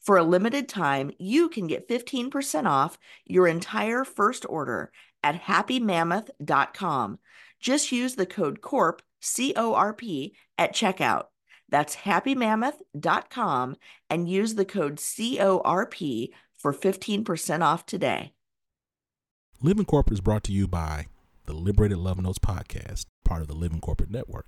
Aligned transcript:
For 0.00 0.16
a 0.16 0.22
limited 0.22 0.68
time, 0.68 1.10
you 1.18 1.48
can 1.48 1.66
get 1.66 1.88
15% 1.88 2.66
off 2.66 2.98
your 3.24 3.46
entire 3.46 4.04
first 4.04 4.46
order 4.48 4.90
at 5.22 5.42
happymammoth.com. 5.42 7.18
Just 7.60 7.92
use 7.92 8.14
the 8.14 8.26
code 8.26 8.60
CORP, 8.60 9.00
C 9.20 9.52
O 9.56 9.74
R 9.74 9.92
P, 9.92 10.34
at 10.58 10.74
checkout. 10.74 11.24
That's 11.68 11.96
happymammoth.com 11.96 13.76
and 14.08 14.28
use 14.28 14.54
the 14.54 14.64
code 14.64 14.96
CORP 14.96 16.28
for 16.56 16.72
15% 16.72 17.62
off 17.62 17.86
today. 17.86 18.32
Living 19.62 19.84
Corporate 19.84 20.14
is 20.14 20.20
brought 20.20 20.44
to 20.44 20.52
you 20.52 20.68
by 20.68 21.06
the 21.46 21.54
Liberated 21.54 21.98
Love 21.98 22.20
Notes 22.20 22.38
podcast, 22.38 23.06
part 23.24 23.40
of 23.40 23.48
the 23.48 23.54
Living 23.54 23.80
Corporate 23.80 24.10
Network. 24.10 24.46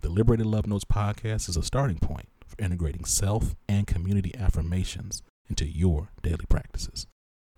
The 0.00 0.08
Liberated 0.08 0.46
Love 0.46 0.66
Notes 0.66 0.84
podcast 0.84 1.48
is 1.48 1.56
a 1.56 1.62
starting 1.62 1.98
point 1.98 2.28
for 2.50 2.62
integrating 2.62 3.04
self 3.04 3.54
and 3.68 3.86
community 3.86 4.34
affirmations 4.36 5.22
into 5.48 5.66
your 5.66 6.10
daily 6.22 6.46
practices. 6.48 7.06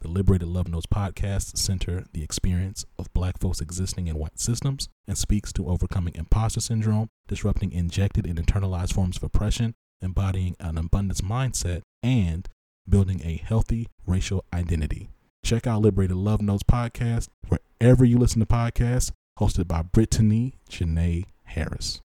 The 0.00 0.08
Liberated 0.08 0.48
Love 0.48 0.68
Notes 0.68 0.86
podcast 0.86 1.56
center 1.56 2.04
the 2.12 2.24
experience 2.24 2.84
of 2.98 3.12
black 3.14 3.38
folks 3.38 3.60
existing 3.60 4.08
in 4.08 4.18
white 4.18 4.38
systems 4.38 4.88
and 5.06 5.16
speaks 5.16 5.52
to 5.52 5.68
overcoming 5.68 6.14
imposter 6.16 6.60
syndrome, 6.60 7.08
disrupting 7.28 7.70
injected 7.72 8.26
and 8.26 8.36
internalized 8.36 8.92
forms 8.92 9.16
of 9.16 9.22
oppression, 9.22 9.74
embodying 10.00 10.56
an 10.58 10.76
abundance 10.76 11.20
mindset, 11.20 11.82
and 12.02 12.48
building 12.88 13.20
a 13.24 13.36
healthy 13.36 13.86
racial 14.04 14.44
identity. 14.52 15.08
Check 15.44 15.68
out 15.68 15.82
Liberated 15.82 16.16
Love 16.16 16.42
Notes 16.42 16.64
podcast 16.64 17.28
wherever 17.48 18.04
you 18.04 18.18
listen 18.18 18.40
to 18.40 18.46
podcasts, 18.46 19.12
hosted 19.38 19.68
by 19.68 19.82
Brittany 19.82 20.54
Janae 20.68 21.26
Harris. 21.44 22.00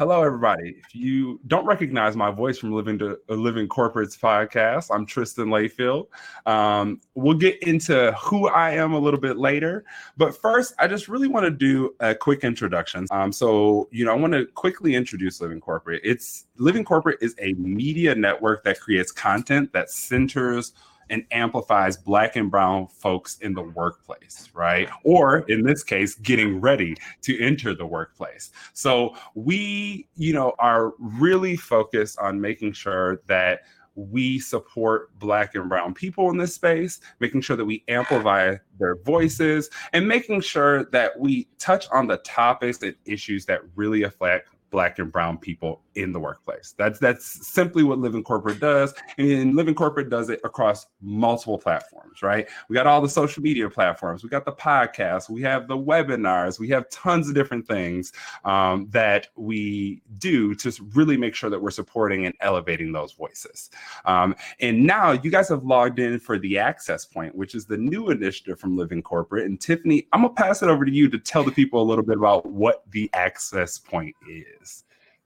Hello, 0.00 0.22
everybody. 0.22 0.76
If 0.78 0.94
you 0.94 1.38
don't 1.46 1.66
recognize 1.66 2.16
my 2.16 2.30
voice 2.30 2.56
from 2.56 2.72
Living 2.72 2.98
to 3.00 3.18
uh, 3.28 3.34
Living 3.34 3.68
Corporates 3.68 4.18
podcast, 4.18 4.86
I'm 4.90 5.04
Tristan 5.04 5.48
Layfield. 5.48 6.06
Um, 6.46 7.02
we'll 7.14 7.36
get 7.36 7.62
into 7.62 8.10
who 8.12 8.48
I 8.48 8.70
am 8.70 8.94
a 8.94 8.98
little 8.98 9.20
bit 9.20 9.36
later, 9.36 9.84
but 10.16 10.34
first, 10.34 10.72
I 10.78 10.86
just 10.86 11.08
really 11.08 11.28
want 11.28 11.44
to 11.44 11.50
do 11.50 11.94
a 12.00 12.14
quick 12.14 12.44
introduction. 12.44 13.06
Um, 13.10 13.30
so, 13.30 13.90
you 13.92 14.06
know, 14.06 14.12
I 14.12 14.14
want 14.14 14.32
to 14.32 14.46
quickly 14.46 14.94
introduce 14.94 15.38
Living 15.42 15.60
Corporate. 15.60 16.00
It's 16.02 16.46
Living 16.56 16.82
Corporate 16.82 17.18
is 17.20 17.34
a 17.38 17.52
media 17.58 18.14
network 18.14 18.64
that 18.64 18.80
creates 18.80 19.12
content 19.12 19.70
that 19.74 19.90
centers 19.90 20.72
and 21.10 21.24
amplifies 21.32 21.96
black 21.96 22.36
and 22.36 22.50
brown 22.50 22.86
folks 22.86 23.38
in 23.38 23.52
the 23.52 23.62
workplace, 23.62 24.48
right? 24.54 24.88
Or 25.04 25.40
in 25.48 25.62
this 25.62 25.82
case, 25.82 26.14
getting 26.14 26.60
ready 26.60 26.96
to 27.22 27.38
enter 27.40 27.74
the 27.74 27.86
workplace. 27.86 28.50
So 28.72 29.16
we, 29.34 30.08
you 30.16 30.32
know, 30.32 30.54
are 30.58 30.92
really 30.98 31.56
focused 31.56 32.18
on 32.18 32.40
making 32.40 32.72
sure 32.72 33.20
that 33.26 33.60
we 33.96 34.38
support 34.38 35.16
black 35.18 35.56
and 35.56 35.68
brown 35.68 35.92
people 35.92 36.30
in 36.30 36.38
this 36.38 36.54
space 36.54 37.00
making 37.18 37.40
sure 37.40 37.56
that 37.56 37.64
we 37.64 37.84
amplify 37.88 38.54
their 38.78 38.96
voices 39.04 39.68
and 39.92 40.06
making 40.06 40.40
sure 40.40 40.84
that 40.86 41.18
we 41.18 41.48
touch 41.58 41.86
on 41.90 42.06
the 42.06 42.16
topics 42.18 42.80
and 42.82 42.94
issues 43.04 43.44
that 43.44 43.60
really 43.74 44.04
affect 44.04 44.48
black 44.70 44.98
and 44.98 45.10
brown 45.10 45.38
people 45.38 45.82
in 45.96 46.12
the 46.12 46.20
workplace. 46.20 46.74
That's 46.78 46.98
that's 46.98 47.46
simply 47.46 47.82
what 47.82 47.98
Living 47.98 48.22
Corporate 48.22 48.60
does. 48.60 48.94
And 49.18 49.56
Living 49.56 49.74
Corporate 49.74 50.08
does 50.08 50.30
it 50.30 50.40
across 50.44 50.86
multiple 51.00 51.58
platforms, 51.58 52.22
right? 52.22 52.48
We 52.68 52.74
got 52.74 52.86
all 52.86 53.00
the 53.00 53.08
social 53.08 53.42
media 53.42 53.68
platforms, 53.68 54.22
we 54.22 54.28
got 54.28 54.44
the 54.44 54.52
podcast, 54.52 55.28
we 55.28 55.42
have 55.42 55.68
the 55.68 55.76
webinars, 55.76 56.58
we 56.58 56.68
have 56.68 56.88
tons 56.90 57.28
of 57.28 57.34
different 57.34 57.66
things 57.66 58.12
um, 58.44 58.88
that 58.90 59.28
we 59.36 60.02
do 60.18 60.54
to 60.56 60.72
really 60.94 61.16
make 61.16 61.34
sure 61.34 61.50
that 61.50 61.60
we're 61.60 61.70
supporting 61.70 62.26
and 62.26 62.34
elevating 62.40 62.92
those 62.92 63.12
voices. 63.12 63.70
Um, 64.04 64.34
and 64.60 64.84
now 64.84 65.12
you 65.12 65.30
guys 65.30 65.48
have 65.48 65.64
logged 65.64 65.98
in 65.98 66.18
for 66.20 66.38
the 66.38 66.58
Access 66.58 67.04
Point, 67.04 67.34
which 67.34 67.54
is 67.54 67.66
the 67.66 67.76
new 67.76 68.10
initiative 68.10 68.58
from 68.60 68.76
Living 68.76 69.02
Corporate. 69.02 69.46
And 69.46 69.60
Tiffany, 69.60 70.06
I'm 70.12 70.22
gonna 70.22 70.34
pass 70.34 70.62
it 70.62 70.68
over 70.68 70.84
to 70.84 70.92
you 70.92 71.08
to 71.08 71.18
tell 71.18 71.42
the 71.42 71.52
people 71.52 71.82
a 71.82 71.84
little 71.84 72.04
bit 72.04 72.16
about 72.16 72.46
what 72.46 72.84
the 72.90 73.10
Access 73.12 73.78
Point 73.78 74.14
is. 74.28 74.59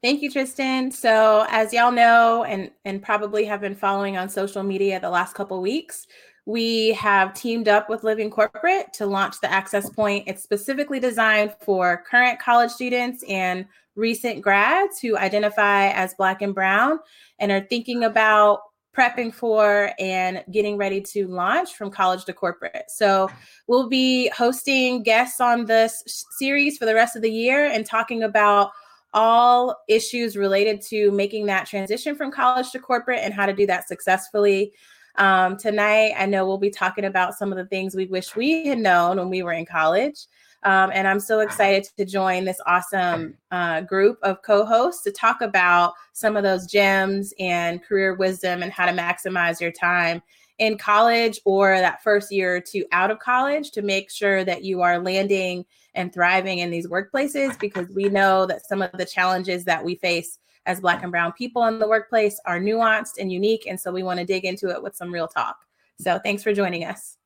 Thank 0.05 0.21
you, 0.21 0.31
Tristan. 0.31 0.91
So, 0.91 1.47
as 1.49 1.73
y'all 1.73 1.91
know, 1.91 2.45
and 2.45 2.71
and 2.85 3.03
probably 3.03 3.47
have 3.47 3.63
been 3.63 3.75
following 3.75 4.19
on 4.19 4.29
social 4.29 4.63
media 4.63 5.01
the 5.01 5.09
last 5.09 5.35
couple 5.35 5.63
weeks, 5.63 6.07
we 6.45 6.93
have 6.93 7.33
teamed 7.33 7.69
up 7.69 7.89
with 7.89 8.05
Living 8.05 8.29
Corporate 8.29 8.93
to 8.93 9.07
launch 9.07 9.41
the 9.41 9.51
Access 9.51 9.89
Point. 9.89 10.25
It's 10.27 10.43
specifically 10.43 11.01
designed 11.01 11.55
for 11.63 12.05
current 12.07 12.39
college 12.39 12.71
students 12.71 13.25
and 13.31 13.65
recent 13.97 14.43
grads 14.43 15.01
who 15.01 15.17
identify 15.17 15.89
as 15.93 16.13
Black 16.19 16.43
and 16.43 16.55
Brown 16.55 16.99
and 17.39 17.51
are 17.51 17.67
thinking 17.71 18.05
about 18.05 18.61
prepping 18.95 19.33
for 19.33 19.91
and 19.99 20.45
getting 20.53 20.77
ready 20.77 21.01
to 21.01 21.27
launch 21.29 21.77
from 21.77 21.91
college 21.91 22.27
to 22.27 22.35
corporate. 22.35 22.91
So, 22.91 23.31
we'll 23.69 23.89
be 23.89 24.29
hosting 24.37 25.03
guests 25.03 25.41
on 25.41 25.65
this 25.65 26.27
series 26.33 26.77
for 26.77 26.85
the 26.85 26.95
rest 26.95 27.17
of 27.17 27.23
the 27.23 27.33
year 27.33 27.65
and 27.65 27.87
talking 27.87 28.23
about 28.23 28.73
all 29.15 29.77
issues 29.89 30.37
related 30.37 30.83
to 30.83 31.11
making 31.13 31.47
that 31.47 31.67
transition 31.67 32.15
from 32.15 32.31
college 32.31 32.71
to 32.73 32.79
corporate 32.79 33.21
and 33.23 33.33
how 33.33 33.47
to 33.47 33.53
do 33.53 33.67
that 33.67 33.89
successfully. 33.89 34.73
Um, 35.17 35.57
tonight, 35.57 36.13
I 36.19 36.27
know 36.27 36.47
we'll 36.47 36.59
be 36.59 36.71
talking 36.71 37.05
about 37.05 37.35
some 37.35 37.53
of 37.53 37.57
the 37.57 37.67
things 37.67 37.95
we 37.95 38.07
wish 38.07 38.35
we 38.35 38.67
had 38.67 38.79
known 38.79 39.17
when 39.17 39.31
we 39.31 39.43
were 39.43 39.53
in 39.53 39.65
college. 39.65 40.27
Um, 40.65 40.91
and 40.95 41.07
I'm 41.07 41.21
so 41.21 41.41
excited 41.41 41.87
to 41.97 42.05
join 42.05 42.45
this 42.45 42.61
awesome 42.67 43.37
uh, 43.51 43.83
group 43.83 44.19
of 44.23 44.43
co 44.43 44.65
hosts 44.65 45.03
to 45.05 45.13
talk 45.13 45.41
about 45.43 45.93
some 46.15 46.37
of 46.37 46.43
those 46.43 46.67
gems 46.67 47.33
and 47.39 47.83
career 47.83 48.15
wisdom 48.15 48.63
and 48.63 48.73
how 48.73 48.87
to 48.87 48.93
maximize 48.93 49.61
your 49.61 49.73
time 49.73 50.23
in 50.59 50.79
college 50.79 51.41
or 51.45 51.79
that 51.79 52.03
first 52.03 52.31
year 52.31 52.57
or 52.57 52.61
two 52.61 52.85
out 52.93 53.11
of 53.11 53.19
college 53.19 53.71
to 53.73 53.83
make 53.83 54.11
sure 54.11 54.45
that 54.45 54.65
you 54.65 54.83
are 54.83 54.99
landing 54.99 55.65
and 55.95 56.13
thriving 56.13 56.59
in 56.59 56.71
these 56.71 56.87
workplaces 56.87 57.59
because 57.59 57.89
we 57.95 58.05
know 58.05 58.47
that 58.47 58.67
some 58.67 58.83
of 58.83 58.93
the 58.93 59.05
challenges 59.05 59.65
that 59.65 59.85
we 59.85 59.95
face 59.97 60.39
as 60.67 60.81
Black 60.81 61.03
and 61.03 61.12
Brown 61.12 61.33
people 61.33 61.65
in 61.67 61.79
the 61.79 61.89
workplace 61.89 62.41
are 62.47 62.59
nuanced 62.59 63.19
and 63.19 63.31
unique. 63.31 63.67
And 63.67 63.79
so 63.79 63.93
we 63.93 64.03
want 64.03 64.21
to 64.21 64.27
dig 64.27 64.45
into 64.45 64.71
it 64.71 64.83
with 64.83 64.97
some 64.97 65.12
real 65.12 65.29
talk. 65.29 65.56
So 66.01 66.19
thanks 66.19 66.43
for 66.43 66.53
joining 66.53 66.85
us. 66.85 67.17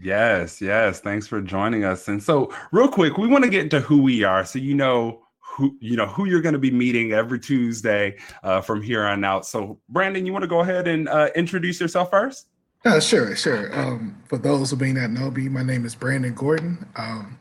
Yes, 0.00 0.60
yes. 0.60 1.00
Thanks 1.00 1.26
for 1.26 1.40
joining 1.40 1.84
us. 1.84 2.08
And 2.08 2.22
so, 2.22 2.52
real 2.72 2.88
quick, 2.88 3.16
we 3.16 3.28
want 3.28 3.44
to 3.44 3.50
get 3.50 3.62
into 3.62 3.80
who 3.80 4.02
we 4.02 4.24
are 4.24 4.44
so 4.44 4.58
you 4.58 4.74
know 4.74 5.23
who 5.54 5.76
you 5.80 5.96
know 5.96 6.06
who 6.06 6.26
you're 6.26 6.40
going 6.40 6.54
to 6.54 6.58
be 6.58 6.70
meeting 6.70 7.12
every 7.12 7.38
Tuesday 7.38 8.16
uh, 8.42 8.60
from 8.60 8.82
here 8.82 9.04
on 9.04 9.24
out. 9.24 9.46
So, 9.46 9.78
Brandon, 9.88 10.26
you 10.26 10.32
want 10.32 10.42
to 10.42 10.48
go 10.48 10.60
ahead 10.60 10.88
and 10.88 11.08
uh, 11.08 11.30
introduce 11.36 11.80
yourself 11.80 12.10
first? 12.10 12.48
Uh, 12.84 13.00
sure, 13.00 13.34
sure. 13.34 13.78
Um, 13.78 14.22
for 14.26 14.36
those 14.36 14.70
who 14.70 14.76
may 14.76 14.92
not 14.92 15.10
know 15.10 15.30
me, 15.30 15.48
my 15.48 15.62
name 15.62 15.86
is 15.86 15.94
Brandon 15.94 16.34
Gordon. 16.34 16.86
Um, 16.96 17.38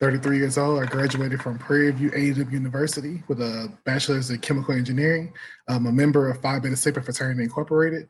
33 0.00 0.38
years 0.38 0.58
old. 0.58 0.82
I 0.82 0.86
graduated 0.86 1.40
from 1.40 1.58
Prairie 1.58 1.92
View 1.92 2.10
A&M 2.12 2.50
University 2.50 3.22
with 3.28 3.40
a 3.40 3.72
bachelor's 3.84 4.30
in 4.30 4.38
chemical 4.38 4.74
engineering. 4.74 5.32
I'm 5.68 5.86
a 5.86 5.92
member 5.92 6.28
of 6.28 6.40
Phi 6.40 6.58
Beta 6.58 6.76
Sigma 6.76 7.02
Fraternity 7.02 7.44
Incorporated. 7.44 8.08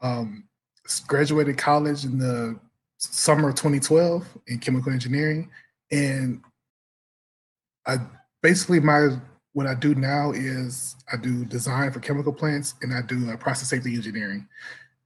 Um, 0.00 0.44
graduated 1.08 1.58
college 1.58 2.04
in 2.04 2.18
the 2.18 2.60
summer 2.98 3.48
of 3.48 3.56
2012 3.56 4.38
in 4.46 4.60
chemical 4.60 4.92
engineering, 4.92 5.50
and 5.90 6.42
I 7.86 7.98
basically 8.46 8.78
my 8.78 9.08
what 9.54 9.66
I 9.66 9.74
do 9.74 9.96
now 9.96 10.30
is 10.30 10.94
I 11.12 11.16
do 11.16 11.44
design 11.44 11.90
for 11.90 11.98
chemical 11.98 12.32
plants 12.32 12.76
and 12.80 12.94
I 12.94 13.02
do 13.02 13.28
uh, 13.28 13.36
process 13.36 13.70
safety 13.70 13.96
engineering. 13.96 14.46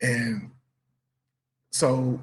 And 0.02 0.50
so 1.72 2.20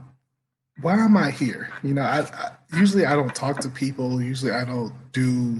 why 0.81 0.93
am 0.93 1.17
I 1.17 1.31
here? 1.31 1.69
You 1.81 1.95
know, 1.95 2.03
I, 2.03 2.19
I, 2.19 2.51
usually 2.77 3.07
I 3.07 3.15
don't 3.15 3.33
talk 3.33 3.59
to 3.61 3.69
people. 3.69 4.21
Usually 4.21 4.51
I 4.51 4.63
don't 4.63 4.93
do 5.11 5.59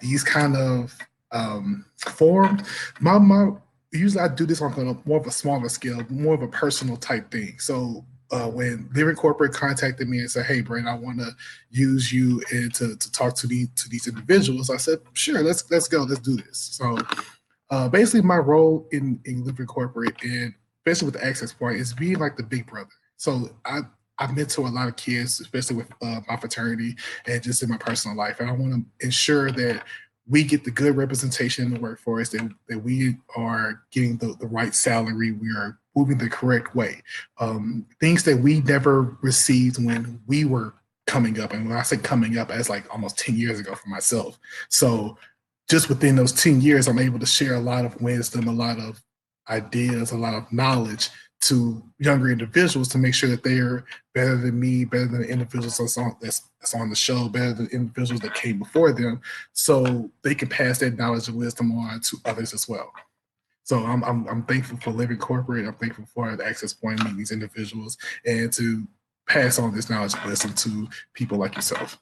these 0.00 0.24
kind 0.24 0.56
of 0.56 0.98
um, 1.30 1.84
forums. 1.98 2.62
My 2.98 3.16
my 3.18 3.52
usually 3.92 4.24
I 4.24 4.28
do 4.28 4.44
this 4.44 4.60
on 4.60 4.72
a 4.72 5.08
more 5.08 5.20
of 5.20 5.26
a 5.28 5.30
smaller 5.30 5.68
scale, 5.68 6.04
more 6.10 6.34
of 6.34 6.42
a 6.42 6.48
personal 6.48 6.96
type 6.96 7.30
thing. 7.30 7.60
So 7.60 8.04
uh, 8.30 8.48
when 8.48 8.88
Living 8.94 9.14
Corporate 9.14 9.52
contacted 9.52 10.08
me 10.08 10.18
and 10.18 10.30
said, 10.30 10.46
"Hey, 10.46 10.60
Brent, 10.60 10.88
I 10.88 10.94
want 10.94 11.20
to 11.20 11.30
use 11.70 12.12
you 12.12 12.42
and 12.52 12.72
to, 12.74 12.96
to 12.96 13.12
talk 13.12 13.34
to 13.36 13.46
these 13.46 13.68
to 13.76 13.88
these 13.88 14.06
individuals," 14.06 14.70
I 14.70 14.76
said, 14.76 14.98
"Sure, 15.12 15.42
let's 15.42 15.70
let's 15.70 15.88
go, 15.88 16.02
let's 16.02 16.20
do 16.20 16.36
this." 16.36 16.58
So 16.58 16.98
uh, 17.70 17.88
basically, 17.88 18.22
my 18.22 18.36
role 18.36 18.88
in 18.92 19.20
in 19.24 19.44
Living 19.44 19.66
Corporate 19.66 20.14
and 20.22 20.54
especially 20.86 21.06
with 21.06 21.20
the 21.20 21.26
Access 21.26 21.52
Point 21.52 21.78
is 21.78 21.92
being 21.92 22.18
like 22.18 22.36
the 22.36 22.42
big 22.42 22.66
brother. 22.66 22.90
So 23.16 23.50
I 23.64 23.80
I 24.18 24.32
mentor 24.32 24.66
a 24.66 24.70
lot 24.70 24.88
of 24.88 24.96
kids, 24.96 25.40
especially 25.40 25.76
with 25.76 25.88
uh, 26.02 26.20
my 26.28 26.36
fraternity 26.36 26.96
and 27.26 27.42
just 27.42 27.62
in 27.62 27.68
my 27.68 27.76
personal 27.76 28.16
life, 28.16 28.40
and 28.40 28.48
I 28.48 28.52
want 28.52 28.72
to 28.72 29.06
ensure 29.06 29.50
that 29.52 29.84
we 30.28 30.42
get 30.42 30.64
the 30.64 30.70
good 30.70 30.96
representation 30.96 31.66
in 31.66 31.74
the 31.74 31.80
workforce, 31.80 32.30
that, 32.30 32.50
that 32.68 32.78
we 32.78 33.16
are 33.36 33.82
getting 33.92 34.16
the, 34.16 34.34
the 34.40 34.46
right 34.46 34.74
salary, 34.74 35.32
we 35.32 35.48
are 35.50 35.78
moving 35.94 36.18
the 36.18 36.28
correct 36.28 36.74
way. 36.74 37.02
Um, 37.38 37.86
things 38.00 38.24
that 38.24 38.38
we 38.38 38.60
never 38.60 39.16
received 39.22 39.84
when 39.84 40.20
we 40.26 40.44
were 40.44 40.74
coming 41.06 41.40
up. 41.40 41.52
And 41.52 41.68
when 41.68 41.78
I 41.78 41.82
say 41.82 41.96
coming 41.96 42.38
up, 42.38 42.50
as 42.50 42.68
like 42.68 42.92
almost 42.92 43.18
10 43.18 43.36
years 43.36 43.60
ago 43.60 43.74
for 43.74 43.88
myself. 43.88 44.38
So 44.68 45.16
just 45.68 45.88
within 45.88 46.16
those 46.16 46.32
10 46.32 46.60
years, 46.60 46.88
I'm 46.88 46.98
able 46.98 47.20
to 47.20 47.26
share 47.26 47.54
a 47.54 47.60
lot 47.60 47.84
of 47.84 48.00
wisdom, 48.00 48.48
a 48.48 48.52
lot 48.52 48.78
of 48.78 49.02
ideas, 49.48 50.10
a 50.10 50.16
lot 50.16 50.34
of 50.34 50.52
knowledge 50.52 51.10
to 51.48 51.82
younger 51.98 52.30
individuals 52.30 52.88
to 52.88 52.98
make 52.98 53.14
sure 53.14 53.28
that 53.28 53.42
they 53.42 53.58
are 53.58 53.84
better 54.14 54.36
than 54.36 54.58
me, 54.58 54.84
better 54.84 55.06
than 55.06 55.22
the 55.22 55.28
individuals 55.28 55.78
that's 55.78 55.96
on, 55.96 56.16
that's, 56.20 56.42
that's 56.60 56.74
on 56.74 56.90
the 56.90 56.96
show, 56.96 57.28
better 57.28 57.52
than 57.52 57.68
individuals 57.68 58.20
that 58.20 58.34
came 58.34 58.58
before 58.58 58.92
them, 58.92 59.20
so 59.52 60.10
they 60.22 60.34
can 60.34 60.48
pass 60.48 60.78
that 60.78 60.98
knowledge 60.98 61.28
and 61.28 61.36
wisdom 61.36 61.76
on 61.78 62.00
to 62.00 62.16
others 62.24 62.54
as 62.54 62.68
well. 62.68 62.92
So 63.64 63.78
I'm, 63.78 64.04
I'm, 64.04 64.28
I'm 64.28 64.42
thankful 64.44 64.78
for 64.78 64.90
living 64.90 65.18
corporate. 65.18 65.66
I'm 65.66 65.74
thankful 65.74 66.06
for 66.14 66.36
the 66.36 66.46
access 66.46 66.72
point 66.72 67.02
meeting 67.02 67.18
these 67.18 67.32
individuals 67.32 67.98
and 68.24 68.52
to 68.52 68.86
pass 69.28 69.58
on 69.58 69.74
this 69.74 69.90
knowledge 69.90 70.14
and 70.14 70.24
wisdom 70.24 70.54
to 70.54 70.88
people 71.14 71.38
like 71.38 71.56
yourself. 71.56 71.98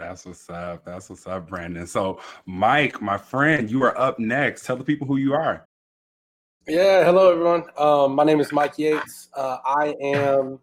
That's 0.00 0.24
what's 0.24 0.48
up. 0.48 0.82
That's 0.86 1.10
what's 1.10 1.26
up, 1.26 1.46
Brandon. 1.46 1.86
So, 1.86 2.20
Mike, 2.46 3.02
my 3.02 3.18
friend, 3.18 3.70
you 3.70 3.82
are 3.84 3.96
up 4.00 4.18
next. 4.18 4.64
Tell 4.64 4.76
the 4.76 4.82
people 4.82 5.06
who 5.06 5.18
you 5.18 5.34
are. 5.34 5.66
Yeah, 6.66 7.04
hello, 7.04 7.30
everyone. 7.32 7.64
Um, 7.76 8.14
my 8.14 8.24
name 8.24 8.40
is 8.40 8.50
Mike 8.50 8.78
Yates. 8.78 9.28
Uh, 9.36 9.58
I 9.62 9.94
am 10.02 10.58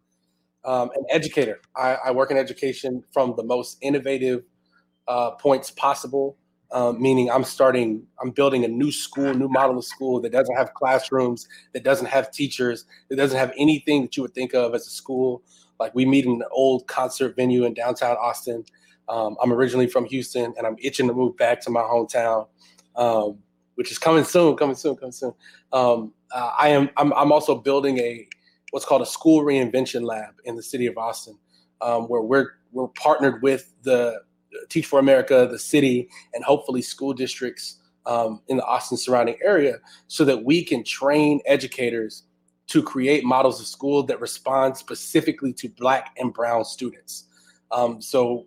um, 0.66 0.90
an 0.96 1.06
educator. 1.12 1.62
I, 1.76 1.98
I, 2.06 2.12
work 2.12 2.32
in 2.32 2.38
education 2.38 3.04
from 3.14 3.36
the 3.38 3.44
most 3.44 3.78
innovative 3.82 4.44
uh, 5.08 5.32
points 5.32 5.70
possible, 5.70 6.36
um, 6.72 7.00
meaning 7.00 7.30
I'm 7.30 7.44
starting, 7.44 8.08
I'm 8.20 8.32
building 8.32 8.66
a 8.66 8.68
new 8.68 8.92
school, 8.92 9.36
new 9.36 9.50
model 9.50 9.78
of 9.78 9.86
school 9.86 10.20
that 10.22 10.32
doesn't 10.32 10.56
have 10.56 10.74
classrooms, 10.74 11.48
that 11.74 11.84
doesn't 11.84 12.08
have 12.08 12.32
teachers, 12.32 12.86
that 13.10 13.18
doesn't 13.18 13.38
have 13.38 13.54
anything 13.56 14.02
that 14.02 14.18
you 14.18 14.24
would 14.24 14.34
think 14.34 14.56
of 14.56 14.74
as 14.74 14.88
a 14.88 14.90
school. 14.90 15.44
Like 15.80 15.94
we 15.94 16.06
meet 16.06 16.26
in 16.26 16.32
an 16.32 16.44
old 16.52 16.88
concert 16.88 17.36
venue 17.36 17.66
in 17.66 17.76
downtown 17.76 18.18
Austin. 18.18 18.66
Um, 19.10 19.38
I'm 19.42 19.54
originally 19.54 19.88
from 19.88 20.06
Houston, 20.06 20.54
and 20.58 20.68
I'm 20.68 20.76
itching 20.80 21.08
to 21.08 21.14
move 21.14 21.38
back 21.38 21.62
to 21.62 21.70
my 21.70 21.82
hometown, 21.82 22.48
um, 22.96 23.40
which 23.76 23.92
is 23.92 23.98
coming 23.98 24.24
soon, 24.24 24.56
coming 24.58 24.76
soon, 24.76 24.96
coming 24.96 25.12
soon. 25.12 25.34
Um, 25.72 26.14
uh, 26.32 26.52
I 26.60 26.70
am. 26.70 26.90
I'm, 26.98 27.14
I'm, 27.14 27.32
also 27.32 27.56
building 27.56 28.00
a 28.00 28.28
what's 28.72 28.86
called 28.86 29.02
a 29.02 29.06
school 29.06 29.44
reinvention 29.44 30.04
lab 30.04 30.36
in 30.44 30.56
the 30.56 30.64
city 30.64 30.88
of 30.88 30.98
Austin, 30.98 31.38
um, 31.82 32.04
where 32.04 32.22
we're 32.22 32.52
we're 32.72 32.90
partnered 32.90 33.42
with 33.42 33.74
the 33.84 34.22
Teach 34.70 34.86
for 34.86 35.00
America, 35.00 35.48
the 35.50 35.60
city, 35.60 36.10
and 36.34 36.44
hopefully 36.44 36.82
school 36.82 37.14
districts 37.14 37.80
um, 38.06 38.42
in 38.48 38.58
the 38.58 38.66
Austin 38.66 38.98
surrounding 38.98 39.38
area, 39.44 39.78
so 40.08 40.26
that 40.26 40.44
we 40.44 40.64
can 40.64 40.84
train 40.84 41.40
educators 41.46 42.24
to 42.68 42.84
create 42.84 43.24
models 43.24 43.62
of 43.62 43.68
school 43.68 44.04
that 44.04 44.20
respond 44.20 44.76
specifically 44.76 45.54
to 45.54 45.70
Black 45.70 46.14
and 46.18 46.34
Brown 46.34 46.66
students. 46.66 47.26
Um, 47.72 48.02
so 48.02 48.46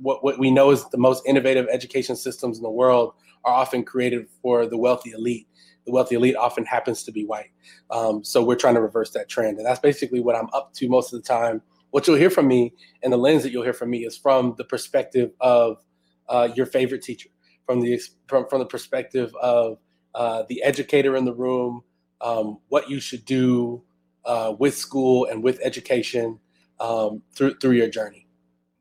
what, 0.00 0.22
what 0.24 0.38
we 0.38 0.50
know 0.50 0.70
is 0.70 0.88
the 0.90 0.98
most 0.98 1.26
innovative 1.26 1.66
education 1.70 2.16
systems 2.16 2.58
in 2.58 2.62
the 2.62 2.70
world 2.70 3.14
are 3.44 3.52
often 3.52 3.84
created 3.84 4.26
for 4.42 4.66
the 4.66 4.76
wealthy 4.76 5.12
elite. 5.12 5.48
The 5.86 5.92
wealthy 5.92 6.16
elite 6.16 6.36
often 6.36 6.64
happens 6.64 7.04
to 7.04 7.12
be 7.12 7.24
white. 7.24 7.50
Um, 7.90 8.24
so 8.24 8.44
we're 8.44 8.56
trying 8.56 8.74
to 8.74 8.80
reverse 8.80 9.10
that 9.12 9.28
trend. 9.28 9.58
And 9.58 9.66
that's 9.66 9.80
basically 9.80 10.20
what 10.20 10.34
I'm 10.34 10.48
up 10.52 10.74
to 10.74 10.88
most 10.88 11.12
of 11.12 11.22
the 11.22 11.26
time. 11.26 11.62
What 11.90 12.06
you'll 12.06 12.16
hear 12.16 12.30
from 12.30 12.48
me 12.48 12.74
and 13.02 13.12
the 13.12 13.16
lens 13.16 13.42
that 13.44 13.52
you'll 13.52 13.62
hear 13.62 13.72
from 13.72 13.90
me 13.90 14.04
is 14.04 14.16
from 14.16 14.54
the 14.58 14.64
perspective 14.64 15.30
of 15.40 15.84
uh, 16.28 16.48
your 16.56 16.66
favorite 16.66 17.02
teacher, 17.02 17.30
from 17.64 17.80
the, 17.80 18.00
from, 18.26 18.48
from 18.48 18.58
the 18.58 18.66
perspective 18.66 19.32
of 19.40 19.78
uh, 20.14 20.42
the 20.48 20.62
educator 20.62 21.16
in 21.16 21.24
the 21.24 21.34
room, 21.34 21.82
um, 22.20 22.58
what 22.68 22.90
you 22.90 22.98
should 22.98 23.24
do 23.24 23.82
uh, 24.24 24.54
with 24.58 24.76
school 24.76 25.26
and 25.26 25.42
with 25.42 25.60
education 25.62 26.38
um, 26.80 27.22
through, 27.32 27.54
through 27.58 27.72
your 27.72 27.88
journey. 27.88 28.25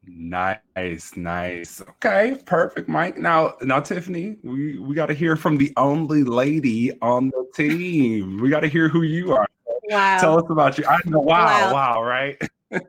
Nice, 0.07 1.15
nice. 1.15 1.81
Okay, 1.81 2.37
perfect, 2.45 2.87
Mike. 2.87 3.17
Now, 3.17 3.55
now, 3.61 3.79
Tiffany, 3.79 4.37
we 4.43 4.77
we 4.79 4.95
got 4.95 5.07
to 5.07 5.13
hear 5.13 5.35
from 5.35 5.57
the 5.57 5.73
only 5.77 6.23
lady 6.23 6.91
on 7.01 7.29
the 7.29 7.45
team. 7.55 8.39
We 8.39 8.49
got 8.49 8.61
to 8.61 8.67
hear 8.67 8.87
who 8.87 9.01
you 9.01 9.33
are. 9.33 9.47
Wow. 9.89 10.17
Tell 10.19 10.37
us 10.37 10.49
about 10.49 10.77
you. 10.77 10.85
I 10.85 10.99
know. 11.05 11.19
Wow, 11.19 11.45
wow, 11.45 11.73
wow 11.73 12.03
right? 12.03 12.41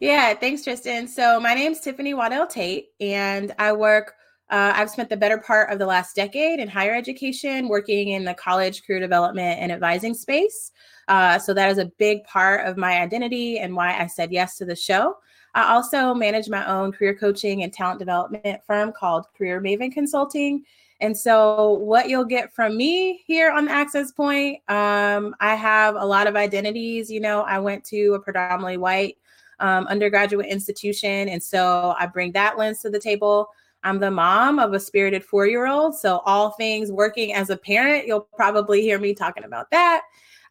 yeah. 0.00 0.34
Thanks, 0.34 0.62
Tristan. 0.64 1.08
So 1.08 1.40
my 1.40 1.54
name's 1.54 1.80
Tiffany 1.80 2.14
Waddell 2.14 2.46
Tate, 2.46 2.88
and 3.00 3.54
I 3.58 3.72
work. 3.72 4.14
Uh, 4.50 4.72
I've 4.74 4.90
spent 4.90 5.08
the 5.08 5.16
better 5.16 5.38
part 5.38 5.70
of 5.70 5.78
the 5.78 5.86
last 5.86 6.16
decade 6.16 6.58
in 6.58 6.66
higher 6.68 6.94
education, 6.94 7.68
working 7.68 8.08
in 8.08 8.24
the 8.24 8.34
college 8.34 8.84
career 8.84 8.98
development 8.98 9.60
and 9.60 9.70
advising 9.70 10.12
space. 10.12 10.72
Uh, 11.06 11.38
so 11.38 11.54
that 11.54 11.70
is 11.70 11.78
a 11.78 11.86
big 11.98 12.24
part 12.24 12.66
of 12.66 12.76
my 12.76 13.00
identity 13.00 13.60
and 13.60 13.74
why 13.74 13.96
I 13.96 14.06
said 14.06 14.32
yes 14.32 14.56
to 14.58 14.64
the 14.64 14.74
show. 14.74 15.16
I 15.54 15.72
also 15.72 16.14
manage 16.14 16.48
my 16.48 16.66
own 16.66 16.92
career 16.92 17.14
coaching 17.14 17.62
and 17.62 17.72
talent 17.72 17.98
development 17.98 18.60
firm 18.66 18.92
called 18.92 19.26
Career 19.36 19.60
Maven 19.60 19.92
Consulting. 19.92 20.64
And 21.00 21.16
so, 21.16 21.72
what 21.72 22.08
you'll 22.08 22.26
get 22.26 22.52
from 22.52 22.76
me 22.76 23.22
here 23.26 23.50
on 23.50 23.64
the 23.64 23.72
Access 23.72 24.12
Point, 24.12 24.58
um, 24.68 25.34
I 25.40 25.54
have 25.54 25.96
a 25.96 26.04
lot 26.04 26.26
of 26.26 26.36
identities. 26.36 27.10
You 27.10 27.20
know, 27.20 27.40
I 27.40 27.58
went 27.58 27.84
to 27.86 28.14
a 28.14 28.20
predominantly 28.20 28.76
white 28.76 29.16
um, 29.60 29.86
undergraduate 29.86 30.46
institution. 30.46 31.28
And 31.28 31.42
so, 31.42 31.94
I 31.98 32.06
bring 32.06 32.32
that 32.32 32.58
lens 32.58 32.82
to 32.82 32.90
the 32.90 33.00
table. 33.00 33.48
I'm 33.82 33.98
the 33.98 34.10
mom 34.10 34.58
of 34.58 34.72
a 34.74 34.80
spirited 34.80 35.24
four 35.24 35.46
year 35.46 35.66
old. 35.66 35.96
So, 35.96 36.18
all 36.26 36.50
things 36.50 36.92
working 36.92 37.32
as 37.32 37.50
a 37.50 37.56
parent, 37.56 38.06
you'll 38.06 38.28
probably 38.34 38.82
hear 38.82 38.98
me 38.98 39.14
talking 39.14 39.44
about 39.44 39.70
that. 39.70 40.02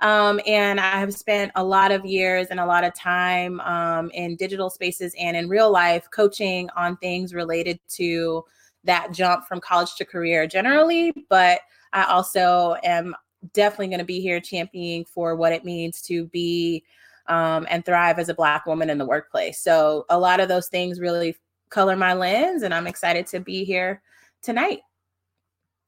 Um, 0.02 0.40
and 0.48 0.80
I 0.80 0.98
have 1.00 1.14
spent 1.14 1.52
a 1.56 1.64
lot 1.64 1.92
of 1.92 2.06
years 2.06 2.48
and 2.50 2.60
a 2.60 2.66
lot 2.66 2.84
of 2.84 2.96
time 2.96 3.60
um, 3.62 4.10
in 4.12 4.38
digital 4.38 4.70
spaces 4.70 5.14
and 5.20 5.36
in 5.36 5.50
real 5.50 5.70
life 5.72 6.08
coaching 6.12 6.70
on 6.76 6.96
things 6.98 7.34
related 7.34 7.80
to 7.90 8.46
that 8.86 9.12
jump 9.12 9.46
from 9.46 9.60
college 9.60 9.96
to 9.96 10.06
career 10.06 10.48
generally. 10.48 11.14
But 11.30 11.60
I 11.92 12.06
also 12.06 12.78
am 12.84 13.14
definitely 13.54 13.88
going 13.88 14.00
to 14.00 14.06
be 14.06 14.22
here 14.22 14.40
championing 14.40 15.06
for 15.06 15.36
what 15.36 15.52
it 15.52 15.66
means 15.66 16.02
to 16.04 16.26
be 16.28 16.84
um, 17.28 17.68
and 17.70 17.86
thrive 17.86 18.20
as 18.20 18.30
a 18.30 18.34
Black 18.34 18.66
woman 18.66 18.90
in 18.90 18.98
the 18.98 19.06
workplace. 19.06 19.62
So 19.62 20.06
a 20.10 20.18
lot 20.18 20.40
of 20.40 20.48
those 20.48 20.68
things 20.68 21.00
really 21.00 21.36
color 21.70 21.96
my 21.96 22.14
lens, 22.14 22.64
and 22.64 22.74
I'm 22.74 22.88
excited 22.88 23.28
to 23.28 23.40
be 23.40 23.64
here 23.64 24.02
tonight. 24.42 24.80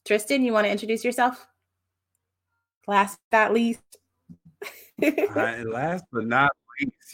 Tristan, 0.06 0.44
you 0.44 0.54
want 0.54 0.66
to 0.66 0.72
introduce 0.72 1.04
yourself? 1.04 1.46
Last 2.88 3.20
but 3.30 3.38
not 3.38 3.54
least. 3.54 3.82
last 5.02 6.04
but 6.12 6.26
not 6.26 6.52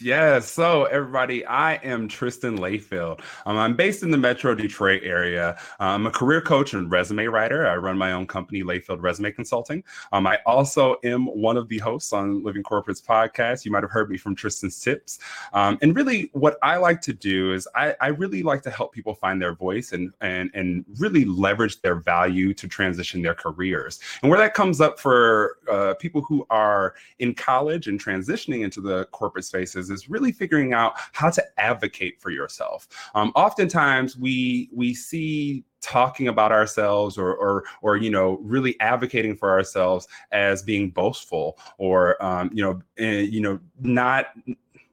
Yes. 0.00 0.50
So, 0.50 0.84
everybody, 0.84 1.44
I 1.46 1.74
am 1.76 2.06
Tristan 2.06 2.58
Layfield. 2.58 3.20
Um, 3.46 3.58
I'm 3.58 3.74
based 3.74 4.04
in 4.04 4.12
the 4.12 4.16
Metro 4.16 4.54
Detroit 4.54 5.02
area. 5.02 5.58
I'm 5.80 6.06
a 6.06 6.10
career 6.10 6.40
coach 6.40 6.72
and 6.72 6.90
resume 6.90 7.26
writer. 7.26 7.66
I 7.66 7.76
run 7.76 7.98
my 7.98 8.12
own 8.12 8.26
company, 8.26 8.62
Layfield 8.62 9.02
Resume 9.02 9.32
Consulting. 9.32 9.82
Um, 10.12 10.26
I 10.26 10.38
also 10.46 10.96
am 11.02 11.26
one 11.26 11.56
of 11.56 11.68
the 11.68 11.78
hosts 11.78 12.12
on 12.12 12.44
Living 12.44 12.62
Corporate's 12.62 13.00
podcast. 13.00 13.64
You 13.64 13.72
might 13.72 13.82
have 13.82 13.90
heard 13.90 14.08
me 14.08 14.16
from 14.18 14.36
Tristan's 14.36 14.78
Tips. 14.80 15.18
Um, 15.52 15.78
and 15.82 15.96
really, 15.96 16.30
what 16.32 16.58
I 16.62 16.76
like 16.76 17.00
to 17.02 17.12
do 17.12 17.52
is 17.52 17.66
I, 17.74 17.96
I, 18.00 18.08
really 18.08 18.42
like 18.42 18.62
to 18.62 18.70
help 18.70 18.92
people 18.92 19.14
find 19.14 19.40
their 19.40 19.54
voice 19.54 19.92
and, 19.92 20.12
and, 20.20 20.50
and 20.54 20.84
really 20.98 21.24
leverage 21.24 21.80
their 21.82 21.96
value 21.96 22.54
to 22.54 22.68
transition 22.68 23.22
their 23.22 23.34
careers. 23.34 24.00
And 24.22 24.30
where 24.30 24.38
that 24.38 24.54
comes 24.54 24.80
up 24.80 25.00
for 25.00 25.58
uh, 25.70 25.94
people 25.94 26.22
who 26.22 26.46
are 26.50 26.94
in 27.18 27.34
college 27.34 27.88
and 27.88 28.02
transitioning 28.02 28.64
into 28.64 28.80
the 28.80 29.06
corporate 29.06 29.44
space 29.44 29.74
is 29.78 30.08
really 30.08 30.32
figuring 30.32 30.72
out 30.72 30.94
how 31.12 31.30
to 31.30 31.44
advocate 31.58 32.20
for 32.20 32.30
yourself. 32.30 32.88
Um, 33.14 33.32
oftentimes, 33.34 34.16
we 34.16 34.68
we 34.72 34.94
see 34.94 35.64
talking 35.80 36.28
about 36.28 36.52
ourselves 36.52 37.16
or 37.16 37.34
or 37.34 37.64
or 37.82 37.96
you 37.96 38.10
know 38.10 38.38
really 38.42 38.78
advocating 38.80 39.36
for 39.36 39.50
ourselves 39.50 40.08
as 40.32 40.62
being 40.62 40.90
boastful 40.90 41.58
or 41.78 42.22
um, 42.22 42.50
you 42.52 42.62
know 42.62 42.80
eh, 42.98 43.20
you 43.20 43.40
know 43.40 43.58
not 43.80 44.26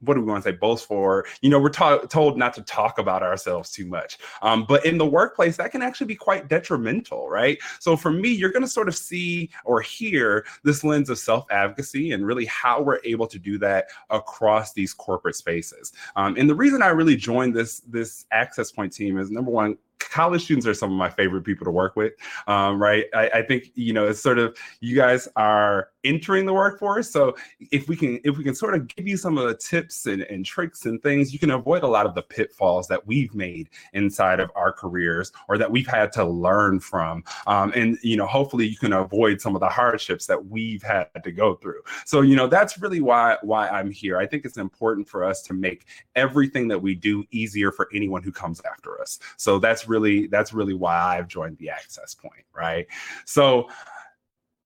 what 0.00 0.14
do 0.14 0.20
we 0.20 0.26
want 0.26 0.44
to 0.44 0.50
say 0.50 0.56
boast 0.56 0.86
for? 0.86 1.26
You 1.40 1.50
know 1.50 1.60
we're 1.60 1.70
told 1.70 2.38
not 2.38 2.54
to 2.54 2.62
talk 2.62 2.98
about 2.98 3.22
ourselves 3.22 3.70
too 3.70 3.86
much. 3.86 4.18
Um, 4.42 4.64
but 4.68 4.84
in 4.84 4.98
the 4.98 5.06
workplace 5.06 5.56
that 5.56 5.72
can 5.72 5.82
actually 5.82 6.06
be 6.06 6.16
quite 6.16 6.48
detrimental 6.48 7.28
right? 7.28 7.58
So 7.78 7.96
for 7.96 8.10
me 8.10 8.30
you're 8.30 8.52
going 8.52 8.62
to 8.62 8.68
sort 8.68 8.88
of 8.88 8.96
see 8.96 9.50
or 9.64 9.80
hear 9.80 10.46
this 10.62 10.84
lens 10.84 11.10
of 11.10 11.18
self-advocacy 11.18 12.12
and 12.12 12.26
really 12.26 12.46
how 12.46 12.82
we're 12.82 13.00
able 13.04 13.26
to 13.26 13.38
do 13.38 13.58
that 13.58 13.86
across 14.10 14.72
these 14.72 14.92
corporate 14.92 15.36
spaces. 15.36 15.92
Um, 16.16 16.36
and 16.36 16.48
the 16.48 16.54
reason 16.54 16.82
i 16.82 16.88
really 16.88 17.16
joined 17.16 17.54
this 17.54 17.80
this 17.80 18.26
access 18.30 18.70
point 18.70 18.92
team 18.92 19.18
is 19.18 19.30
number 19.30 19.50
one 19.50 19.76
college 19.98 20.44
students 20.44 20.66
are 20.66 20.74
some 20.74 20.90
of 20.90 20.96
my 20.96 21.10
favorite 21.10 21.42
people 21.42 21.64
to 21.64 21.70
work 21.70 21.96
with. 21.96 22.12
Um, 22.46 22.80
right? 22.80 23.06
I, 23.14 23.28
I, 23.28 23.42
think 23.42 23.70
you 23.74 23.92
know 23.92 24.06
it's 24.06 24.20
sort 24.20 24.38
of 24.38 24.56
you 24.80 24.96
guys 24.96 25.28
are 25.36 25.90
entering 26.06 26.46
the 26.46 26.52
workforce. 26.52 27.10
So 27.10 27.36
if 27.70 27.88
we 27.88 27.96
can 27.96 28.20
if 28.24 28.36
we 28.36 28.44
can 28.44 28.54
sort 28.54 28.74
of 28.74 28.88
give 28.88 29.06
you 29.06 29.16
some 29.16 29.38
of 29.38 29.46
the 29.48 29.54
tips 29.54 30.06
and, 30.06 30.22
and 30.22 30.44
tricks 30.44 30.86
and 30.86 31.02
things 31.02 31.32
you 31.32 31.38
can 31.38 31.50
avoid 31.50 31.82
a 31.82 31.86
lot 31.88 32.06
of 32.06 32.14
the 32.14 32.22
pitfalls 32.22 32.88
that 32.88 33.06
we've 33.06 33.34
made 33.34 33.68
inside 33.92 34.40
of 34.40 34.50
our 34.54 34.72
careers 34.72 35.32
or 35.48 35.58
that 35.58 35.70
we've 35.70 35.86
had 35.86 36.12
to 36.12 36.24
learn 36.24 36.80
from. 36.80 37.24
Um, 37.46 37.72
and 37.74 37.98
you 38.02 38.16
know 38.16 38.26
hopefully 38.26 38.66
you 38.66 38.76
can 38.76 38.92
avoid 38.92 39.40
some 39.40 39.54
of 39.54 39.60
the 39.60 39.68
hardships 39.68 40.26
that 40.26 40.46
we've 40.46 40.82
had 40.82 41.08
to 41.22 41.32
go 41.32 41.54
through. 41.56 41.82
So 42.04 42.20
you 42.20 42.36
know 42.36 42.46
that's 42.46 42.78
really 42.78 43.00
why 43.00 43.36
why 43.42 43.68
i'm 43.68 43.90
here. 43.90 44.18
I 44.18 44.26
think 44.26 44.44
it's 44.44 44.58
important 44.58 45.08
for 45.08 45.24
us 45.24 45.42
to 45.42 45.54
make 45.54 45.86
everything 46.14 46.68
that 46.68 46.80
we 46.80 46.94
do 46.94 47.24
easier 47.30 47.72
for 47.72 47.88
anyone 47.92 48.22
who 48.22 48.32
comes 48.32 48.60
after 48.70 49.00
us. 49.00 49.18
So 49.36 49.58
that's 49.58 49.88
really 49.88 50.26
that's 50.26 50.52
really 50.52 50.74
why 50.74 51.18
I've 51.18 51.28
joined 51.28 51.58
the 51.58 51.70
access 51.70 52.14
point, 52.14 52.44
right? 52.54 52.86
So 53.24 53.68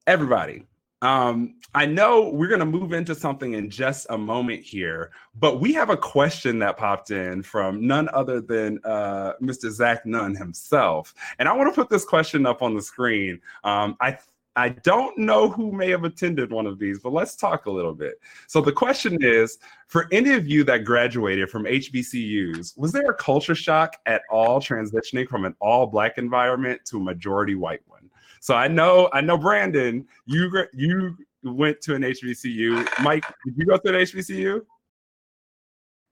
everybody, 0.07 0.67
um, 1.03 1.55
I 1.75 1.87
know 1.87 2.29
we're 2.29 2.49
going 2.49 2.61
to 2.61 2.67
move 2.67 2.93
into 2.93 3.15
something 3.15 3.55
in 3.55 3.71
just 3.71 4.07
a 4.11 4.19
moment 4.19 4.63
here, 4.63 5.13
but 5.39 5.61
we 5.61 5.73
have 5.75 5.89
a 5.89 5.97
question 5.97 6.59
that 6.59 6.77
popped 6.77 7.11
in 7.11 7.43
from 7.43 7.87
none 7.87 8.09
other 8.13 8.41
than 8.41 8.81
uh, 8.85 9.35
Mr. 9.41 9.71
Zach 9.71 10.05
Nunn 10.05 10.35
himself. 10.35 11.15
And 11.39 11.49
I 11.49 11.53
want 11.53 11.73
to 11.73 11.75
put 11.75 11.89
this 11.89 12.05
question 12.05 12.45
up 12.45 12.61
on 12.61 12.75
the 12.75 12.83
screen. 12.83 13.41
Um, 13.65 13.97
I 14.01 14.19
I 14.57 14.71
don't 14.71 15.17
know 15.17 15.49
who 15.49 15.71
may 15.71 15.91
have 15.91 16.03
attended 16.03 16.51
one 16.51 16.67
of 16.67 16.79
these, 16.79 16.99
but 16.99 17.13
let's 17.13 17.37
talk 17.37 17.67
a 17.67 17.71
little 17.71 17.95
bit. 17.95 18.21
So 18.49 18.61
the 18.61 18.73
question 18.73 19.17
is 19.23 19.59
for 19.87 20.09
any 20.11 20.35
of 20.35 20.49
you 20.49 20.65
that 20.65 20.85
graduated 20.85 21.49
from 21.49 21.65
HBCUs, 21.65 22.77
was 22.77 22.91
there 22.91 23.11
a 23.11 23.15
culture 23.15 23.55
shock 23.55 23.97
at 24.07 24.23
all 24.29 24.61
transitioning 24.61 25.29
from 25.29 25.45
an 25.45 25.55
all 25.61 25.87
black 25.87 26.19
environment 26.19 26.81
to 26.87 26.97
a 26.97 27.01
majority 27.01 27.55
white 27.55 27.83
one? 27.87 28.00
So 28.41 28.55
I 28.55 28.69
know, 28.69 29.09
I 29.13 29.21
know, 29.21 29.39
Brandon, 29.39 30.07
you 30.27 30.51
you 30.73 31.17
went 31.43 31.81
to 31.83 31.95
an 31.95 32.03
HBCU. 32.03 33.03
Mike, 33.03 33.25
did 33.45 33.55
you 33.57 33.67
go 33.67 33.77
to 33.77 33.89
an 33.89 33.95
HBCU? 33.95 34.63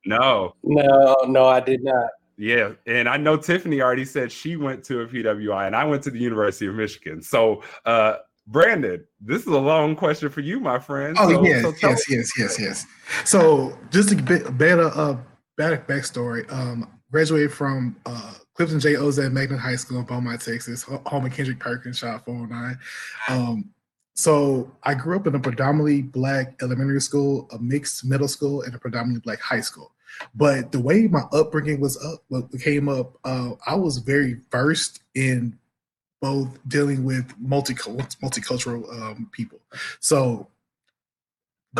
No. 0.07 0.55
No, 0.63 1.17
no, 1.27 1.47
I 1.47 1.61
did 1.61 1.83
not. 1.83 2.11
Yeah, 2.37 2.75
and 2.87 3.09
I 3.09 3.17
know 3.17 3.37
Tiffany 3.37 3.81
already 3.81 4.05
said 4.05 4.31
she 4.31 4.55
went 4.55 4.85
to 4.85 5.01
a 5.01 5.07
PWI, 5.09 5.67
and 5.67 5.75
I 5.75 5.85
went 5.85 6.05
to 6.05 6.11
the 6.11 6.21
University 6.21 6.69
of 6.69 6.77
Michigan. 6.77 7.21
So, 7.21 7.65
uh, 7.85 8.19
Brandon, 8.47 9.05
this 9.21 9.43
is 9.43 9.49
a 9.49 9.59
long 9.59 9.97
question 9.97 10.31
for 10.31 10.41
you, 10.41 10.61
my 10.61 10.79
friend. 10.79 11.17
Oh 11.19 11.31
so, 11.31 11.43
yes, 11.45 11.63
so 11.63 11.75
yes, 11.83 12.05
yes, 12.09 12.31
yes, 12.39 12.61
yes. 12.61 12.87
So 13.25 13.77
just 13.91 14.13
a 14.13 14.17
bit 14.17 14.57
better 14.57 14.91
uh 14.95 15.19
back 15.57 15.87
backstory. 15.87 16.51
Um, 16.51 16.89
graduated 17.11 17.53
from 17.53 17.97
uh 18.07 18.35
Clifton 18.59 18.81
J. 18.81 18.95
Ozen 18.95 19.31
Magnet 19.31 19.61
High 19.61 19.77
School 19.77 20.01
in 20.01 20.05
Beaumont, 20.05 20.41
Texas, 20.41 20.83
home 20.83 21.25
of 21.25 21.33
Kendrick 21.33 21.61
Perkins, 21.61 21.99
shot 21.99 22.25
409. 22.25 22.77
Um, 23.29 23.71
so 24.15 24.77
I 24.83 24.95
grew 24.95 25.15
up 25.15 25.29
in 25.29 25.37
a 25.37 25.39
predominantly 25.39 26.03
black 26.03 26.61
elementary 26.61 27.01
school, 27.01 27.49
a 27.53 27.59
mixed 27.61 28.05
middle 28.05 28.27
school, 28.27 28.63
and 28.63 28.75
a 28.75 28.79
predominantly 28.81 29.21
black 29.21 29.41
high 29.41 29.61
school. 29.61 29.93
But 30.35 30.73
the 30.73 30.81
way 30.81 31.07
my 31.07 31.23
upbringing 31.31 31.79
was 31.79 32.05
up, 32.05 32.25
what 32.31 32.51
came 32.61 32.89
up, 32.89 33.17
uh, 33.23 33.53
I 33.65 33.77
was 33.77 33.99
very 33.99 34.41
versed 34.51 35.03
in 35.15 35.57
both 36.21 36.59
dealing 36.67 37.05
with 37.05 37.33
multicultural 37.41 38.93
um, 38.93 39.31
people. 39.31 39.61
So 40.01 40.49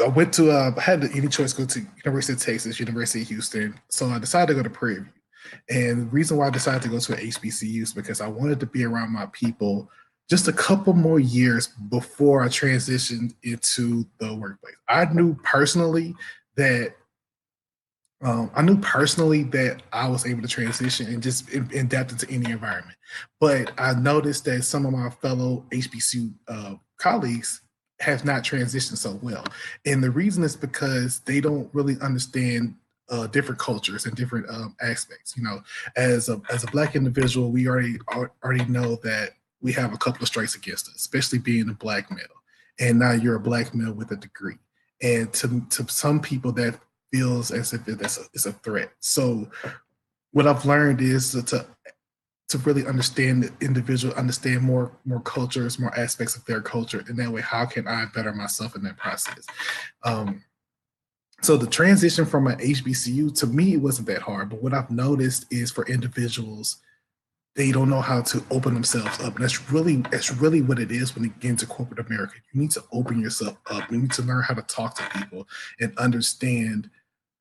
I 0.01 0.07
went 0.07 0.33
to 0.35 0.53
uh, 0.53 0.71
I 0.77 0.81
had 0.81 1.01
the 1.01 1.11
any 1.13 1.27
choice 1.27 1.55
to 1.55 1.63
go 1.63 1.67
to 1.67 1.81
University 2.05 2.35
of 2.35 2.39
Texas, 2.39 2.79
University 2.79 3.23
of 3.23 3.29
Houston. 3.31 3.81
So 3.89 4.11
I 4.11 4.21
decided 4.21 4.55
to 4.55 4.55
go 4.55 4.63
to 4.63 4.71
Prairie 4.71 5.01
View. 5.01 5.09
And 5.69 6.03
the 6.03 6.07
reason 6.07 6.37
why 6.37 6.47
I 6.47 6.51
decided 6.51 6.83
to 6.83 6.89
go 6.89 6.99
to 6.99 7.13
an 7.13 7.21
HBCU 7.21 7.83
is 7.83 7.93
because 7.93 8.21
I 8.21 8.29
wanted 8.29 8.61
to 8.61 8.67
be 8.67 8.85
around 8.85 9.13
my 9.13 9.27
people 9.33 9.91
just 10.29 10.49
a 10.49 10.53
couple 10.53 10.93
more 10.93 11.19
years 11.19 11.69
before 11.89 12.43
I 12.43 12.49
transitioned 12.49 13.35
into 13.43 14.07
the 14.19 14.35
workplace. 14.35 14.77
I 14.89 15.07
knew 15.07 15.35
personally 15.43 16.15
that 16.57 16.95
um, 18.21 18.51
I 18.55 18.63
knew 18.63 18.77
personally 18.79 19.45
that 19.45 19.83
I 19.93 20.09
was 20.09 20.27
able 20.27 20.43
to 20.43 20.49
transition 20.49 21.07
and 21.07 21.23
just 21.23 21.53
adapt 21.53 22.11
into 22.11 22.29
any 22.29 22.51
environment. 22.51 22.97
But 23.39 23.73
I 23.79 23.95
noticed 23.95 24.45
that 24.47 24.65
some 24.65 24.85
of 24.87 24.93
my 24.93 25.09
fellow 25.11 25.65
HBCU 25.71 26.33
uh, 26.49 26.75
colleagues 26.99 27.63
have 28.01 28.25
not 28.25 28.43
transitioned 28.43 28.99
so 28.99 29.19
well. 29.23 29.45
And 29.87 30.03
the 30.03 30.11
reason 30.11 30.43
is 30.43 30.57
because 30.57 31.21
they 31.21 31.41
don't 31.41 31.73
really 31.73 31.97
understand 32.01 32.75
uh, 33.11 33.27
different 33.27 33.59
cultures 33.59 34.07
and 34.07 34.17
different 34.17 34.49
um, 34.51 34.77
aspects. 34.81 35.37
You 35.37 35.43
know, 35.43 35.63
as 35.97 36.29
a 36.29 36.41
as 36.51 36.65
a 36.65 36.69
black 36.69 36.97
individual, 36.97 37.51
we 37.51 37.69
already 37.69 37.99
already 38.43 38.65
know 38.67 38.97
that 39.03 39.31
we 39.61 39.73
have 39.73 39.93
a 39.93 39.99
couple 39.99 40.23
of 40.23 40.29
strikes 40.29 40.55
against 40.55 40.89
us, 40.89 40.97
especially 40.97 41.39
being 41.39 41.69
a 41.69 41.75
black 41.75 42.11
male. 42.11 42.21
And 42.81 42.99
now 42.99 43.13
you're 43.13 43.37
a 43.37 43.41
black 43.41 43.75
male 43.75 43.93
with 43.93 44.13
a 44.13 44.17
degree. 44.17 44.59
And 45.03 45.33
to 45.35 45.63
to 45.71 45.89
some 45.89 46.21
people, 46.21 46.53
that 46.53 46.79
feels 47.13 47.51
as 47.51 47.73
if 47.73 47.89
it's 47.89 48.19
a, 48.19 48.23
it's 48.35 48.47
a 48.47 48.53
threat. 48.53 48.91
So 49.01 49.49
what 50.33 50.47
I've 50.47 50.65
learned 50.65 51.01
is 51.01 51.33
to, 51.33 51.43
to 51.45 51.67
to 52.49 52.59
really 52.59 52.87
understand 52.87 53.43
the 53.43 53.53
individual, 53.65 54.15
understand 54.15 54.63
more 54.63 54.93
more 55.05 55.21
cultures, 55.21 55.79
more 55.79 55.97
aspects 55.99 56.37
of 56.37 56.45
their 56.47 56.61
culture, 56.61 57.05
and 57.09 57.19
that 57.19 57.31
way, 57.31 57.43
how 57.43 57.67
can 57.67 57.87
I 57.87 58.07
better 58.15 58.33
myself 58.33 58.75
in 58.75 58.83
that 58.85 58.97
process? 58.97 59.47
Um, 60.03 60.43
so 61.41 61.57
the 61.57 61.67
transition 61.67 62.27
from 62.27 62.47
an 62.47 62.59
HBCU 62.59 63.37
to 63.39 63.47
me 63.47 63.75
it 63.75 63.81
wasn't 63.81 64.09
that 64.09 64.23
hard, 64.23 64.51
but 64.51 64.63
what 64.63 64.75
I've 64.75 64.91
noticed 64.91 65.47
is 65.51 65.71
for 65.71 65.87
individuals 65.87 66.79
they 67.59 67.73
don't 67.73 67.91
know 67.91 68.01
how 68.01 68.23
to 68.23 68.43
open 68.53 68.73
themselves 68.73 69.19
up. 69.21 69.35
And 69.35 69.43
that's 69.43 69.71
really 69.73 69.97
that's 69.97 70.33
really 70.33 70.63
what 70.63 70.79
it 70.79 70.93
is 70.93 71.17
when 71.17 71.25
it 71.25 71.41
gets 71.41 71.51
into 71.51 71.67
corporate 71.67 72.07
America. 72.07 72.35
You 72.53 72.61
need 72.61 72.71
to 72.71 72.85
open 72.93 73.21
yourself 73.21 73.57
up. 73.69 73.91
You 73.91 73.99
need 73.99 74.13
to 74.13 74.23
learn 74.23 74.45
how 74.45 74.55
to 74.55 74.63
talk 74.63 74.95
to 74.95 75.19
people 75.19 75.49
and 75.81 75.97
understand 75.99 76.89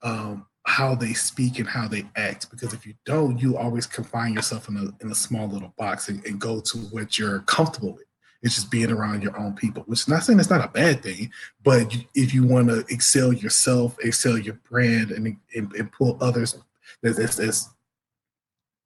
um, 0.01 0.47
how 0.65 0.95
they 0.95 1.13
speak 1.13 1.59
and 1.59 1.69
how 1.69 1.87
they 1.87 2.03
act. 2.15 2.49
Because 2.49 2.73
if 2.73 2.83
you 2.83 2.95
don't, 3.05 3.39
you 3.39 3.57
always 3.57 3.85
confine 3.85 4.33
yourself 4.33 4.67
in 4.69 4.77
a 4.77 5.03
in 5.05 5.11
a 5.11 5.15
small 5.15 5.47
little 5.47 5.75
box 5.77 6.09
and, 6.09 6.25
and 6.25 6.41
go 6.41 6.61
to 6.61 6.79
what 6.79 7.19
you're 7.19 7.41
comfortable 7.41 7.93
with. 7.93 8.06
It's 8.43 8.55
just 8.55 8.71
being 8.71 8.91
around 8.91 9.23
your 9.23 9.37
own 9.37 9.53
people, 9.53 9.83
which 9.87 10.01
is 10.01 10.07
not 10.07 10.23
saying 10.23 10.39
it's 10.39 10.49
not 10.49 10.63
a 10.63 10.69
bad 10.69 11.03
thing, 11.03 11.31
but 11.63 11.95
if 12.13 12.33
you 12.33 12.45
want 12.45 12.69
to 12.69 12.85
excel 12.89 13.33
yourself, 13.33 13.97
excel 14.03 14.37
your 14.37 14.59
brand, 14.69 15.11
and 15.11 15.37
and, 15.55 15.73
and 15.73 15.91
pull 15.91 16.17
others 16.21 16.57
that, 17.01 17.15
that's, 17.15 17.69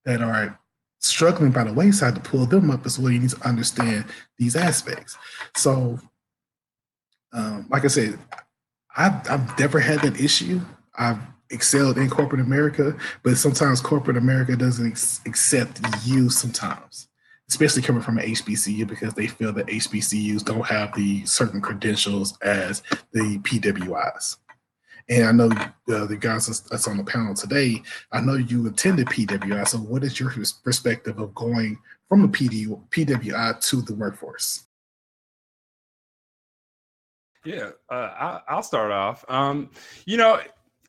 that 0.06 0.22
are 0.22 0.60
struggling 1.00 1.52
by 1.52 1.64
the 1.64 1.74
wayside 1.74 2.16
to 2.16 2.22
pull 2.22 2.46
them 2.46 2.72
up 2.72 2.86
as 2.86 2.98
well. 2.98 3.12
You 3.12 3.20
need 3.20 3.30
to 3.32 3.48
understand 3.48 4.06
these 4.38 4.56
aspects. 4.56 5.18
So, 5.56 6.00
um, 7.34 7.68
like 7.70 7.86
I 7.86 7.88
said, 7.88 8.20
I've, 8.96 9.30
I've 9.30 9.60
never 9.60 9.80
had 9.80 10.02
that 10.02 10.20
issue. 10.20 10.62
I've 10.98 11.20
excelled 11.50 11.98
in 11.98 12.10
corporate 12.10 12.42
America, 12.42 12.96
but 13.24 13.38
sometimes 13.38 13.82
corporate 13.82 14.18
America 14.18 14.56
doesn't 14.56 14.88
ex- 14.88 15.22
accept 15.26 15.82
you 16.06 16.30
sometimes, 16.30 17.08
especially 17.52 17.82
coming 17.82 18.02
from 18.02 18.18
an 18.18 18.26
HBCU 18.26 18.88
because 18.88 19.14
they 19.14 19.28
feel 19.28 19.52
that 19.52 19.68
HBCUs 19.68 20.46
don't 20.46 20.66
have 20.66 20.96
the 20.96 21.26
certain 21.26 21.60
credentials 21.60 22.38
as 22.42 22.82
the 23.12 23.40
PWIs. 23.40 24.38
And 25.10 25.26
I 25.26 25.32
know 25.34 25.50
uh, 25.94 26.06
the 26.06 26.16
guys 26.18 26.48
that's 26.48 26.88
on 26.88 26.96
the 26.96 27.04
panel 27.04 27.34
today, 27.34 27.84
I 28.14 28.22
know 28.22 28.36
you 28.36 28.68
attended 28.68 29.08
PWI. 29.08 29.68
So, 29.68 29.80
what 29.80 30.06
is 30.06 30.18
your 30.18 30.34
perspective 30.64 31.20
of 31.20 31.36
going 31.36 31.78
from 32.08 32.24
a 32.24 32.30
PD, 32.30 32.68
PWI 32.90 33.60
to 33.70 33.82
the 33.82 33.96
workforce? 33.96 34.68
Yeah, 37.44 37.72
uh, 37.90 38.40
I, 38.48 38.56
will 38.56 38.64
start 38.64 38.92
off. 38.92 39.26
Um, 39.28 39.72
you 40.06 40.16
know, 40.16 40.40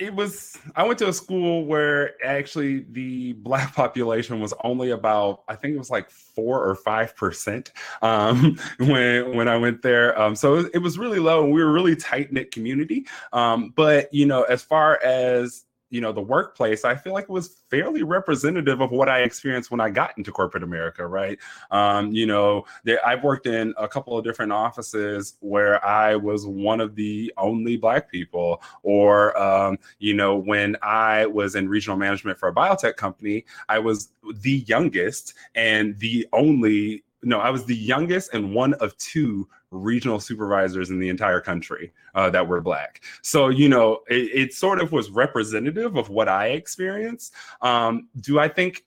it 0.03 0.13
was 0.13 0.59
i 0.75 0.83
went 0.83 0.99
to 0.99 1.09
a 1.09 1.13
school 1.13 1.65
where 1.65 2.15
actually 2.25 2.85
the 2.91 3.33
black 3.35 3.75
population 3.77 4.41
was 4.41 4.53
only 4.65 4.91
about 4.91 5.43
i 5.49 5.55
think 5.55 5.75
it 5.75 5.79
was 5.79 5.91
like 5.91 6.11
four 6.11 6.67
or 6.67 6.75
five 6.75 7.15
percent 7.17 7.73
um, 8.03 8.59
when 8.79 9.37
when 9.37 9.49
i 9.49 9.57
went 9.57 9.83
there. 9.83 10.19
Um, 10.21 10.35
so 10.35 10.57
it 10.73 10.79
was 10.79 10.99
really 10.99 11.19
low 11.19 11.45
and 11.45 11.53
we 11.53 11.63
were 11.63 11.73
really 11.73 11.95
tight-knit 11.95 12.51
community. 12.51 13.07
Um, 13.33 13.73
but 13.77 14.13
you 14.13 14.27
know 14.27 14.43
as 14.43 14.63
far 14.63 15.03
as 15.03 15.65
you 15.93 16.01
know 16.01 16.11
the 16.11 16.21
workplace 16.21 16.85
i 16.85 16.97
feel 16.97 17.13
like 17.13 17.25
it 17.25 17.31
was 17.31 17.61
fairly 17.71 18.03
representative 18.03 18.81
of 18.81 18.91
what 18.91 19.09
i 19.09 19.21
experienced 19.21 19.71
when 19.71 19.81
i 19.81 19.91
got 19.91 20.17
into 20.17 20.33
corporate 20.33 20.63
america 20.63 21.07
right? 21.07 21.39
Um, 21.71 22.11
you 22.13 22.27
know 22.27 22.65
i've 23.05 23.23
worked 23.23 23.47
in 23.47 23.75
a 23.77 23.87
couple 23.87 24.17
of 24.17 24.25
different 24.25 24.53
offices 24.53 25.35
where 25.41 25.85
i 25.85 26.17
was 26.17 26.47
one 26.47 26.81
of 26.81 26.95
the 26.97 27.33
only 27.37 27.77
black 27.77 28.11
people 28.11 28.63
or 28.83 29.39
um, 29.41 29.79
you 29.99 30.15
know 30.15 30.37
when 30.37 30.77
i 30.83 31.27
was 31.27 31.55
in 31.55 31.69
regional 31.69 31.97
management 31.97 32.39
for 32.39 32.49
a 32.49 32.55
biotech 32.55 32.97
company 32.97 33.45
i 33.69 33.79
was 33.79 34.09
the 34.37 34.65
youngest 34.67 35.35
and 35.55 35.99
the 35.99 36.27
only 36.33 37.05
no, 37.25 37.39
I 37.39 37.51
was 37.51 37.65
the 37.65 37.77
youngest 37.77 38.35
and 38.35 38.53
one 38.53 38.75
of 38.75 38.97
two 38.97 39.49
regional 39.73 40.21
supervisors 40.21 40.91
in 40.91 40.99
the 40.99 41.09
entire 41.09 41.41
country 41.41 41.93
uh, 42.15 42.31
that 42.31 42.47
were 42.47 42.61
black. 42.61 43.03
So, 43.23 43.49
you 43.49 43.69
know, 43.69 44.01
it, 44.09 44.31
it, 44.35 44.55
sort 44.55 44.81
of 44.81 44.93
was 44.93 45.11
representative 45.11 45.97
of 45.97 46.11
what 46.11 46.29
I 46.29 46.49
experienced. 46.49 47.35
Um, 47.63 48.09
do 48.21 48.39
I 48.39 48.49
think 48.49 48.85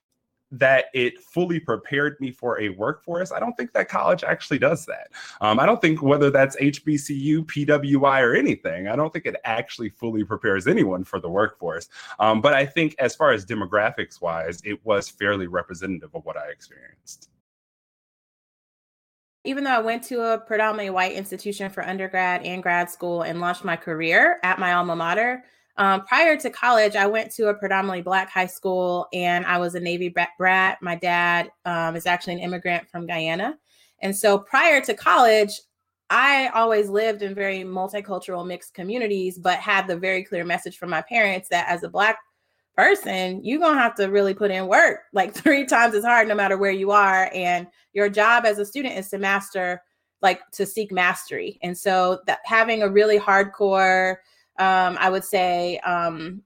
that 0.52 0.86
it 0.94 1.20
fully 1.22 1.60
prepared 1.60 2.20
me 2.22 2.32
for 2.32 2.62
a 2.62 2.70
workforce? 2.70 3.32
I 3.32 3.40
don't 3.40 3.58
think 3.58 3.74
that 3.74 3.90
college 3.90 4.24
actually 4.24 4.60
does 4.60 4.86
that. 4.86 5.10
Um, 5.42 5.60
I 5.60 5.66
don't 5.66 5.82
think 5.82 6.02
whether 6.02 6.30
that's 6.30 6.56
HBCU, 6.58 7.46
PWI, 7.46 8.22
or 8.22 8.36
anything, 8.36 8.88
I 8.88 8.96
don't 8.96 9.12
think 9.12 9.26
it 9.26 9.36
actually 9.44 9.90
fully 9.90 10.24
prepares 10.24 10.68
anyone 10.68 11.04
for 11.04 11.20
the 11.20 11.30
workforce. 11.30 11.90
Um, 12.20 12.42
but 12.42 12.54
I 12.54 12.66
think 12.66 12.96
as 13.00 13.16
far 13.16 13.32
as 13.32 13.46
demographics 13.46 14.22
wise, 14.22 14.62
it 14.64 14.80
was 14.86 15.10
fairly 15.10 15.48
representative 15.48 16.12
of 16.14 16.24
what 16.26 16.38
I 16.38 16.50
experienced 16.50 17.30
even 19.46 19.64
though 19.64 19.72
I 19.72 19.80
went 19.80 20.04
to 20.06 20.34
a 20.34 20.38
predominantly 20.38 20.90
white 20.90 21.14
institution 21.14 21.70
for 21.70 21.86
undergrad 21.86 22.44
and 22.44 22.64
grad 22.64 22.90
school 22.90 23.22
and 23.22 23.40
launched 23.40 23.64
my 23.64 23.76
career 23.76 24.40
at 24.44 24.60
my 24.60 24.74
alma 24.74 24.96
mater, 24.96 25.44
um, 25.78 26.06
prior 26.06 26.38
to 26.38 26.50
college, 26.50 26.96
I 26.96 27.06
went 27.06 27.32
to 27.34 27.48
a 27.50 27.54
predominantly 27.54 28.02
black 28.02 28.30
high 28.30 28.46
school 28.46 29.08
and 29.14 29.46
I 29.46 29.58
was 29.58 29.76
a 29.76 29.80
Navy 29.80 30.14
brat. 30.38 30.78
My 30.82 30.96
dad 30.96 31.52
um, 31.66 31.96
is 31.96 32.06
actually 32.06 32.34
an 32.34 32.40
immigrant 32.40 32.90
from 32.90 33.06
Guyana. 33.06 33.58
And 34.02 34.16
so 34.16 34.38
prior 34.38 34.82
to 34.82 34.94
college, 34.94 35.60
I 36.10 36.50
always 36.50 36.90
lived 36.90 37.24
in 37.24 37.34
very 37.34 37.60
multicultural 37.64 38.48
mixed 38.48 38.74
communities, 38.74 39.38
but 39.38 39.60
had 39.60 39.88
the 39.88 39.98
very 39.98 40.24
clear 40.24 40.46
message 40.46 40.78
from 40.78 40.92
my 40.92 41.02
parents 41.02 41.50
that 41.50 41.68
as 41.68 41.84
a 41.84 41.90
black 41.90 42.20
person, 42.76 43.44
you're 43.44 43.60
going 43.60 43.76
to 43.76 43.82
have 43.82 43.96
to 43.96 44.08
really 44.08 44.34
put 44.34 44.52
in 44.52 44.68
work 44.68 45.02
like 45.14 45.34
three 45.36 45.66
times 45.66 45.96
as 45.96 46.04
hard, 46.04 46.28
no 46.28 46.36
matter 46.36 46.58
where 46.58 46.72
you 46.72 46.92
are. 46.92 47.30
And 47.34 47.68
your 47.94 48.10
job 48.10 48.46
as 48.46 48.60
a 48.60 48.66
student 48.66 48.98
is 48.98 49.10
to 49.10 49.18
master, 49.18 49.82
like 50.22 50.42
to 50.52 50.66
seek 50.66 50.92
mastery. 50.92 51.60
And 51.64 51.78
so 51.78 52.20
that 52.28 52.40
having 52.46 52.84
a 52.84 52.90
really 52.90 53.20
hardcore, 53.20 54.18
um, 54.60 54.98
I 55.00 55.10
would 55.10 55.24
say, 55.24 55.80
um, 55.80 56.42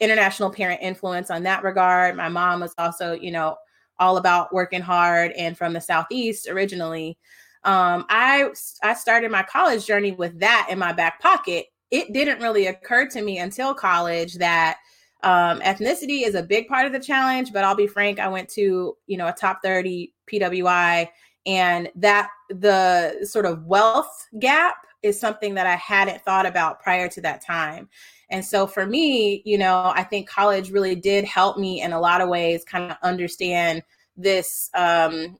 international 0.00 0.50
parent 0.50 0.80
influence 0.80 1.30
on 1.30 1.42
that 1.42 1.64
regard. 1.64 2.16
My 2.16 2.28
mom 2.28 2.60
was 2.60 2.74
also, 2.78 3.12
you 3.12 3.32
know, 3.32 3.56
all 3.98 4.16
about 4.16 4.52
working 4.52 4.80
hard 4.80 5.32
and 5.32 5.58
from 5.58 5.72
the 5.72 5.80
Southeast 5.80 6.48
originally. 6.48 7.18
Um, 7.64 8.06
I, 8.08 8.50
I 8.82 8.94
started 8.94 9.32
my 9.32 9.42
college 9.42 9.84
journey 9.84 10.12
with 10.12 10.38
that 10.38 10.68
in 10.70 10.78
my 10.78 10.92
back 10.92 11.20
pocket 11.20 11.66
it 11.90 12.12
didn't 12.12 12.40
really 12.40 12.66
occur 12.66 13.06
to 13.08 13.22
me 13.22 13.38
until 13.38 13.74
college 13.74 14.34
that 14.34 14.78
um, 15.22 15.60
ethnicity 15.60 16.26
is 16.26 16.34
a 16.34 16.42
big 16.42 16.68
part 16.68 16.86
of 16.86 16.92
the 16.92 17.00
challenge, 17.00 17.52
but 17.52 17.64
I'll 17.64 17.74
be 17.74 17.86
frank, 17.86 18.20
I 18.20 18.28
went 18.28 18.48
to, 18.50 18.96
you 19.06 19.16
know, 19.16 19.26
a 19.26 19.32
top 19.32 19.60
30 19.62 20.12
PWI 20.30 21.08
and 21.46 21.88
that 21.96 22.28
the 22.50 23.24
sort 23.24 23.46
of 23.46 23.64
wealth 23.64 24.26
gap 24.38 24.76
is 25.02 25.18
something 25.18 25.54
that 25.54 25.66
I 25.66 25.76
hadn't 25.76 26.22
thought 26.22 26.46
about 26.46 26.80
prior 26.80 27.08
to 27.08 27.20
that 27.22 27.40
time. 27.40 27.88
And 28.30 28.44
so 28.44 28.66
for 28.66 28.84
me, 28.86 29.42
you 29.44 29.56
know, 29.58 29.92
I 29.94 30.02
think 30.02 30.28
college 30.28 30.70
really 30.70 30.94
did 30.94 31.24
help 31.24 31.56
me 31.56 31.82
in 31.82 31.92
a 31.92 32.00
lot 32.00 32.20
of 32.20 32.28
ways 32.28 32.64
kind 32.64 32.90
of 32.90 32.98
understand 33.02 33.82
this 34.20 34.68
um 34.74 35.38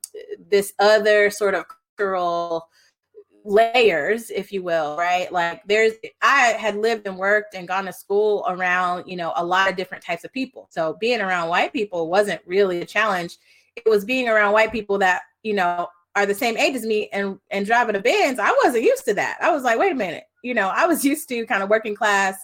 this 0.49 0.73
other 0.79 1.31
sort 1.31 1.55
of 1.55 1.65
cultural 1.97 2.69
layers 3.49 4.31
if 4.31 4.53
you 4.53 4.63
will 4.63 4.97
right? 4.97 5.33
Like 5.33 5.63
there's 5.67 5.95
i 6.21 6.49
had 6.59 6.77
lived 6.77 7.07
and 7.07 7.17
worked 7.17 7.55
and 7.55 7.67
gone 7.67 7.87
to 7.87 7.93
school 7.93 8.45
around 8.49 9.07
you 9.07 9.17
know 9.17 9.33
a 9.37 9.45
lot 9.45 9.71
of 9.71 9.77
different 9.77 10.05
types 10.05 10.25
of 10.25 10.33
people. 10.33 10.69
So 10.71 10.97
being 11.01 11.21
around 11.21 11.49
white 11.49 11.73
people 11.73 12.11
wasn't 12.11 12.43
really 12.47 12.83
a 12.83 12.87
challenge. 12.87 13.39
It 13.77 13.89
was 13.89 14.05
being 14.05 14.29
around 14.29 14.53
white 14.53 14.71
people 14.71 14.99
that 14.99 15.23
you 15.43 15.55
know 15.55 15.89
are 16.15 16.27
the 16.27 16.35
same 16.35 16.59
age 16.59 16.77
as 16.77 16.85
me 16.85 17.09
and 17.13 17.39
and 17.51 17.65
driving 17.65 17.97
a 17.97 18.01
Benz 18.01 18.39
i 18.39 18.55
wasn't 18.65 18.85
used 18.85 19.05
to 19.07 19.15
that. 19.15 19.39
I 19.41 19.51
was 19.51 19.63
like 19.63 19.79
wait 19.79 19.93
a 19.93 19.95
minute 19.95 20.25
you 20.43 20.53
know 20.55 20.69
i 20.69 20.87
was 20.87 21.05
used 21.13 21.29
to 21.31 21.47
kind 21.47 21.63
of 21.63 21.71
working 21.71 21.95
class 21.95 22.37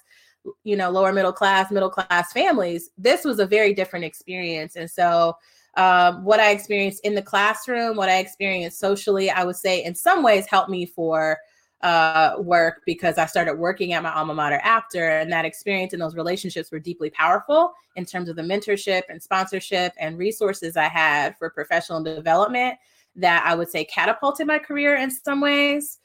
you 0.63 0.77
know 0.77 0.91
lower 0.91 1.13
middle 1.13 1.33
class 1.33 1.71
middle 1.71 1.91
class 1.91 2.33
families. 2.33 2.91
This 2.97 3.25
was 3.25 3.41
a 3.41 3.47
very 3.47 3.75
different 3.75 4.07
experience. 4.07 4.77
And 4.77 4.91
so 4.91 5.37
um, 5.77 6.25
what 6.25 6.41
I 6.41 6.51
experienced 6.51 7.05
in 7.05 7.15
the 7.15 7.23
classroom, 7.23 7.97
what 7.97 8.09
I 8.09 8.19
experienced 8.19 8.79
socially, 8.79 9.31
I 9.31 9.45
would 9.45 9.57
say 9.57 9.85
in 9.85 9.95
some 9.95 10.23
ways 10.23 10.47
helped 10.47 10.71
me 10.71 10.87
for 10.87 11.39
uh, 11.83 12.37
work 12.39 12.83
because 12.87 13.19
I 13.19 13.27
started 13.27 13.55
working 13.55 13.93
at 13.93 14.03
my 14.03 14.13
alma 14.13 14.35
mater 14.35 14.61
after, 14.65 15.07
and 15.07 15.31
that 15.33 15.45
experience 15.45 15.93
and 15.93 16.01
those 16.01 16.17
relationships 16.17 16.73
were 16.73 16.79
deeply 16.79 17.11
powerful 17.11 17.75
in 17.97 18.07
terms 18.07 18.29
of 18.29 18.37
the 18.37 18.43
mentorship 18.43 19.03
and 19.11 19.23
sponsorship 19.23 19.93
and 19.99 20.17
resources 20.17 20.77
I 20.77 20.89
had 20.89 21.37
for 21.39 21.51
professional 21.51 22.03
development 22.03 22.79
that 23.17 23.45
I 23.47 23.55
would 23.55 23.69
say 23.69 23.85
catapulted 23.85 24.47
my 24.47 24.59
career 24.59 24.97
in 24.97 25.11
some 25.11 25.41
ways. 25.41 25.99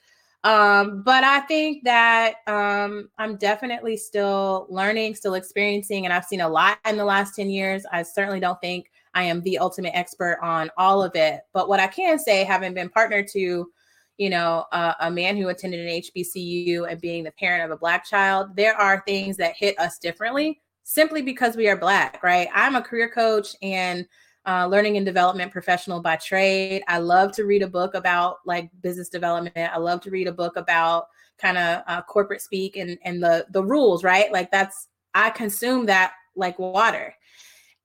Um, 0.43 1.01
but 1.03 1.23
I 1.23 1.41
think 1.41 1.83
that 1.83 2.35
um, 2.47 3.09
I'm 3.17 3.35
definitely 3.37 3.97
still 3.97 4.67
learning, 4.69 5.15
still 5.15 5.33
experiencing, 5.33 6.05
and 6.05 6.13
I've 6.13 6.25
seen 6.25 6.41
a 6.41 6.49
lot 6.49 6.77
in 6.87 6.97
the 6.97 7.05
last 7.05 7.35
10 7.35 7.49
years. 7.49 7.83
I 7.91 8.03
certainly 8.03 8.39
don't 8.39 8.59
think 8.61 8.91
I 9.13 9.23
am 9.23 9.41
the 9.41 9.57
ultimate 9.57 9.95
expert 9.95 10.39
on 10.41 10.69
all 10.77 11.03
of 11.03 11.15
it. 11.15 11.41
But 11.53 11.69
what 11.69 11.79
I 11.79 11.87
can 11.87 12.19
say, 12.19 12.43
having 12.43 12.73
been 12.73 12.89
partnered 12.89 13.27
to, 13.29 13.69
you 14.17 14.29
know, 14.29 14.65
a 14.71 15.09
man 15.09 15.37
who 15.37 15.47
attended 15.47 15.79
an 15.79 16.01
HBCU 16.01 16.89
and 16.89 17.01
being 17.01 17.23
the 17.23 17.31
parent 17.31 17.63
of 17.63 17.71
a 17.71 17.79
black 17.79 18.05
child, 18.05 18.55
there 18.55 18.75
are 18.75 19.03
things 19.07 19.37
that 19.37 19.55
hit 19.55 19.79
us 19.79 19.97
differently 19.97 20.61
simply 20.83 21.21
because 21.21 21.55
we 21.55 21.67
are 21.67 21.77
black, 21.77 22.21
right? 22.23 22.47
I'm 22.53 22.75
a 22.75 22.81
career 22.81 23.09
coach 23.09 23.55
and 23.61 24.07
uh, 24.47 24.65
learning 24.65 24.97
and 24.97 25.05
development 25.05 25.51
professional 25.51 26.01
by 26.01 26.15
trade. 26.15 26.81
I 26.87 26.97
love 26.97 27.31
to 27.33 27.43
read 27.43 27.61
a 27.61 27.67
book 27.67 27.93
about 27.93 28.37
like 28.45 28.69
business 28.81 29.07
development. 29.07 29.55
I 29.55 29.77
love 29.77 30.01
to 30.01 30.09
read 30.09 30.27
a 30.27 30.33
book 30.33 30.55
about 30.55 31.07
kind 31.37 31.57
of 31.57 31.83
uh, 31.87 32.01
corporate 32.01 32.41
speak 32.41 32.75
and 32.75 32.97
and 33.03 33.21
the 33.21 33.45
the 33.51 33.63
rules, 33.63 34.03
right? 34.03 34.31
Like 34.31 34.49
that's 34.49 34.87
I 35.13 35.29
consume 35.29 35.85
that 35.87 36.13
like 36.35 36.57
water 36.57 37.13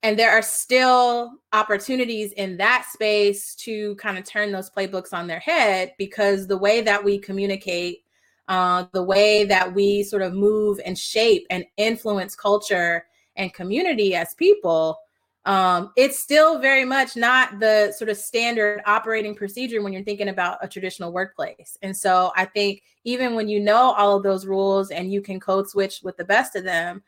and 0.04 0.18
there 0.18 0.30
are 0.30 0.42
still 0.42 1.32
opportunities 1.54 2.30
in 2.32 2.58
that 2.58 2.86
space 2.92 3.54
to 3.54 3.94
kind 3.96 4.18
of 4.18 4.24
turn 4.24 4.52
those 4.52 4.70
playbooks 4.70 5.14
on 5.14 5.26
their 5.26 5.40
head 5.40 5.94
because 5.98 6.46
the 6.46 6.58
way 6.58 6.82
that 6.82 7.02
we 7.02 7.18
communicate 7.18 8.04
uh, 8.46 8.84
the 8.92 9.02
way 9.02 9.44
that 9.44 9.74
we 9.74 10.02
sort 10.02 10.20
of 10.20 10.34
move 10.34 10.78
and 10.84 10.98
shape 10.98 11.46
and 11.48 11.64
influence 11.78 12.36
culture 12.36 13.06
and 13.36 13.54
community 13.54 14.14
as 14.14 14.34
people 14.34 14.98
um, 15.46 15.90
it's 15.96 16.18
still 16.18 16.58
very 16.58 16.84
much 16.84 17.16
not 17.16 17.58
the 17.58 17.92
sort 17.96 18.08
of 18.08 18.16
standard 18.16 18.82
operating 18.86 19.34
procedure 19.34 19.82
when 19.82 19.92
you're 19.92 20.04
thinking 20.04 20.28
about 20.28 20.56
a 20.62 20.68
traditional 20.68 21.12
workplace. 21.12 21.78
And 21.82 21.96
so 21.96 22.30
i 22.36 22.44
think 22.44 22.82
even 23.04 23.34
when 23.34 23.48
you 23.48 23.58
know 23.58 23.92
all 23.92 24.16
of 24.16 24.22
those 24.22 24.46
rules 24.46 24.90
and 24.90 25.10
you 25.10 25.22
can 25.22 25.40
code 25.40 25.68
switch 25.68 26.00
with 26.02 26.18
the 26.18 26.24
best 26.24 26.56
of 26.56 26.64
them 26.64 27.02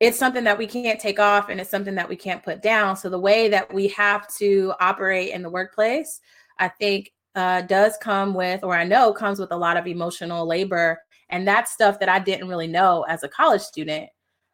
it's 0.00 0.18
something 0.18 0.44
that 0.44 0.56
we 0.56 0.66
can't 0.66 0.98
take 0.98 1.20
off 1.20 1.50
and 1.50 1.60
it's 1.60 1.70
something 1.70 1.94
that 1.94 2.08
we 2.08 2.16
can't 2.16 2.42
put 2.42 2.62
down. 2.62 2.96
So 2.96 3.10
the 3.10 3.18
way 3.18 3.48
that 3.48 3.72
we 3.72 3.88
have 3.88 4.26
to 4.36 4.72
operate 4.80 5.32
in 5.32 5.42
the 5.42 5.50
workplace, 5.50 6.20
I 6.58 6.68
think 6.68 7.12
uh, 7.34 7.62
does 7.62 7.98
come 7.98 8.32
with, 8.32 8.64
or 8.64 8.74
I 8.74 8.84
know 8.84 9.12
comes 9.12 9.38
with 9.38 9.52
a 9.52 9.56
lot 9.56 9.76
of 9.76 9.86
emotional 9.86 10.46
labor. 10.46 11.00
And 11.28 11.46
that's 11.46 11.70
stuff 11.70 12.00
that 12.00 12.08
I 12.08 12.18
didn't 12.18 12.48
really 12.48 12.66
know 12.66 13.04
as 13.08 13.22
a 13.22 13.28
college 13.28 13.60
student. 13.60 14.08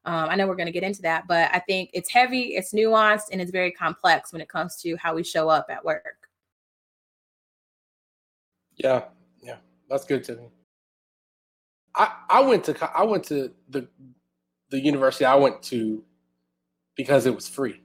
Um, 0.04 0.28
I 0.28 0.34
know 0.34 0.46
we're 0.46 0.56
going 0.56 0.66
to 0.66 0.72
get 0.72 0.82
into 0.82 1.02
that, 1.02 1.24
but 1.28 1.48
I 1.52 1.60
think 1.60 1.90
it's 1.92 2.10
heavy, 2.10 2.54
it's 2.54 2.72
nuanced, 2.72 3.26
and 3.32 3.40
it's 3.40 3.50
very 3.50 3.72
complex 3.72 4.32
when 4.32 4.42
it 4.42 4.48
comes 4.48 4.76
to 4.82 4.96
how 4.96 5.14
we 5.14 5.24
show 5.24 5.48
up 5.48 5.66
at 5.68 5.84
work. 5.84 6.28
Yeah, 8.76 9.04
yeah, 9.42 9.56
that's 9.88 10.04
good 10.04 10.22
to 10.24 10.36
me. 10.36 10.48
I, 11.94 12.12
I 12.28 12.40
went 12.40 12.64
to 12.64 12.90
I 12.94 13.04
went 13.04 13.24
to 13.24 13.52
the 13.70 13.88
the 14.70 14.80
university 14.80 15.24
I 15.24 15.34
went 15.36 15.62
to 15.64 16.02
because 16.96 17.26
it 17.26 17.34
was 17.34 17.48
free. 17.48 17.80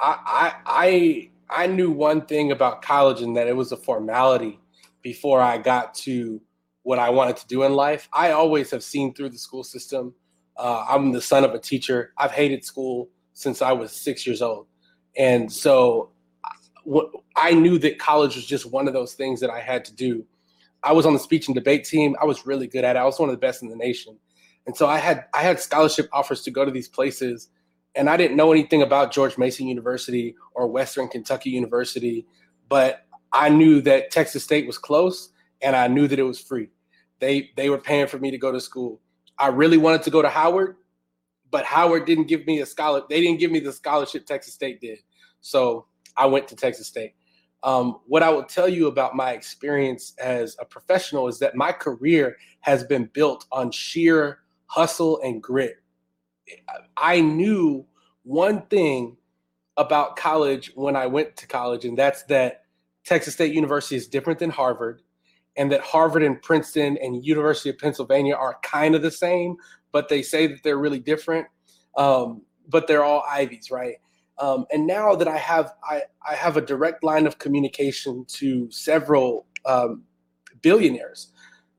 I 0.00 0.18
I 0.26 1.30
I, 1.50 1.64
I 1.64 1.66
knew 1.66 1.90
one 1.90 2.26
thing 2.26 2.52
about 2.52 2.82
college 2.82 3.22
and 3.22 3.36
that 3.36 3.46
it 3.46 3.56
was 3.56 3.72
a 3.72 3.76
formality 3.76 4.58
before 5.02 5.40
I 5.40 5.58
got 5.58 5.94
to 5.94 6.40
what 6.82 6.98
I 6.98 7.10
wanted 7.10 7.36
to 7.38 7.46
do 7.46 7.64
in 7.64 7.74
life. 7.74 8.08
I 8.12 8.30
always 8.32 8.70
have 8.70 8.82
seen 8.82 9.12
through 9.14 9.30
the 9.30 9.38
school 9.38 9.64
system. 9.64 10.14
Uh, 10.56 10.86
I'm 10.88 11.12
the 11.12 11.20
son 11.20 11.44
of 11.44 11.52
a 11.52 11.58
teacher. 11.58 12.12
I've 12.16 12.30
hated 12.30 12.64
school 12.64 13.08
since 13.32 13.60
I 13.60 13.72
was 13.72 13.92
six 13.92 14.26
years 14.26 14.40
old. 14.40 14.66
And 15.16 15.52
so 15.52 16.10
I 17.36 17.52
knew 17.52 17.78
that 17.78 17.98
college 17.98 18.36
was 18.36 18.46
just 18.46 18.66
one 18.66 18.86
of 18.86 18.94
those 18.94 19.14
things 19.14 19.40
that 19.40 19.50
I 19.50 19.60
had 19.60 19.84
to 19.86 19.94
do. 19.94 20.24
I 20.82 20.92
was 20.92 21.06
on 21.06 21.12
the 21.12 21.18
speech 21.18 21.48
and 21.48 21.54
debate 21.54 21.84
team. 21.84 22.14
I 22.20 22.24
was 22.24 22.46
really 22.46 22.68
good 22.68 22.84
at 22.84 22.96
it. 22.96 22.98
I 22.98 23.04
was 23.04 23.18
one 23.18 23.28
of 23.28 23.34
the 23.34 23.40
best 23.40 23.62
in 23.62 23.68
the 23.68 23.76
nation. 23.76 24.16
And 24.66 24.76
so 24.76 24.86
I 24.86 24.98
had 24.98 25.26
I 25.32 25.42
had 25.42 25.60
scholarship 25.60 26.08
offers 26.12 26.42
to 26.42 26.50
go 26.50 26.64
to 26.64 26.70
these 26.70 26.88
places 26.88 27.48
and 27.96 28.10
I 28.10 28.16
didn't 28.16 28.36
know 28.36 28.52
anything 28.52 28.82
about 28.82 29.10
George 29.10 29.38
Mason 29.38 29.66
University 29.66 30.36
or 30.54 30.66
Western 30.66 31.08
Kentucky 31.08 31.50
University, 31.50 32.26
but 32.68 33.06
I 33.32 33.48
knew 33.48 33.80
that 33.82 34.10
Texas 34.10 34.44
State 34.44 34.66
was 34.66 34.76
close 34.76 35.30
and 35.62 35.74
I 35.74 35.88
knew 35.88 36.06
that 36.06 36.18
it 36.18 36.22
was 36.22 36.38
free. 36.38 36.68
They 37.20 37.50
they 37.56 37.70
were 37.70 37.78
paying 37.78 38.06
for 38.06 38.18
me 38.18 38.30
to 38.30 38.38
go 38.38 38.52
to 38.52 38.60
school. 38.60 39.00
I 39.38 39.48
really 39.48 39.78
wanted 39.78 40.02
to 40.02 40.10
go 40.10 40.20
to 40.20 40.28
Howard, 40.28 40.76
but 41.50 41.64
Howard 41.64 42.04
didn't 42.04 42.28
give 42.28 42.46
me 42.46 42.60
a 42.60 42.66
scholarship. 42.66 43.08
They 43.08 43.20
didn't 43.20 43.40
give 43.40 43.50
me 43.50 43.60
the 43.60 43.72
scholarship 43.72 44.26
Texas 44.26 44.54
State 44.54 44.80
did. 44.80 44.98
So 45.40 45.86
I 46.16 46.26
went 46.26 46.48
to 46.48 46.56
Texas 46.56 46.86
State. 46.86 47.14
Um, 47.62 48.00
what 48.06 48.22
I 48.22 48.30
will 48.30 48.44
tell 48.44 48.68
you 48.68 48.86
about 48.86 49.16
my 49.16 49.32
experience 49.32 50.12
as 50.18 50.56
a 50.60 50.64
professional 50.64 51.28
is 51.28 51.38
that 51.38 51.56
my 51.56 51.72
career 51.72 52.36
has 52.60 52.84
been 52.84 53.10
built 53.12 53.46
on 53.50 53.70
sheer 53.70 54.40
hustle 54.66 55.20
and 55.22 55.42
grit. 55.42 55.76
I 56.96 57.20
knew 57.20 57.86
one 58.22 58.62
thing 58.66 59.16
about 59.76 60.16
college 60.16 60.72
when 60.74 60.96
I 60.96 61.06
went 61.06 61.36
to 61.36 61.46
college, 61.46 61.84
and 61.84 61.98
that's 61.98 62.22
that 62.24 62.62
Texas 63.04 63.34
State 63.34 63.54
University 63.54 63.96
is 63.96 64.08
different 64.08 64.38
than 64.38 64.50
Harvard, 64.50 65.02
and 65.56 65.70
that 65.72 65.80
Harvard 65.80 66.22
and 66.22 66.40
Princeton 66.42 66.98
and 67.02 67.24
University 67.24 67.70
of 67.70 67.78
Pennsylvania 67.78 68.34
are 68.34 68.58
kind 68.62 68.94
of 68.94 69.02
the 69.02 69.10
same, 69.10 69.56
but 69.92 70.08
they 70.08 70.22
say 70.22 70.46
that 70.46 70.62
they're 70.62 70.78
really 70.78 70.98
different. 70.98 71.46
Um, 71.96 72.42
but 72.68 72.86
they're 72.86 73.04
all 73.04 73.24
Ivies, 73.28 73.70
right? 73.70 73.96
Um, 74.38 74.66
and 74.70 74.86
now 74.86 75.14
that 75.14 75.28
I 75.28 75.38
have 75.38 75.72
I, 75.88 76.02
I 76.28 76.34
have 76.34 76.56
a 76.56 76.60
direct 76.60 77.02
line 77.02 77.26
of 77.26 77.38
communication 77.38 78.24
to 78.28 78.70
several 78.70 79.46
um, 79.64 80.02
billionaires 80.60 81.32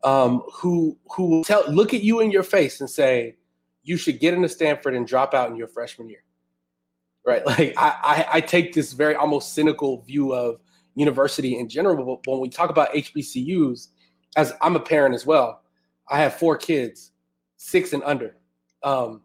um, 0.03 0.43
who 0.53 0.97
who 1.11 1.25
will 1.25 1.43
tell 1.43 1.63
look 1.71 1.93
at 1.93 2.03
you 2.03 2.19
in 2.19 2.31
your 2.31 2.43
face 2.43 2.79
and 2.81 2.89
say 2.89 3.35
you 3.83 3.97
should 3.97 4.19
get 4.19 4.33
into 4.33 4.49
Stanford 4.49 4.95
and 4.95 5.07
drop 5.07 5.33
out 5.33 5.49
in 5.49 5.55
your 5.55 5.67
freshman 5.67 6.09
year. 6.09 6.23
Right. 7.25 7.43
Like 7.45 7.73
I, 7.77 7.95
I, 8.03 8.25
I 8.33 8.41
take 8.41 8.73
this 8.73 8.93
very 8.93 9.15
almost 9.15 9.53
cynical 9.53 10.01
view 10.01 10.33
of 10.33 10.59
university 10.95 11.57
in 11.57 11.69
general. 11.69 12.19
But 12.23 12.31
when 12.31 12.41
we 12.41 12.49
talk 12.49 12.69
about 12.69 12.93
HBCUs, 12.93 13.87
as 14.35 14.53
I'm 14.61 14.75
a 14.75 14.79
parent 14.79 15.15
as 15.15 15.25
well, 15.25 15.61
I 16.09 16.19
have 16.19 16.35
four 16.35 16.57
kids, 16.57 17.11
six 17.57 17.93
and 17.93 18.03
under. 18.03 18.35
Um, 18.83 19.21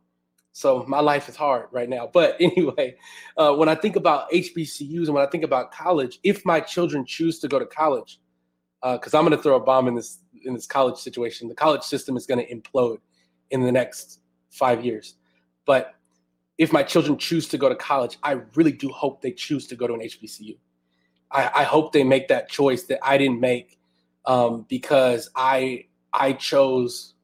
so 0.52 0.84
my 0.86 1.00
life 1.00 1.28
is 1.28 1.36
hard 1.36 1.68
right 1.72 1.88
now. 1.88 2.06
But 2.12 2.36
anyway, 2.40 2.96
uh, 3.36 3.54
when 3.54 3.68
I 3.68 3.74
think 3.74 3.96
about 3.96 4.30
HBCUs 4.30 5.06
and 5.06 5.14
when 5.14 5.26
I 5.26 5.30
think 5.30 5.44
about 5.44 5.72
college, 5.72 6.20
if 6.22 6.44
my 6.44 6.60
children 6.60 7.04
choose 7.04 7.38
to 7.40 7.48
go 7.48 7.58
to 7.58 7.66
college, 7.66 8.20
because 8.82 9.14
uh, 9.14 9.18
I'm 9.18 9.24
going 9.24 9.36
to 9.36 9.42
throw 9.42 9.56
a 9.56 9.60
bomb 9.60 9.88
in 9.88 9.94
this 9.94 10.18
in 10.44 10.54
this 10.54 10.66
college 10.66 10.98
situation, 10.98 11.48
the 11.48 11.54
college 11.54 11.82
system 11.82 12.16
is 12.16 12.26
going 12.26 12.44
to 12.44 12.54
implode 12.54 12.98
in 13.50 13.62
the 13.62 13.72
next 13.72 14.20
five 14.50 14.84
years. 14.84 15.14
But 15.64 15.94
if 16.58 16.72
my 16.72 16.82
children 16.82 17.16
choose 17.18 17.48
to 17.48 17.58
go 17.58 17.68
to 17.68 17.76
college, 17.76 18.18
I 18.22 18.40
really 18.54 18.72
do 18.72 18.88
hope 18.88 19.22
they 19.22 19.32
choose 19.32 19.66
to 19.68 19.76
go 19.76 19.86
to 19.86 19.94
an 19.94 20.00
HBCU. 20.00 20.56
I, 21.30 21.50
I 21.54 21.64
hope 21.64 21.92
they 21.92 22.04
make 22.04 22.28
that 22.28 22.48
choice 22.48 22.84
that 22.84 22.98
I 23.02 23.16
didn't 23.18 23.40
make 23.40 23.78
um, 24.26 24.66
because 24.68 25.30
I 25.34 25.86
I 26.12 26.34
chose 26.34 27.14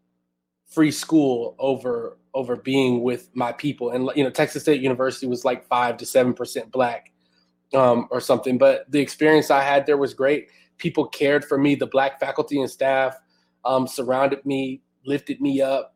free 0.67 0.91
school 0.91 1.55
over 1.59 2.19
over 2.35 2.57
being 2.57 3.03
with 3.03 3.29
my 3.35 3.53
people. 3.53 3.91
And 3.91 4.11
you 4.15 4.25
know, 4.25 4.31
Texas 4.31 4.63
State 4.63 4.81
University 4.81 5.27
was 5.27 5.45
like 5.45 5.67
five 5.67 5.97
to 5.99 6.07
seven 6.07 6.35
percent 6.35 6.71
black 6.71 7.13
um, 7.75 8.09
or 8.11 8.21
something. 8.21 8.59
But 8.59 8.91
the 8.91 9.01
experience 9.01 9.51
I 9.51 9.63
had 9.63 9.87
there 9.87 9.97
was 9.97 10.15
great. 10.15 10.51
People 10.79 11.07
cared 11.07 11.45
for 11.45 11.59
me. 11.59 11.75
The 11.75 11.87
black 11.87 12.19
faculty 12.19 12.61
and 12.61 12.71
staff 12.71 13.17
um, 13.65 13.87
surrounded 13.87 14.45
me, 14.47 14.83
lifted 15.05 15.41
me 15.41 15.61
up, 15.61 15.95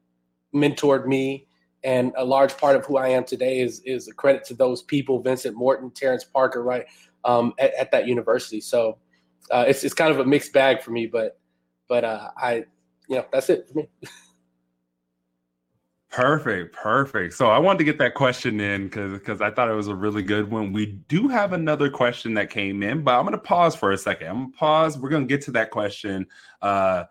mentored 0.55 1.07
me. 1.07 1.47
And 1.85 2.13
a 2.17 2.25
large 2.25 2.57
part 2.57 2.77
of 2.77 2.85
who 2.87 2.97
I 2.97 3.09
am 3.09 3.25
today 3.25 3.61
is 3.61 3.81
is 3.81 4.07
a 4.07 4.15
credit 4.15 4.45
to 4.45 4.55
those 4.55 4.83
people, 4.83 5.21
Vincent 5.21 5.57
Morton, 5.57 5.91
Terrence 5.91 6.25
Parker, 6.25 6.63
right, 6.63 6.85
um, 7.25 7.55
at, 7.59 7.75
at, 7.75 7.91
that 7.91 8.07
university. 8.07 8.61
So 8.61 8.99
uh, 9.51 9.65
it's 9.67 9.83
it's 9.83 9.95
kind 9.95 10.13
of 10.13 10.21
a 10.21 10.25
mixed 10.25 10.53
bag 10.53 10.81
for 10.81 10.93
me, 10.93 11.07
but 11.07 11.41
but 11.89 12.05
uh, 12.05 12.31
I, 12.37 12.65
you 13.09 13.17
know, 13.17 13.27
that's 13.33 13.51
it 13.51 13.69
for 13.69 13.79
me. 13.79 13.89
Perfect, 16.13 16.75
perfect. 16.75 17.33
So 17.33 17.49
I 17.49 17.59
wanted 17.59 17.79
to 17.79 17.85
get 17.85 17.97
that 17.97 18.13
question 18.13 18.61
in 18.61 18.85
because 18.85 19.15
because 19.15 19.41
I 19.41 19.51
thought 19.51 19.71
it 19.71 19.75
was 19.75 19.89
a 19.89 19.95
really 19.95 20.23
good 20.23 20.51
one. 20.51 20.71
We 20.71 20.87
do 21.09 21.27
have 21.27 21.55
another 21.55 21.89
question 21.89 22.35
that 22.35 22.51
came 22.51 22.83
in, 22.83 23.03
but 23.03 23.19
I'm 23.19 23.25
going 23.25 23.33
to 23.33 23.39
pause 23.39 23.75
for 23.75 23.93
a 23.93 23.99
second. 23.99 24.29
I'm 24.29 24.37
going 24.37 24.53
to 24.53 24.59
pause. 24.59 24.99
We're 24.99 25.09
going 25.09 25.27
to 25.27 25.35
get 25.35 25.43
to 25.47 25.53
that 25.53 25.71
question 25.71 26.27
uh, 26.61 27.05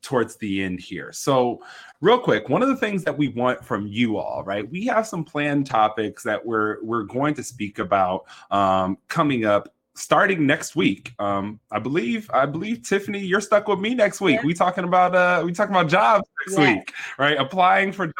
towards 0.00 0.36
the 0.36 0.62
end 0.62 0.80
here. 0.80 1.12
So, 1.12 1.62
real 2.00 2.18
quick, 2.18 2.48
one 2.48 2.62
of 2.62 2.68
the 2.68 2.76
things 2.76 3.04
that 3.04 3.16
we 3.16 3.28
want 3.28 3.62
from 3.62 3.86
you 3.86 4.16
all, 4.16 4.42
right? 4.42 4.66
We 4.66 4.86
have 4.86 5.06
some 5.06 5.22
planned 5.22 5.66
topics 5.66 6.22
that 6.22 6.44
we're 6.44 6.82
we're 6.82 7.02
going 7.02 7.34
to 7.34 7.42
speak 7.42 7.78
about 7.78 8.24
um, 8.50 8.96
coming 9.08 9.44
up 9.44 9.68
starting 9.96 10.46
next 10.46 10.74
week. 10.74 11.12
Um, 11.18 11.60
I 11.70 11.78
believe, 11.78 12.30
I 12.32 12.46
believe 12.46 12.82
Tiffany, 12.82 13.20
you're 13.20 13.42
stuck 13.42 13.68
with 13.68 13.80
me 13.80 13.94
next 13.94 14.22
week. 14.22 14.36
Yeah. 14.36 14.46
We 14.46 14.54
talking 14.54 14.84
about 14.84 15.14
uh, 15.14 15.42
we 15.44 15.52
talking 15.52 15.74
about 15.74 15.90
jobs 15.90 16.26
next 16.46 16.58
yeah. 16.58 16.74
week, 16.76 16.94
right? 17.18 17.36
Applying 17.38 17.92
for 17.92 18.06
jobs. 18.06 18.16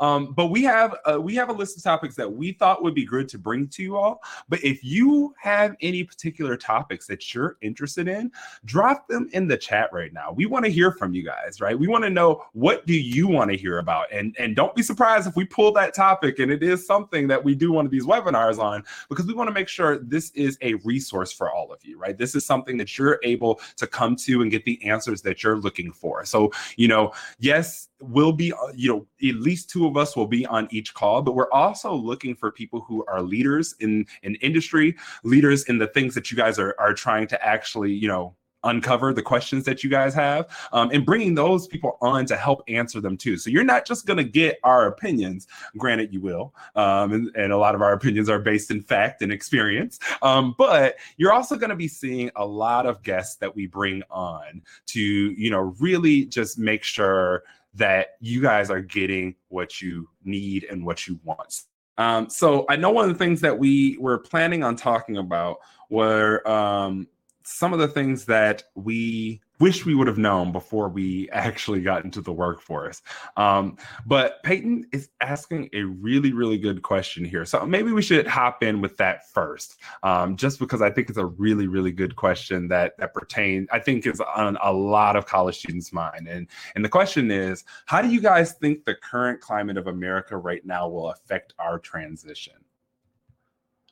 Um, 0.00 0.32
but 0.32 0.46
we 0.46 0.62
have 0.64 0.96
uh, 1.04 1.20
we 1.20 1.34
have 1.34 1.48
a 1.48 1.52
list 1.52 1.76
of 1.76 1.82
topics 1.82 2.14
that 2.16 2.30
we 2.30 2.52
thought 2.52 2.82
would 2.82 2.94
be 2.94 3.04
good 3.04 3.28
to 3.30 3.38
bring 3.38 3.68
to 3.68 3.82
you 3.82 3.96
all. 3.96 4.20
But 4.48 4.62
if 4.64 4.84
you 4.84 5.34
have 5.40 5.76
any 5.80 6.04
particular 6.04 6.56
topics 6.56 7.06
that 7.06 7.34
you're 7.34 7.56
interested 7.62 8.08
in, 8.08 8.30
drop 8.64 9.08
them 9.08 9.28
in 9.32 9.48
the 9.48 9.56
chat 9.56 9.90
right 9.92 10.12
now. 10.12 10.32
We 10.32 10.46
want 10.46 10.64
to 10.64 10.70
hear 10.70 10.92
from 10.92 11.14
you 11.14 11.24
guys, 11.24 11.60
right? 11.60 11.78
We 11.78 11.88
want 11.88 12.04
to 12.04 12.10
know 12.10 12.44
what 12.52 12.86
do 12.86 12.94
you 12.94 13.28
want 13.28 13.50
to 13.50 13.56
hear 13.56 13.78
about, 13.78 14.12
and 14.12 14.34
and 14.38 14.54
don't 14.54 14.74
be 14.74 14.82
surprised 14.82 15.26
if 15.26 15.36
we 15.36 15.44
pull 15.44 15.72
that 15.72 15.94
topic 15.94 16.38
and 16.38 16.50
it 16.50 16.62
is 16.62 16.86
something 16.86 17.28
that 17.28 17.42
we 17.42 17.54
do 17.54 17.72
one 17.72 17.84
of 17.84 17.90
these 17.90 18.06
webinars 18.06 18.58
on 18.58 18.82
because 19.08 19.26
we 19.26 19.34
want 19.34 19.48
to 19.48 19.54
make 19.54 19.68
sure 19.68 19.98
this 19.98 20.30
is 20.30 20.58
a 20.62 20.74
resource 20.74 21.32
for 21.32 21.52
all 21.52 21.72
of 21.72 21.84
you, 21.84 21.98
right? 21.98 22.16
This 22.16 22.34
is 22.34 22.44
something 22.44 22.76
that 22.78 22.98
you're 22.98 23.20
able 23.22 23.60
to 23.76 23.86
come 23.86 24.16
to 24.16 24.42
and 24.42 24.50
get 24.50 24.64
the 24.64 24.82
answers 24.88 25.22
that 25.22 25.42
you're 25.42 25.58
looking 25.58 25.92
for. 25.92 26.24
So 26.24 26.50
you 26.76 26.88
know, 26.88 27.12
yes, 27.38 27.88
we'll 28.00 28.32
be 28.32 28.52
uh, 28.52 28.56
you 28.74 28.88
know 28.88 29.06
least 29.48 29.70
two 29.70 29.86
of 29.86 29.96
us 29.96 30.14
will 30.14 30.26
be 30.26 30.44
on 30.46 30.68
each 30.70 30.92
call, 30.92 31.22
but 31.22 31.34
we're 31.34 31.50
also 31.52 31.94
looking 31.94 32.34
for 32.34 32.52
people 32.52 32.80
who 32.80 33.04
are 33.06 33.22
leaders 33.22 33.74
in 33.80 34.06
in 34.22 34.34
industry, 34.36 34.94
leaders 35.24 35.64
in 35.64 35.78
the 35.78 35.86
things 35.86 36.14
that 36.14 36.30
you 36.30 36.36
guys 36.36 36.58
are 36.58 36.74
are 36.78 36.92
trying 36.92 37.26
to 37.28 37.36
actually, 37.44 37.92
you 37.92 38.08
know, 38.08 38.34
uncover 38.64 39.14
the 39.14 39.22
questions 39.22 39.64
that 39.64 39.84
you 39.84 39.88
guys 39.90 40.12
have 40.12 40.48
um, 40.72 40.90
and 40.92 41.06
bringing 41.06 41.34
those 41.34 41.68
people 41.68 41.96
on 42.00 42.26
to 42.26 42.36
help 42.36 42.62
answer 42.68 43.00
them 43.00 43.16
too. 43.16 43.36
So 43.36 43.50
you're 43.50 43.64
not 43.64 43.86
just 43.86 44.04
going 44.04 44.16
to 44.16 44.24
get 44.24 44.58
our 44.64 44.88
opinions 44.88 45.46
granted 45.76 46.12
you 46.12 46.20
will 46.20 46.54
um, 46.74 47.12
and, 47.12 47.36
and, 47.36 47.52
a 47.52 47.56
lot 47.56 47.76
of 47.76 47.82
our 47.82 47.92
opinions 47.92 48.28
are 48.28 48.40
based 48.40 48.70
in 48.70 48.82
fact 48.82 49.22
and 49.22 49.32
experience 49.32 49.98
um, 50.22 50.54
but 50.58 50.96
you're 51.16 51.32
also 51.32 51.56
going 51.56 51.70
to 51.70 51.76
be 51.76 51.88
seeing 51.88 52.30
a 52.36 52.44
lot 52.44 52.84
of 52.84 53.02
guests 53.02 53.36
that 53.36 53.54
we 53.54 53.66
bring 53.66 54.02
on 54.10 54.60
to 54.86 55.00
you 55.00 55.50
know 55.50 55.74
really 55.78 56.24
just 56.24 56.58
make 56.58 56.82
sure 56.82 57.44
that 57.78 58.16
you 58.20 58.40
guys 58.40 58.70
are 58.70 58.80
getting 58.80 59.34
what 59.48 59.80
you 59.80 60.08
need 60.24 60.64
and 60.64 60.84
what 60.84 61.06
you 61.06 61.18
want. 61.24 61.62
Um, 61.96 62.30
so 62.30 62.64
I 62.68 62.76
know 62.76 62.90
one 62.90 63.08
of 63.08 63.12
the 63.16 63.24
things 63.24 63.40
that 63.40 63.58
we 63.58 63.96
were 63.98 64.18
planning 64.18 64.62
on 64.62 64.76
talking 64.76 65.16
about 65.16 65.58
were 65.90 66.46
um, 66.48 67.08
some 67.42 67.72
of 67.72 67.78
the 67.78 67.88
things 67.88 68.24
that 68.26 68.64
we 68.74 69.40
wish 69.60 69.84
we 69.84 69.94
would 69.94 70.06
have 70.06 70.18
known 70.18 70.52
before 70.52 70.88
we 70.88 71.28
actually 71.32 71.82
got 71.82 72.04
into 72.04 72.20
the 72.20 72.32
workforce. 72.32 73.02
Um, 73.36 73.76
but 74.06 74.42
Peyton 74.42 74.86
is 74.92 75.10
asking 75.20 75.68
a 75.72 75.82
really, 75.82 76.32
really 76.32 76.58
good 76.58 76.82
question 76.82 77.24
here. 77.24 77.44
So 77.44 77.64
maybe 77.66 77.92
we 77.92 78.02
should 78.02 78.26
hop 78.26 78.62
in 78.62 78.80
with 78.80 78.96
that 78.98 79.28
first, 79.30 79.76
um, 80.02 80.36
just 80.36 80.58
because 80.58 80.82
I 80.82 80.90
think 80.90 81.08
it's 81.08 81.18
a 81.18 81.26
really, 81.26 81.66
really 81.66 81.92
good 81.92 82.16
question 82.16 82.68
that 82.68 82.96
that 82.98 83.14
pertains, 83.14 83.68
I 83.72 83.78
think, 83.78 84.06
is 84.06 84.20
on 84.20 84.56
a 84.62 84.72
lot 84.72 85.16
of 85.16 85.26
college 85.26 85.58
students' 85.58 85.92
mind. 85.92 86.28
And 86.28 86.46
and 86.74 86.84
the 86.84 86.88
question 86.88 87.30
is, 87.30 87.64
how 87.86 88.02
do 88.02 88.08
you 88.08 88.20
guys 88.20 88.52
think 88.52 88.84
the 88.84 88.94
current 88.94 89.40
climate 89.40 89.76
of 89.76 89.86
America 89.86 90.36
right 90.36 90.64
now 90.64 90.88
will 90.88 91.10
affect 91.10 91.54
our 91.58 91.78
transition? 91.78 92.54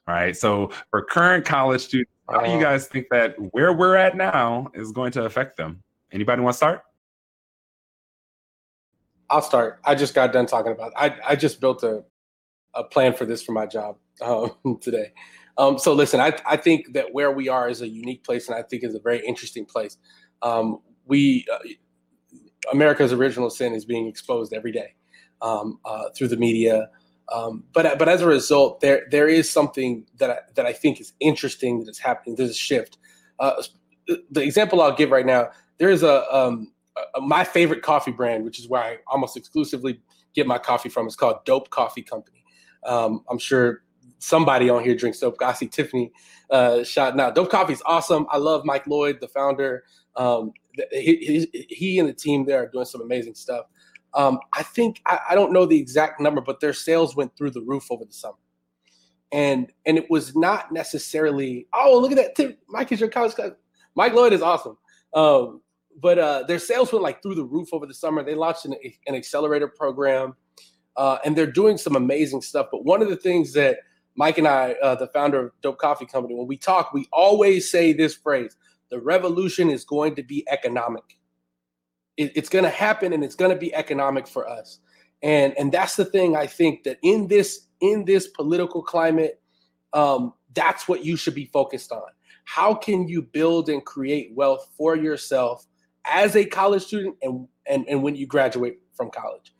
Right. 0.06 0.36
So 0.36 0.70
for 0.90 1.02
current 1.02 1.44
college 1.44 1.80
students, 1.80 2.12
how 2.30 2.40
do 2.40 2.50
you 2.50 2.58
uh, 2.58 2.60
guys 2.60 2.86
think 2.86 3.06
that 3.10 3.34
where 3.52 3.72
we're 3.72 3.96
at 3.96 4.16
now 4.16 4.68
is 4.74 4.92
going 4.92 5.12
to 5.12 5.24
affect 5.24 5.56
them? 5.56 5.82
Anybody 6.12 6.42
want 6.42 6.54
to 6.54 6.56
start? 6.56 6.82
I'll 9.30 9.42
start. 9.42 9.80
I 9.84 9.94
just 9.94 10.14
got 10.14 10.32
done 10.32 10.46
talking 10.46 10.72
about. 10.72 10.92
It. 10.92 10.94
I 10.96 11.32
I 11.32 11.36
just 11.36 11.60
built 11.60 11.82
a 11.82 12.04
a 12.74 12.84
plan 12.84 13.14
for 13.14 13.24
this 13.24 13.42
for 13.42 13.52
my 13.52 13.66
job 13.66 13.96
um, 14.22 14.52
today. 14.80 15.12
Um, 15.58 15.78
so 15.78 15.92
listen, 15.92 16.20
I 16.20 16.38
I 16.46 16.56
think 16.56 16.92
that 16.92 17.12
where 17.12 17.32
we 17.32 17.48
are 17.48 17.68
is 17.68 17.80
a 17.80 17.88
unique 17.88 18.22
place, 18.22 18.48
and 18.48 18.56
I 18.56 18.62
think 18.62 18.84
is 18.84 18.94
a 18.94 19.00
very 19.00 19.24
interesting 19.26 19.64
place. 19.64 19.96
Um, 20.42 20.80
we 21.06 21.46
uh, 21.52 21.58
America's 22.72 23.12
original 23.12 23.50
sin 23.50 23.72
is 23.74 23.84
being 23.84 24.06
exposed 24.06 24.52
every 24.52 24.72
day 24.72 24.94
um, 25.42 25.78
uh, 25.84 26.10
through 26.16 26.28
the 26.28 26.36
media. 26.36 26.88
Um, 27.32 27.64
but 27.72 27.98
but 27.98 28.08
as 28.08 28.22
a 28.22 28.26
result, 28.26 28.80
there 28.80 29.06
there 29.10 29.28
is 29.28 29.50
something 29.50 30.06
that 30.18 30.30
I, 30.30 30.38
that 30.54 30.66
I 30.66 30.72
think 30.72 31.00
is 31.00 31.12
interesting 31.20 31.80
that 31.80 31.90
is 31.90 31.98
happening. 31.98 32.36
There's 32.36 32.50
a 32.50 32.54
shift. 32.54 32.98
Uh, 33.38 33.62
the 34.30 34.42
example 34.42 34.80
I'll 34.80 34.94
give 34.94 35.10
right 35.10 35.26
now, 35.26 35.50
there 35.78 35.90
is 35.90 36.02
a, 36.02 36.32
um, 36.34 36.72
a, 37.14 37.20
my 37.20 37.44
favorite 37.44 37.82
coffee 37.82 38.12
brand, 38.12 38.44
which 38.44 38.58
is 38.58 38.68
where 38.68 38.82
I 38.82 38.98
almost 39.08 39.36
exclusively 39.36 40.00
get 40.34 40.46
my 40.46 40.58
coffee 40.58 40.88
from. 40.88 41.06
It's 41.06 41.16
called 41.16 41.44
Dope 41.44 41.70
Coffee 41.70 42.02
Company. 42.02 42.44
Um, 42.84 43.24
I'm 43.28 43.38
sure 43.38 43.82
somebody 44.18 44.70
on 44.70 44.82
here 44.84 44.94
drinks 44.94 45.18
dope. 45.18 45.36
I 45.42 45.52
see 45.52 45.66
Tiffany 45.66 46.12
uh, 46.50 46.84
shouting 46.84 47.20
out. 47.20 47.34
Dope 47.34 47.50
Coffee 47.50 47.72
is 47.72 47.82
awesome. 47.84 48.26
I 48.30 48.38
love 48.38 48.64
Mike 48.64 48.86
Lloyd, 48.86 49.20
the 49.20 49.28
founder. 49.28 49.84
Um, 50.14 50.52
he, 50.92 51.46
he, 51.52 51.66
he, 51.68 51.98
and 51.98 52.08
the 52.08 52.12
team 52.14 52.46
there 52.46 52.62
are 52.62 52.68
doing 52.68 52.86
some 52.86 53.02
amazing 53.02 53.34
stuff. 53.34 53.66
Um, 54.16 54.40
I 54.54 54.62
think 54.62 55.02
I, 55.04 55.20
I, 55.30 55.34
don't 55.34 55.52
know 55.52 55.66
the 55.66 55.78
exact 55.78 56.20
number, 56.20 56.40
but 56.40 56.58
their 56.58 56.72
sales 56.72 57.14
went 57.14 57.36
through 57.36 57.50
the 57.50 57.60
roof 57.60 57.88
over 57.90 58.04
the 58.04 58.14
summer, 58.14 58.38
and 59.30 59.70
and 59.84 59.98
it 59.98 60.10
was 60.10 60.34
not 60.34 60.72
necessarily. 60.72 61.68
Oh, 61.74 61.98
look 62.00 62.12
at 62.12 62.34
that! 62.36 62.56
Mike 62.66 62.90
is 62.92 62.98
your 62.98 63.10
college 63.10 63.34
class. 63.34 63.50
Mike 63.94 64.14
Lloyd 64.14 64.32
is 64.32 64.40
awesome. 64.40 64.78
Um, 65.12 65.60
but 66.00 66.18
uh, 66.18 66.44
their 66.44 66.58
sales 66.58 66.92
went 66.92 67.02
like 67.02 67.22
through 67.22 67.34
the 67.34 67.44
roof 67.44 67.68
over 67.72 67.86
the 67.86 67.94
summer. 67.94 68.22
They 68.22 68.34
launched 68.34 68.64
an, 68.64 68.74
an 69.06 69.14
accelerator 69.14 69.68
program, 69.68 70.34
uh, 70.96 71.18
and 71.24 71.36
they're 71.36 71.46
doing 71.46 71.76
some 71.76 71.94
amazing 71.94 72.40
stuff. 72.40 72.68
But 72.72 72.86
one 72.86 73.02
of 73.02 73.10
the 73.10 73.16
things 73.16 73.52
that 73.52 73.80
Mike 74.14 74.38
and 74.38 74.48
I, 74.48 74.76
uh, 74.82 74.94
the 74.94 75.08
founder 75.08 75.46
of 75.46 75.52
Dope 75.60 75.78
Coffee 75.78 76.06
Company, 76.06 76.34
when 76.34 76.46
we 76.46 76.56
talk, 76.56 76.94
we 76.94 77.06
always 77.12 77.70
say 77.70 77.92
this 77.92 78.14
phrase: 78.14 78.56
"The 78.88 78.98
revolution 78.98 79.68
is 79.68 79.84
going 79.84 80.14
to 80.14 80.22
be 80.22 80.46
economic." 80.48 81.18
It, 82.16 82.32
it's 82.34 82.48
going 82.48 82.64
to 82.64 82.70
happen, 82.70 83.12
and 83.12 83.22
it's 83.24 83.34
going 83.34 83.50
to 83.50 83.56
be 83.56 83.74
economic 83.74 84.26
for 84.26 84.48
us. 84.48 84.78
And 85.22 85.54
and 85.58 85.72
that's 85.72 85.96
the 85.96 86.04
thing 86.04 86.36
I 86.36 86.46
think 86.46 86.84
that 86.84 86.98
in 87.02 87.28
this 87.28 87.66
in 87.80 88.04
this 88.04 88.28
political 88.28 88.82
climate, 88.82 89.40
um, 89.92 90.34
that's 90.54 90.88
what 90.88 91.04
you 91.04 91.16
should 91.16 91.34
be 91.34 91.46
focused 91.46 91.92
on. 91.92 92.08
How 92.44 92.74
can 92.74 93.08
you 93.08 93.22
build 93.22 93.68
and 93.68 93.84
create 93.84 94.32
wealth 94.34 94.68
for 94.76 94.96
yourself 94.96 95.66
as 96.04 96.36
a 96.36 96.44
college 96.44 96.84
student 96.84 97.16
and 97.22 97.48
and, 97.66 97.88
and 97.88 98.02
when 98.02 98.14
you 98.14 98.26
graduate 98.26 98.78
from 98.94 99.10
college? 99.10 99.54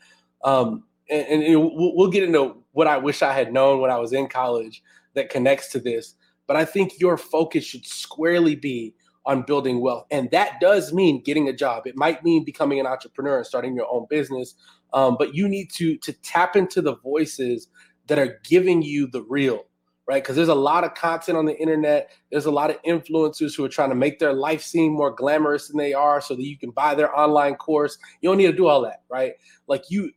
Um, 0.45 0.85
and, 1.09 1.42
and 1.42 1.61
we'll, 1.61 1.97
we'll 1.97 2.11
get 2.11 2.25
into 2.25 2.62
what 2.73 2.87
I 2.87 2.99
wish 2.99 3.23
I 3.23 3.33
had 3.33 3.53
known 3.53 3.81
when 3.81 3.90
I 3.90 3.99
was 3.99 4.12
in 4.12 4.29
college 4.29 4.83
that 5.14 5.31
connects 5.31 5.71
to 5.73 5.81
this. 5.81 6.14
But 6.47 6.57
I 6.57 6.64
think 6.64 7.01
your 7.01 7.16
focus 7.16 7.64
should 7.64 7.85
squarely 7.87 8.55
be 8.55 8.95
on 9.27 9.43
building 9.43 9.81
wealth. 9.81 10.07
And 10.11 10.31
that 10.31 10.61
does 10.61 10.93
mean 10.93 11.23
getting 11.23 11.49
a 11.49 11.53
job. 11.53 11.87
It 11.87 11.97
might 11.97 12.25
mean 12.25 12.45
becoming 12.45 12.81
an 12.81 12.87
entrepreneur 12.87 13.39
and 13.39 13.47
starting 13.47 13.75
your 13.75 13.93
own 13.93 14.07
business. 14.09 14.55
Um, 14.93 15.17
but 15.19 15.35
you 15.35 15.49
need 15.49 15.71
to 15.73 15.97
to 15.99 16.12
tap 16.12 16.57
into 16.57 16.81
the 16.81 16.97
voices 16.97 17.69
that 18.07 18.19
are 18.19 18.39
giving 18.45 18.83
you 18.83 19.09
the 19.09 19.23
real, 19.23 19.65
right? 20.07 20.23
Because 20.23 20.37
there's 20.37 20.49
a 20.49 20.55
lot 20.55 20.85
of 20.85 20.95
content 20.95 21.37
on 21.37 21.45
the 21.45 21.59
internet. 21.59 22.12
There's 22.31 22.47
a 22.47 22.53
lot 22.53 22.71
of 22.71 22.81
influencers 22.83 23.57
who 23.57 23.65
are 23.65 23.69
trying 23.69 23.89
to 23.89 23.97
make 23.97 24.21
their 24.21 24.33
life 24.33 24.62
seem 24.62 24.93
more 24.93 25.11
glamorous 25.11 25.67
than 25.69 25.77
they 25.77 25.93
are 25.93 26.21
so 26.21 26.37
that 26.37 26.45
you 26.45 26.57
can 26.57 26.71
buy 26.71 26.95
their 26.95 27.15
online 27.19 27.57
course. 27.57 27.99
You 28.21 28.31
don't 28.31 28.39
need 28.39 28.47
to 28.47 28.53
do 28.53 28.69
all 28.69 28.83
that, 28.83 29.03
right? 29.11 29.33
Like 29.67 29.91
you 29.91 30.12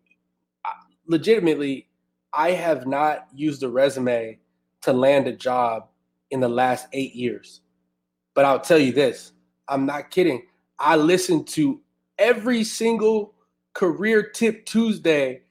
legitimately, 1.07 1.89
I 2.31 2.51
have 2.51 2.85
not 2.85 3.27
used 3.33 3.63
a 3.63 3.69
resume 3.69 4.37
to 4.81 4.93
land 4.93 5.27
a 5.27 5.35
job 5.35 5.89
in 6.29 6.39
the 6.39 6.47
last 6.47 6.87
eight 6.93 7.15
years. 7.15 7.61
But 8.39 8.45
I'll 8.45 8.61
tell 8.61 8.79
you 8.79 8.93
this 8.93 9.33
I'm 9.67 9.85
not 9.85 10.11
kidding. 10.11 10.43
I 10.79 10.95
listened 10.95 11.45
to 11.49 11.81
every 12.17 12.63
single 12.63 13.33
career 13.73 14.23
tip 14.23 14.65
Tuesday 14.65 15.41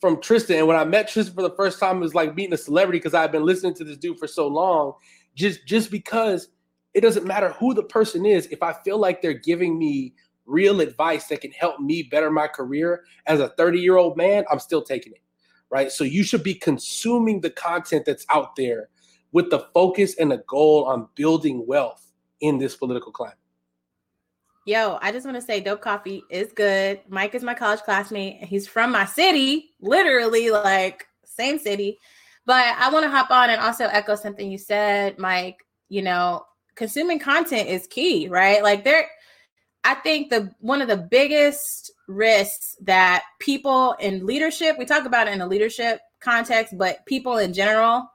from 0.00 0.18
Tristan. 0.22 0.56
And 0.56 0.66
when 0.66 0.78
I 0.78 0.84
met 0.84 1.08
Tristan 1.08 1.34
for 1.34 1.42
the 1.42 1.54
first 1.54 1.78
time, 1.78 1.98
it 1.98 2.00
was 2.00 2.14
like 2.14 2.34
meeting 2.34 2.54
a 2.54 2.56
celebrity 2.56 3.00
because 3.00 3.12
I've 3.12 3.32
been 3.32 3.44
listening 3.44 3.74
to 3.74 3.84
this 3.84 3.98
dude 3.98 4.18
for 4.18 4.26
so 4.26 4.48
long. 4.48 4.94
Just 5.34 5.66
just 5.66 5.90
because 5.90 6.48
it 6.94 7.02
doesn't 7.02 7.26
matter 7.26 7.50
who 7.50 7.74
the 7.74 7.82
person 7.82 8.24
is, 8.24 8.46
if 8.46 8.62
I 8.62 8.72
feel 8.72 8.96
like 8.96 9.20
they're 9.20 9.34
giving 9.34 9.78
me 9.78 10.14
real 10.46 10.80
advice 10.80 11.26
that 11.26 11.42
can 11.42 11.50
help 11.50 11.80
me 11.80 12.04
better 12.04 12.30
my 12.30 12.46
career 12.46 13.04
as 13.26 13.40
a 13.40 13.50
30 13.58 13.78
year 13.78 13.98
old 13.98 14.16
man, 14.16 14.46
I'm 14.50 14.58
still 14.58 14.80
taking 14.80 15.12
it. 15.12 15.22
Right. 15.68 15.92
So 15.92 16.02
you 16.02 16.24
should 16.24 16.44
be 16.44 16.54
consuming 16.54 17.42
the 17.42 17.50
content 17.50 18.06
that's 18.06 18.24
out 18.30 18.56
there 18.56 18.88
with 19.32 19.50
the 19.50 19.66
focus 19.74 20.14
and 20.14 20.30
the 20.30 20.42
goal 20.48 20.86
on 20.86 21.08
building 21.14 21.66
wealth 21.66 22.07
in 22.40 22.58
this 22.58 22.76
political 22.76 23.12
climate. 23.12 23.36
Yo, 24.66 24.98
I 25.00 25.12
just 25.12 25.24
want 25.24 25.36
to 25.36 25.42
say 25.42 25.60
Dope 25.60 25.80
Coffee 25.80 26.22
is 26.30 26.52
good. 26.52 27.00
Mike 27.08 27.34
is 27.34 27.42
my 27.42 27.54
college 27.54 27.80
classmate. 27.80 28.44
He's 28.44 28.68
from 28.68 28.92
my 28.92 29.06
city, 29.06 29.70
literally 29.80 30.50
like 30.50 31.06
same 31.24 31.58
city. 31.58 31.98
But 32.44 32.76
I 32.78 32.90
want 32.90 33.04
to 33.04 33.10
hop 33.10 33.30
on 33.30 33.50
and 33.50 33.60
also 33.60 33.86
echo 33.86 34.14
something 34.14 34.50
you 34.50 34.58
said, 34.58 35.18
Mike. 35.18 35.64
You 35.88 36.02
know, 36.02 36.44
consuming 36.74 37.18
content 37.18 37.68
is 37.68 37.86
key, 37.86 38.28
right? 38.28 38.62
Like 38.62 38.84
there 38.84 39.08
I 39.84 39.94
think 39.94 40.28
the 40.28 40.52
one 40.60 40.82
of 40.82 40.88
the 40.88 40.96
biggest 40.96 41.90
risks 42.08 42.76
that 42.82 43.24
people 43.40 43.92
in 44.00 44.26
leadership, 44.26 44.76
we 44.78 44.84
talk 44.84 45.06
about 45.06 45.28
it 45.28 45.34
in 45.34 45.40
a 45.40 45.46
leadership 45.46 46.00
context, 46.20 46.76
but 46.76 47.06
people 47.06 47.38
in 47.38 47.54
general 47.54 48.06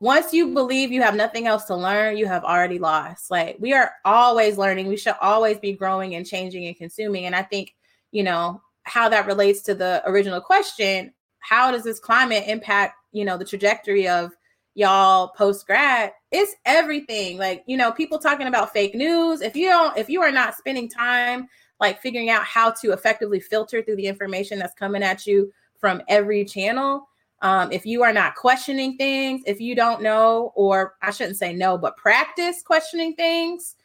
once 0.00 0.32
you 0.32 0.52
believe 0.52 0.92
you 0.92 1.02
have 1.02 1.14
nothing 1.14 1.46
else 1.46 1.64
to 1.64 1.76
learn, 1.76 2.16
you 2.16 2.26
have 2.26 2.44
already 2.44 2.78
lost. 2.78 3.30
Like 3.30 3.56
we 3.58 3.72
are 3.72 3.92
always 4.04 4.58
learning. 4.58 4.86
We 4.88 4.96
should 4.96 5.14
always 5.20 5.58
be 5.58 5.72
growing 5.72 6.14
and 6.14 6.26
changing 6.26 6.66
and 6.66 6.76
consuming. 6.76 7.24
And 7.24 7.34
I 7.34 7.42
think, 7.42 7.74
you 8.12 8.22
know, 8.22 8.60
how 8.82 9.08
that 9.08 9.26
relates 9.26 9.62
to 9.62 9.74
the 9.74 10.02
original 10.06 10.40
question, 10.40 11.12
how 11.40 11.70
does 11.70 11.82
this 11.82 11.98
climate 11.98 12.44
impact, 12.46 12.96
you 13.12 13.24
know, 13.24 13.38
the 13.38 13.44
trajectory 13.44 14.06
of 14.06 14.32
y'all 14.74 15.28
post 15.28 15.66
grad? 15.66 16.12
It's 16.30 16.54
everything. 16.66 17.38
Like, 17.38 17.64
you 17.66 17.76
know, 17.76 17.90
people 17.90 18.18
talking 18.18 18.46
about 18.46 18.72
fake 18.72 18.94
news. 18.94 19.40
If 19.40 19.56
you 19.56 19.68
don't, 19.68 19.96
if 19.96 20.08
you 20.10 20.20
are 20.22 20.32
not 20.32 20.56
spending 20.56 20.88
time 20.88 21.48
like 21.80 22.00
figuring 22.00 22.30
out 22.30 22.44
how 22.44 22.70
to 22.70 22.92
effectively 22.92 23.40
filter 23.40 23.82
through 23.82 23.96
the 23.96 24.06
information 24.06 24.58
that's 24.58 24.74
coming 24.74 25.02
at 25.02 25.26
you 25.26 25.52
from 25.78 26.02
every 26.08 26.44
channel, 26.44 27.08
um, 27.42 27.70
if 27.70 27.84
you 27.84 28.02
are 28.02 28.12
not 28.12 28.34
questioning 28.34 28.96
things, 28.96 29.42
if 29.46 29.60
you 29.60 29.74
don't 29.74 30.02
know, 30.02 30.52
or 30.54 30.94
I 31.02 31.10
shouldn't 31.10 31.36
say 31.36 31.52
no, 31.52 31.76
but 31.76 31.96
practice 31.96 32.62
questioning 32.62 33.14
things 33.14 33.76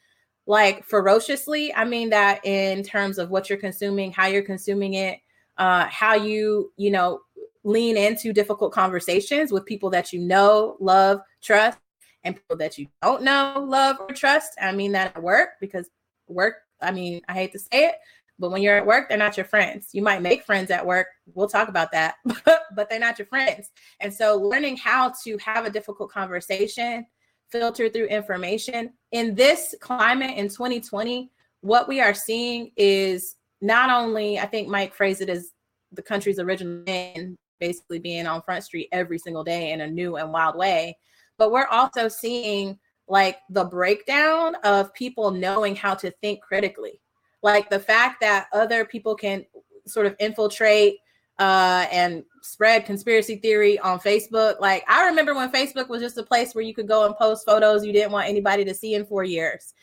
like 0.45 0.85
ferociously, 0.85 1.73
I 1.73 1.85
mean 1.85 2.09
that 2.11 2.45
in 2.45 2.83
terms 2.83 3.17
of 3.17 3.29
what 3.29 3.49
you're 3.49 3.59
consuming, 3.59 4.11
how 4.11 4.27
you're 4.27 4.41
consuming 4.41 4.93
it, 4.95 5.19
uh, 5.57 5.85
how 5.87 6.15
you, 6.15 6.71
you 6.77 6.91
know, 6.91 7.19
lean 7.63 7.97
into 7.97 8.33
difficult 8.33 8.71
conversations 8.73 9.51
with 9.51 9.65
people 9.65 9.89
that 9.91 10.11
you 10.11 10.19
know, 10.19 10.77
love, 10.79 11.21
trust, 11.41 11.77
and 12.23 12.35
people 12.35 12.57
that 12.57 12.77
you 12.77 12.87
don't 13.01 13.21
know, 13.23 13.63
love, 13.67 13.97
or 13.99 14.13
trust. 14.13 14.53
I 14.61 14.71
mean 14.71 14.93
that 14.93 15.15
at 15.15 15.21
work 15.21 15.49
because 15.59 15.89
work, 16.27 16.55
I 16.81 16.91
mean, 16.91 17.21
I 17.27 17.33
hate 17.33 17.51
to 17.51 17.59
say 17.59 17.85
it, 17.85 17.95
but 18.41 18.49
when 18.49 18.63
you're 18.63 18.75
at 18.75 18.85
work, 18.85 19.07
they're 19.07 19.19
not 19.19 19.37
your 19.37 19.45
friends. 19.45 19.89
You 19.93 20.01
might 20.01 20.23
make 20.23 20.43
friends 20.43 20.71
at 20.71 20.85
work. 20.85 21.05
We'll 21.35 21.47
talk 21.47 21.69
about 21.69 21.91
that, 21.91 22.15
but 22.25 22.89
they're 22.89 22.99
not 22.99 23.19
your 23.19 23.27
friends. 23.27 23.69
And 23.99 24.11
so, 24.11 24.35
learning 24.35 24.77
how 24.77 25.13
to 25.23 25.37
have 25.37 25.65
a 25.65 25.69
difficult 25.69 26.11
conversation, 26.11 27.05
filter 27.51 27.87
through 27.87 28.05
information 28.05 28.93
in 29.11 29.35
this 29.35 29.75
climate 29.79 30.37
in 30.37 30.49
2020, 30.49 31.29
what 31.61 31.87
we 31.87 32.01
are 32.01 32.15
seeing 32.15 32.71
is 32.75 33.35
not 33.61 33.91
only, 33.91 34.39
I 34.39 34.47
think 34.47 34.67
Mike 34.67 34.95
phrased 34.95 35.21
it 35.21 35.29
as 35.29 35.51
the 35.91 36.01
country's 36.01 36.39
original 36.39 36.83
man 36.87 37.37
basically 37.59 37.99
being 37.99 38.25
on 38.25 38.41
Front 38.41 38.63
Street 38.63 38.89
every 38.91 39.19
single 39.19 39.43
day 39.43 39.71
in 39.71 39.81
a 39.81 39.87
new 39.87 40.15
and 40.15 40.33
wild 40.33 40.55
way, 40.55 40.97
but 41.37 41.51
we're 41.51 41.67
also 41.67 42.07
seeing 42.07 42.79
like 43.07 43.37
the 43.51 43.65
breakdown 43.65 44.55
of 44.63 44.91
people 44.95 45.29
knowing 45.29 45.75
how 45.75 45.93
to 45.93 46.09
think 46.21 46.41
critically 46.41 47.01
like 47.41 47.69
the 47.69 47.79
fact 47.79 48.21
that 48.21 48.47
other 48.53 48.85
people 48.85 49.15
can 49.15 49.45
sort 49.85 50.05
of 50.05 50.15
infiltrate 50.19 50.97
uh, 51.39 51.87
and 51.91 52.23
spread 52.43 52.85
conspiracy 52.85 53.35
theory 53.35 53.79
on 53.79 53.99
Facebook. 53.99 54.59
Like 54.59 54.83
I 54.87 55.05
remember 55.05 55.33
when 55.33 55.51
Facebook 55.51 55.89
was 55.89 56.01
just 56.01 56.17
a 56.17 56.23
place 56.23 56.53
where 56.53 56.63
you 56.63 56.73
could 56.73 56.87
go 56.87 57.05
and 57.05 57.15
post 57.15 57.45
photos 57.45 57.85
you 57.85 57.93
didn't 57.93 58.11
want 58.11 58.29
anybody 58.29 58.63
to 58.65 58.73
see 58.73 58.93
in 58.93 59.05
four 59.05 59.23
years. 59.23 59.73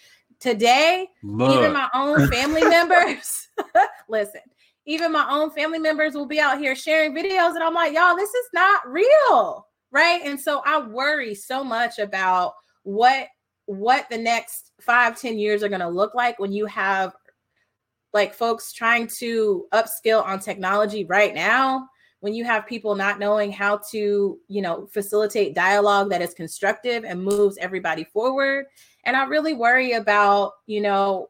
Today, 0.40 1.08
Look. 1.24 1.56
even 1.56 1.72
my 1.72 1.88
own 1.94 2.28
family 2.28 2.62
members, 2.68 3.48
listen, 4.08 4.40
even 4.86 5.10
my 5.10 5.26
own 5.28 5.50
family 5.50 5.80
members 5.80 6.14
will 6.14 6.26
be 6.26 6.38
out 6.38 6.58
here 6.58 6.76
sharing 6.76 7.12
videos, 7.12 7.54
and 7.54 7.64
I'm 7.64 7.74
like, 7.74 7.92
y'all, 7.92 8.16
this 8.16 8.32
is 8.32 8.46
not 8.54 8.88
real, 8.88 9.66
right? 9.90 10.20
And 10.24 10.40
so 10.40 10.62
I 10.64 10.80
worry 10.80 11.34
so 11.34 11.64
much 11.64 11.98
about 11.98 12.54
what 12.84 13.26
what 13.66 14.08
the 14.10 14.16
next 14.16 14.70
five 14.80 15.20
ten 15.20 15.38
years 15.38 15.64
are 15.64 15.68
going 15.68 15.80
to 15.80 15.88
look 15.88 16.14
like 16.14 16.38
when 16.38 16.52
you 16.52 16.66
have 16.66 17.14
like 18.12 18.34
folks 18.34 18.72
trying 18.72 19.06
to 19.06 19.66
upskill 19.72 20.24
on 20.24 20.38
technology 20.40 21.04
right 21.04 21.34
now 21.34 21.88
when 22.20 22.34
you 22.34 22.42
have 22.44 22.66
people 22.66 22.96
not 22.96 23.18
knowing 23.18 23.52
how 23.52 23.80
to 23.90 24.38
you 24.48 24.62
know 24.62 24.86
facilitate 24.92 25.54
dialogue 25.54 26.10
that 26.10 26.22
is 26.22 26.34
constructive 26.34 27.04
and 27.04 27.22
moves 27.22 27.58
everybody 27.58 28.04
forward 28.04 28.66
and 29.04 29.16
i 29.16 29.24
really 29.24 29.54
worry 29.54 29.92
about 29.92 30.52
you 30.66 30.80
know 30.80 31.28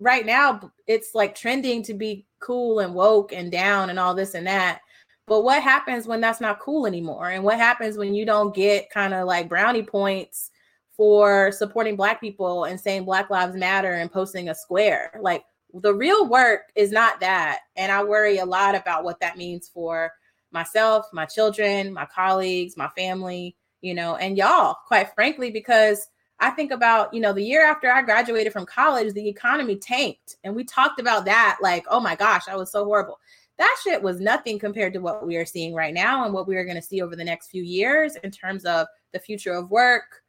right 0.00 0.26
now 0.26 0.70
it's 0.86 1.14
like 1.14 1.34
trending 1.34 1.82
to 1.82 1.94
be 1.94 2.26
cool 2.44 2.80
and 2.80 2.94
woke 2.94 3.32
and 3.32 3.50
down 3.50 3.90
and 3.90 3.98
all 3.98 4.14
this 4.14 4.34
and 4.34 4.46
that. 4.46 4.80
But 5.26 5.42
what 5.42 5.62
happens 5.62 6.06
when 6.06 6.20
that's 6.20 6.40
not 6.40 6.60
cool 6.60 6.86
anymore? 6.86 7.30
And 7.30 7.42
what 7.42 7.58
happens 7.58 7.96
when 7.96 8.14
you 8.14 8.26
don't 8.26 8.54
get 8.54 8.90
kind 8.90 9.14
of 9.14 9.26
like 9.26 9.48
brownie 9.48 9.82
points 9.82 10.50
for 10.94 11.50
supporting 11.50 11.96
Black 11.96 12.20
people 12.20 12.64
and 12.64 12.78
saying 12.78 13.06
Black 13.06 13.30
Lives 13.30 13.56
Matter 13.56 13.94
and 13.94 14.12
posting 14.12 14.50
a 14.50 14.54
square? 14.54 15.18
Like 15.20 15.44
the 15.80 15.94
real 15.94 16.28
work 16.28 16.62
is 16.74 16.92
not 16.92 17.20
that. 17.20 17.60
And 17.76 17.90
I 17.90 18.04
worry 18.04 18.38
a 18.38 18.44
lot 18.44 18.74
about 18.74 19.04
what 19.04 19.20
that 19.20 19.36
means 19.36 19.68
for 19.68 20.12
myself, 20.52 21.06
my 21.12 21.24
children, 21.26 21.92
my 21.92 22.06
colleagues, 22.06 22.76
my 22.76 22.88
family, 22.96 23.56
you 23.80 23.94
know, 23.94 24.16
and 24.16 24.38
y'all, 24.38 24.76
quite 24.86 25.14
frankly, 25.14 25.50
because 25.50 26.06
I 26.40 26.50
think 26.50 26.70
about, 26.70 27.12
you 27.12 27.20
know, 27.20 27.32
the 27.32 27.42
year 27.42 27.64
after 27.64 27.90
I 27.90 28.02
graduated 28.02 28.52
from 28.52 28.66
college, 28.66 29.12
the 29.14 29.28
economy 29.28 29.76
tanked. 29.76 30.36
And 30.44 30.54
we 30.54 30.64
talked 30.64 31.00
about 31.00 31.24
that 31.26 31.58
like, 31.60 31.84
oh 31.88 32.00
my 32.00 32.14
gosh, 32.14 32.46
that 32.46 32.56
was 32.56 32.70
so 32.70 32.84
horrible 32.84 33.18
that 33.58 33.76
shit 33.82 34.02
was 34.02 34.20
nothing 34.20 34.58
compared 34.58 34.92
to 34.92 34.98
what 34.98 35.26
we 35.26 35.36
are 35.36 35.46
seeing 35.46 35.74
right 35.74 35.94
now 35.94 36.24
and 36.24 36.34
what 36.34 36.48
we 36.48 36.56
are 36.56 36.64
going 36.64 36.76
to 36.76 36.82
see 36.82 37.00
over 37.00 37.14
the 37.14 37.24
next 37.24 37.48
few 37.48 37.62
years 37.62 38.16
in 38.16 38.30
terms 38.30 38.64
of 38.64 38.86
the 39.12 39.18
future 39.18 39.52
of 39.52 39.70
work, 39.70 40.22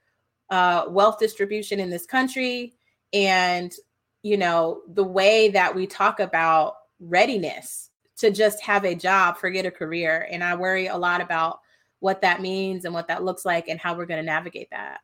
uh, 0.49 0.86
wealth 0.88 1.17
distribution 1.19 1.79
in 1.79 1.89
this 1.89 2.05
country, 2.05 2.73
and 3.13 3.73
you 4.25 4.38
know 4.38 4.81
the 4.88 5.03
way 5.03 5.49
that 5.49 5.75
we 5.75 5.85
talk 5.85 6.19
about 6.19 6.77
readiness 6.99 7.91
to 8.17 8.31
just 8.31 8.59
have 8.63 8.83
a 8.83 8.95
job, 8.95 9.38
forget 9.38 9.67
a 9.67 9.71
career. 9.71 10.27
And 10.31 10.43
I 10.43 10.55
worry 10.55 10.88
a 10.88 10.97
lot 10.97 11.21
about 11.21 11.59
what 11.99 12.21
that 12.21 12.41
means 12.41 12.85
and 12.85 12.93
what 12.93 13.07
that 13.09 13.23
looks 13.23 13.45
like 13.45 13.67
and 13.67 13.79
how 13.79 13.93
we're 13.95 14.07
going 14.07 14.19
to 14.19 14.25
navigate 14.25 14.69
that. 14.71 15.01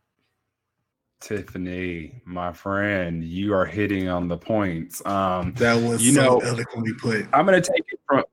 Tiffany, 1.20 2.20
my 2.26 2.52
friend, 2.52 3.24
you 3.24 3.54
are 3.54 3.66
hitting 3.66 4.10
on 4.10 4.28
the 4.28 4.38
points. 4.38 5.06
Um, 5.06 5.54
that 5.54 5.76
was 5.76 6.04
you 6.04 6.14
so 6.14 6.22
know 6.22 6.40
eloquently 6.40 6.94
put. 6.94 7.28
I'm 7.32 7.46
going 7.46 7.62
to 7.62 7.72
take 7.72 7.86
it 7.92 8.00
from. 8.08 8.24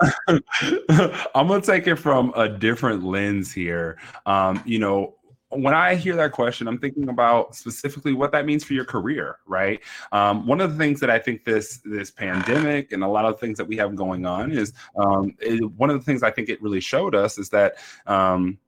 I'm 1.34 1.46
gonna 1.46 1.60
take 1.60 1.86
it 1.86 1.96
from 1.96 2.32
a 2.34 2.48
different 2.48 3.04
lens 3.04 3.52
here. 3.52 3.98
Um, 4.24 4.62
you 4.64 4.78
know, 4.78 5.16
when 5.50 5.74
I 5.74 5.96
hear 5.96 6.16
that 6.16 6.32
question, 6.32 6.68
I'm 6.68 6.78
thinking 6.78 7.08
about 7.08 7.54
specifically 7.56 8.12
what 8.12 8.32
that 8.32 8.46
means 8.46 8.62
for 8.62 8.72
your 8.72 8.84
career, 8.84 9.38
right? 9.46 9.80
Um, 10.12 10.46
one 10.46 10.60
of 10.60 10.72
the 10.72 10.78
things 10.78 11.00
that 11.00 11.10
I 11.10 11.18
think 11.18 11.44
this 11.44 11.80
this 11.84 12.10
pandemic 12.10 12.92
and 12.92 13.02
a 13.02 13.08
lot 13.08 13.24
of 13.24 13.40
things 13.40 13.58
that 13.58 13.66
we 13.66 13.76
have 13.76 13.96
going 13.96 14.26
on 14.26 14.52
is, 14.52 14.72
um, 14.96 15.34
is 15.40 15.60
one 15.76 15.90
of 15.90 15.98
the 15.98 16.04
things 16.04 16.22
I 16.22 16.30
think 16.30 16.48
it 16.48 16.62
really 16.62 16.80
showed 16.80 17.14
us 17.14 17.36
is 17.36 17.48
that 17.50 17.76
um, 18.06 18.58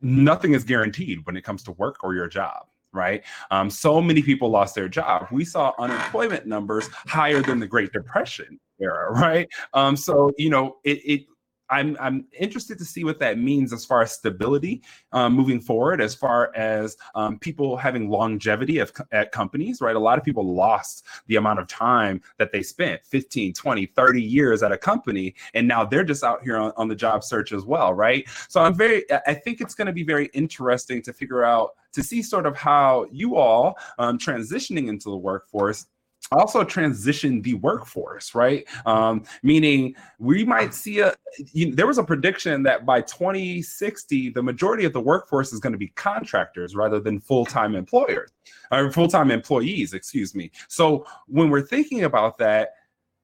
nothing 0.00 0.54
is 0.54 0.64
guaranteed 0.64 1.26
when 1.26 1.36
it 1.36 1.44
comes 1.44 1.62
to 1.64 1.72
work 1.72 2.02
or 2.02 2.14
your 2.14 2.28
job 2.28 2.66
right? 2.92 3.22
Um, 3.50 3.68
so 3.68 4.00
many 4.00 4.22
people 4.22 4.48
lost 4.48 4.74
their 4.74 4.88
job. 4.88 5.28
We 5.30 5.44
saw 5.44 5.74
unemployment 5.78 6.46
numbers 6.46 6.88
higher 6.88 7.42
than 7.42 7.60
the 7.60 7.66
Great 7.66 7.92
Depression 7.92 8.58
era, 8.80 9.12
right? 9.20 9.46
Um, 9.74 9.94
so 9.94 10.32
you 10.38 10.50
know, 10.50 10.78
it, 10.84 10.98
it 11.04 11.26
I'm 11.70 11.96
I'm 12.00 12.26
interested 12.38 12.78
to 12.78 12.84
see 12.84 13.04
what 13.04 13.18
that 13.20 13.38
means 13.38 13.72
as 13.72 13.84
far 13.84 14.02
as 14.02 14.12
stability 14.12 14.82
um, 15.12 15.34
moving 15.34 15.60
forward, 15.60 16.00
as 16.00 16.14
far 16.14 16.54
as 16.54 16.96
um, 17.14 17.38
people 17.38 17.76
having 17.76 18.08
longevity 18.08 18.78
of, 18.78 18.92
at 19.12 19.32
companies, 19.32 19.80
right? 19.80 19.96
A 19.96 19.98
lot 19.98 20.18
of 20.18 20.24
people 20.24 20.54
lost 20.54 21.04
the 21.26 21.36
amount 21.36 21.60
of 21.60 21.66
time 21.66 22.20
that 22.38 22.52
they 22.52 22.62
spent 22.62 23.04
15, 23.04 23.52
20, 23.52 23.86
30 23.86 24.22
years 24.22 24.62
at 24.62 24.72
a 24.72 24.78
company, 24.78 25.34
and 25.54 25.66
now 25.66 25.84
they're 25.84 26.04
just 26.04 26.24
out 26.24 26.42
here 26.42 26.56
on, 26.56 26.72
on 26.76 26.88
the 26.88 26.96
job 26.96 27.24
search 27.24 27.52
as 27.52 27.64
well, 27.64 27.92
right? 27.94 28.28
So 28.48 28.60
I'm 28.60 28.74
very, 28.74 29.04
I 29.26 29.34
think 29.34 29.60
it's 29.60 29.74
going 29.74 29.86
to 29.86 29.92
be 29.92 30.04
very 30.04 30.26
interesting 30.34 31.02
to 31.02 31.12
figure 31.12 31.44
out 31.44 31.70
to 31.92 32.02
see 32.02 32.22
sort 32.22 32.46
of 32.46 32.56
how 32.56 33.06
you 33.10 33.36
all 33.36 33.76
um, 33.98 34.18
transitioning 34.18 34.88
into 34.88 35.10
the 35.10 35.16
workforce 35.16 35.86
also 36.32 36.64
transition 36.64 37.40
the 37.42 37.54
workforce, 37.54 38.34
right? 38.34 38.66
Um, 38.86 39.24
meaning 39.42 39.94
we 40.18 40.44
might 40.44 40.74
see 40.74 41.00
a, 41.00 41.14
you, 41.52 41.74
there 41.74 41.86
was 41.86 41.98
a 41.98 42.04
prediction 42.04 42.62
that 42.64 42.84
by 42.84 43.00
2060, 43.02 44.30
the 44.30 44.42
majority 44.42 44.84
of 44.84 44.92
the 44.92 45.00
workforce 45.00 45.52
is 45.52 45.60
going 45.60 45.72
to 45.72 45.78
be 45.78 45.88
contractors 45.88 46.74
rather 46.74 47.00
than 47.00 47.20
full 47.20 47.44
time 47.44 47.74
employers 47.74 48.30
or 48.70 48.90
full 48.92 49.08
time 49.08 49.30
employees, 49.30 49.94
excuse 49.94 50.34
me. 50.34 50.50
So 50.68 51.06
when 51.26 51.50
we're 51.50 51.62
thinking 51.62 52.04
about 52.04 52.38
that, 52.38 52.70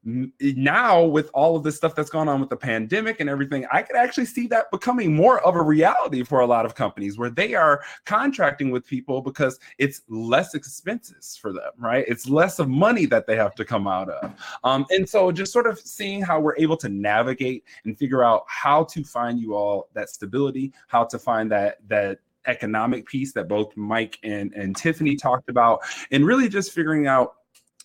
now 0.04 1.02
with 1.02 1.30
all 1.32 1.56
of 1.56 1.62
this 1.62 1.76
stuff 1.76 1.94
that's 1.94 2.10
gone 2.10 2.28
on 2.28 2.40
with 2.40 2.50
the 2.50 2.56
pandemic 2.56 3.20
and 3.20 3.30
everything 3.30 3.66
i 3.72 3.80
could 3.80 3.96
actually 3.96 4.26
see 4.26 4.46
that 4.46 4.70
becoming 4.70 5.14
more 5.14 5.40
of 5.46 5.54
a 5.54 5.62
reality 5.62 6.22
for 6.22 6.40
a 6.40 6.46
lot 6.46 6.66
of 6.66 6.74
companies 6.74 7.18
where 7.18 7.30
they 7.30 7.54
are 7.54 7.82
contracting 8.04 8.70
with 8.70 8.86
people 8.86 9.20
because 9.20 9.58
it's 9.78 10.02
less 10.08 10.54
expenses 10.54 11.38
for 11.40 11.52
them 11.52 11.72
right? 11.78 12.04
It's 12.08 12.28
less 12.28 12.58
of 12.58 12.68
money 12.68 13.06
that 13.06 13.26
they 13.26 13.36
have 13.36 13.54
to 13.56 13.64
come 13.64 13.86
out 13.86 14.08
of. 14.08 14.32
Um, 14.64 14.86
and 14.90 15.08
so 15.08 15.30
just 15.30 15.52
sort 15.52 15.66
of 15.66 15.78
seeing 15.78 16.22
how 16.22 16.40
we're 16.40 16.56
able 16.56 16.76
to 16.78 16.88
navigate 16.88 17.64
and 17.84 17.96
figure 17.96 18.24
out 18.24 18.44
how 18.46 18.84
to 18.84 19.04
find 19.04 19.38
you 19.38 19.54
all 19.54 19.88
that 19.94 20.08
stability 20.08 20.72
how 20.88 21.04
to 21.04 21.18
find 21.18 21.50
that 21.52 21.78
that 21.88 22.18
economic 22.46 23.06
piece 23.06 23.32
that 23.32 23.48
both 23.48 23.74
mike 23.76 24.18
and, 24.22 24.52
and 24.52 24.76
tiffany 24.76 25.16
talked 25.16 25.48
about 25.48 25.80
and 26.10 26.26
really 26.26 26.48
just 26.48 26.72
figuring 26.72 27.06
out 27.06 27.36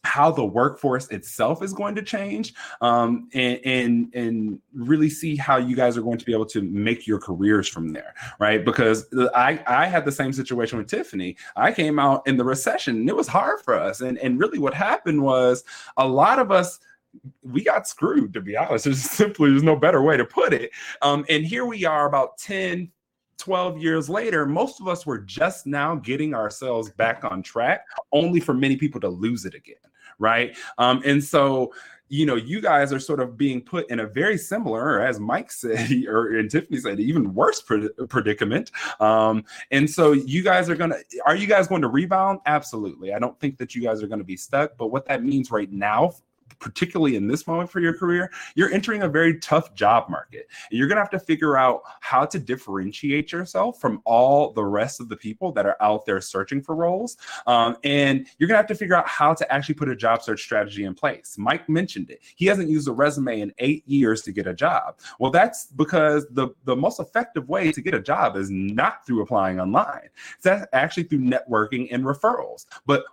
how 0.03 0.31
the 0.31 0.45
workforce 0.45 1.07
itself 1.09 1.61
is 1.61 1.73
going 1.73 1.93
to 1.93 2.01
change 2.01 2.53
um, 2.81 3.27
and, 3.33 3.59
and 3.65 4.15
and 4.15 4.59
really 4.73 5.09
see 5.09 5.35
how 5.35 5.57
you 5.57 5.75
guys 5.75 5.97
are 5.97 6.01
going 6.01 6.17
to 6.17 6.25
be 6.25 6.33
able 6.33 6.45
to 6.45 6.61
make 6.61 7.05
your 7.05 7.19
careers 7.19 7.67
from 7.67 7.89
there 7.89 8.13
right? 8.39 8.63
Because 8.63 9.07
i 9.35 9.61
i 9.67 9.85
had 9.85 10.05
the 10.05 10.11
same 10.11 10.33
situation 10.33 10.77
with 10.77 10.87
tiffany. 10.87 11.35
I 11.55 11.71
came 11.71 11.99
out 11.99 12.25
in 12.27 12.37
the 12.37 12.43
recession 12.43 12.97
and 12.97 13.09
it 13.09 13.15
was 13.15 13.27
hard 13.27 13.61
for 13.61 13.75
us. 13.75 14.01
And 14.01 14.17
and 14.19 14.39
really 14.39 14.59
what 14.59 14.73
happened 14.73 15.21
was 15.21 15.63
a 15.97 16.07
lot 16.07 16.39
of 16.39 16.51
us 16.51 16.79
we 17.43 17.63
got 17.63 17.87
screwed 17.87 18.33
to 18.33 18.41
be 18.41 18.55
honest. 18.55 18.85
There's 18.85 19.01
simply 19.01 19.49
there's 19.49 19.63
no 19.63 19.75
better 19.75 20.01
way 20.01 20.15
to 20.15 20.25
put 20.25 20.53
it. 20.53 20.71
Um, 21.01 21.25
and 21.29 21.45
here 21.45 21.65
we 21.65 21.85
are 21.85 22.07
about 22.07 22.37
10 22.37 22.91
12 23.39 23.81
years 23.81 24.09
later, 24.09 24.45
most 24.45 24.81
of 24.81 24.87
us 24.87 25.05
were 25.05 25.17
just 25.17 25.65
now 25.65 25.95
getting 25.95 26.33
ourselves 26.33 26.89
back 26.91 27.23
on 27.23 27.41
track, 27.41 27.85
only 28.11 28.39
for 28.39 28.53
many 28.53 28.75
people 28.75 28.99
to 28.99 29.07
lose 29.07 29.45
it 29.45 29.55
again. 29.55 29.77
Right. 30.19 30.55
Um, 30.77 31.01
and 31.05 31.23
so, 31.23 31.73
you 32.09 32.25
know, 32.25 32.35
you 32.35 32.59
guys 32.59 32.91
are 32.91 32.99
sort 32.99 33.19
of 33.19 33.37
being 33.37 33.61
put 33.61 33.89
in 33.89 33.99
a 33.99 34.07
very 34.07 34.37
similar, 34.37 35.01
as 35.01 35.19
Mike 35.19 35.51
said, 35.51 35.91
or 36.07 36.37
and 36.37 36.49
Tiffany 36.49 36.79
said, 36.79 36.99
even 36.99 37.33
worse 37.33 37.61
predicament. 37.61 38.71
Um, 38.99 39.45
and 39.71 39.89
so, 39.89 40.11
you 40.11 40.43
guys 40.43 40.69
are 40.69 40.75
to, 40.75 41.03
are 41.25 41.35
you 41.35 41.47
guys 41.47 41.67
going 41.67 41.81
to 41.81 41.87
rebound? 41.87 42.39
Absolutely. 42.45 43.13
I 43.13 43.19
don't 43.19 43.39
think 43.39 43.57
that 43.57 43.75
you 43.75 43.81
guys 43.81 44.03
are 44.03 44.07
going 44.07 44.19
to 44.19 44.25
be 44.25 44.37
stuck. 44.37 44.77
But 44.77 44.87
what 44.87 45.05
that 45.07 45.23
means 45.23 45.51
right 45.51 45.71
now 45.71 46.13
particularly 46.59 47.15
in 47.15 47.27
this 47.27 47.47
moment 47.47 47.69
for 47.69 47.79
your 47.79 47.93
career, 47.93 48.31
you're 48.55 48.71
entering 48.71 49.03
a 49.03 49.09
very 49.09 49.39
tough 49.39 49.73
job 49.75 50.09
market. 50.09 50.47
And 50.69 50.77
you're 50.77 50.87
going 50.87 50.97
to 50.97 51.01
have 51.01 51.09
to 51.11 51.19
figure 51.19 51.57
out 51.57 51.81
how 51.99 52.25
to 52.25 52.39
differentiate 52.39 53.31
yourself 53.31 53.79
from 53.79 54.01
all 54.05 54.51
the 54.51 54.63
rest 54.63 54.99
of 54.99 55.09
the 55.09 55.15
people 55.15 55.51
that 55.53 55.65
are 55.65 55.77
out 55.81 56.05
there 56.05 56.21
searching 56.21 56.61
for 56.61 56.75
roles. 56.75 57.17
Um, 57.47 57.77
and 57.83 58.27
you're 58.37 58.47
going 58.47 58.55
to 58.55 58.61
have 58.61 58.67
to 58.67 58.75
figure 58.75 58.95
out 58.95 59.07
how 59.07 59.33
to 59.33 59.51
actually 59.51 59.75
put 59.75 59.89
a 59.89 59.95
job 59.95 60.23
search 60.23 60.41
strategy 60.41 60.85
in 60.85 60.95
place. 60.95 61.35
Mike 61.37 61.67
mentioned 61.69 62.09
it. 62.09 62.21
He 62.35 62.45
hasn't 62.45 62.69
used 62.69 62.87
a 62.87 62.91
resume 62.91 63.41
in 63.41 63.53
eight 63.59 63.87
years 63.87 64.21
to 64.23 64.31
get 64.31 64.47
a 64.47 64.53
job. 64.53 64.99
Well, 65.19 65.31
that's 65.31 65.65
because 65.65 66.25
the, 66.31 66.49
the 66.65 66.75
most 66.75 66.99
effective 66.99 67.47
way 67.49 67.71
to 67.71 67.81
get 67.81 67.93
a 67.93 68.01
job 68.01 68.35
is 68.35 68.49
not 68.49 69.05
through 69.05 69.21
applying 69.21 69.59
online. 69.59 70.09
It's 70.37 70.67
actually 70.73 71.03
through 71.03 71.19
networking 71.19 71.87
and 71.91 72.03
referrals. 72.03 72.65
But 72.85 73.03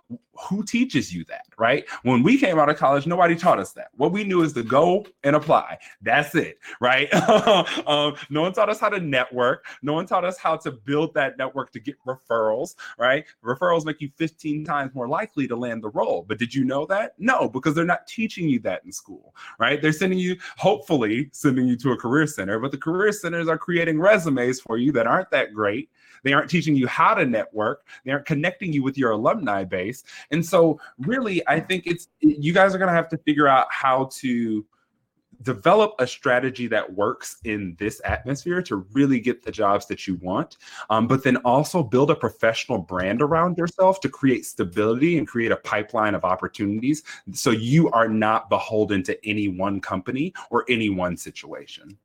who 0.49 0.63
teaches 0.63 1.13
you 1.13 1.23
that, 1.25 1.45
right? 1.57 1.85
When 2.03 2.23
we 2.23 2.37
came 2.37 2.59
out 2.59 2.69
of 2.69 2.77
college, 2.77 3.07
nobody 3.07 3.26
taught 3.35 3.59
us 3.59 3.71
that. 3.73 3.89
What 3.95 4.11
we 4.11 4.23
knew 4.23 4.41
is 4.43 4.53
to 4.53 4.63
go 4.63 5.05
and 5.23 5.35
apply. 5.35 5.77
That's 6.01 6.35
it, 6.35 6.59
right? 6.81 7.11
um, 7.87 8.15
no 8.29 8.41
one 8.41 8.53
taught 8.53 8.69
us 8.69 8.79
how 8.79 8.89
to 8.89 8.99
network. 8.99 9.65
No 9.81 9.93
one 9.93 10.05
taught 10.05 10.25
us 10.25 10.37
how 10.37 10.57
to 10.57 10.71
build 10.71 11.13
that 11.15 11.37
network 11.37 11.71
to 11.71 11.79
get 11.79 11.95
referrals, 12.05 12.75
right? 12.97 13.25
Referrals 13.43 13.85
make 13.85 14.01
you 14.01 14.09
15 14.15 14.65
times 14.65 14.93
more 14.93 15.07
likely 15.07 15.47
to 15.47 15.55
land 15.55 15.83
the 15.83 15.89
role. 15.89 16.25
But 16.27 16.39
did 16.39 16.53
you 16.53 16.63
know 16.63 16.85
that? 16.87 17.13
No, 17.17 17.49
because 17.49 17.75
they're 17.75 17.85
not 17.85 18.07
teaching 18.07 18.49
you 18.49 18.59
that 18.59 18.83
in 18.85 18.91
school, 18.91 19.35
right? 19.59 19.81
They're 19.81 19.91
sending 19.91 20.19
you, 20.19 20.37
hopefully, 20.57 21.29
sending 21.33 21.67
you 21.67 21.75
to 21.77 21.91
a 21.91 21.97
career 21.97 22.27
center, 22.27 22.59
but 22.59 22.71
the 22.71 22.77
career 22.77 23.11
centers 23.11 23.47
are 23.47 23.57
creating 23.57 23.99
resumes 23.99 24.59
for 24.59 24.77
you 24.77 24.91
that 24.93 25.07
aren't 25.07 25.31
that 25.31 25.53
great 25.53 25.89
they 26.27 26.33
aren't 26.33 26.49
teaching 26.49 26.75
you 26.75 26.87
how 26.87 27.13
to 27.13 27.25
network. 27.25 27.87
They 28.05 28.11
aren't 28.11 28.25
connecting 28.25 28.73
you 28.73 28.83
with 28.83 28.97
your 28.97 29.11
alumni 29.11 29.63
base. 29.63 30.03
And 30.31 30.45
so, 30.45 30.79
really, 30.99 31.47
I 31.47 31.59
think 31.59 31.87
it's 31.87 32.09
you 32.19 32.53
guys 32.53 32.75
are 32.75 32.77
going 32.77 32.89
to 32.89 32.93
have 32.93 33.09
to 33.09 33.17
figure 33.17 33.47
out 33.47 33.67
how 33.71 34.09
to 34.15 34.65
develop 35.43 35.93
a 35.99 36.07
strategy 36.07 36.67
that 36.67 36.91
works 36.93 37.37
in 37.43 37.75
this 37.79 38.01
atmosphere 38.03 38.61
to 38.61 38.77
really 38.93 39.19
get 39.19 39.43
the 39.43 39.51
jobs 39.51 39.85
that 39.85 40.07
you 40.07 40.15
want 40.15 40.57
um, 40.89 41.07
but 41.07 41.23
then 41.23 41.37
also 41.37 41.83
build 41.83 42.09
a 42.09 42.15
professional 42.15 42.79
brand 42.79 43.21
around 43.21 43.57
yourself 43.57 43.99
to 43.99 44.09
create 44.09 44.45
stability 44.45 45.17
and 45.17 45.27
create 45.27 45.51
a 45.51 45.57
pipeline 45.57 46.15
of 46.15 46.25
opportunities 46.25 47.03
so 47.31 47.51
you 47.51 47.89
are 47.91 48.07
not 48.07 48.49
beholden 48.49 49.03
to 49.03 49.27
any 49.27 49.47
one 49.47 49.79
company 49.79 50.33
or 50.49 50.65
any 50.69 50.89
one 50.89 51.15
situation 51.15 51.95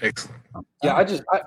excellent 0.00 0.40
yeah 0.82 0.94
i 0.94 1.02
just 1.02 1.22
I, 1.32 1.42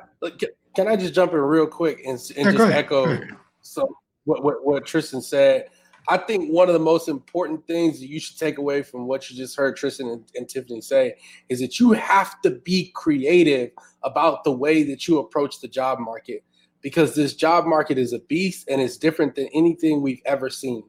can 0.76 0.88
I 0.88 0.96
just 0.96 1.14
jump 1.14 1.34
in 1.34 1.40
real 1.40 1.68
quick 1.68 2.00
and, 2.06 2.20
and 2.38 2.46
yeah, 2.46 2.52
just 2.52 2.72
echo 2.72 3.20
so 3.62 3.96
what, 4.26 4.44
what, 4.44 4.66
what 4.66 4.86
Tristan 4.86 5.22
said? 5.22 5.68
I 6.08 6.18
think 6.18 6.52
one 6.52 6.68
of 6.68 6.74
the 6.74 6.80
most 6.80 7.08
important 7.08 7.66
things 7.68 8.00
that 8.00 8.08
you 8.08 8.20
should 8.20 8.38
take 8.38 8.58
away 8.58 8.82
from 8.82 9.06
what 9.06 9.30
you 9.30 9.38
just 9.38 9.56
heard 9.56 9.76
Tristan 9.76 10.08
and, 10.08 10.24
and 10.36 10.50
Tiffany 10.50 10.82
say 10.82 11.16
is 11.50 11.60
that 11.60 11.80
you 11.80 11.92
have 11.92 12.42
to 12.42 12.52
be 12.52 12.92
creative 12.96 13.72
about 14.04 14.44
the 14.44 14.52
way 14.52 14.84
that 14.84 15.08
you 15.08 15.20
approach 15.20 15.62
the 15.62 15.68
job 15.68 16.00
market 16.00 16.44
because 16.82 17.14
this 17.14 17.36
job 17.36 17.66
market 17.66 18.00
is 18.00 18.14
a 18.14 18.20
beast 18.20 18.68
and 18.68 18.82
it's 18.82 18.98
different 18.98 19.36
than 19.36 19.48
anything 19.54 20.02
we've 20.02 20.22
ever 20.26 20.50
seen. 20.50 20.84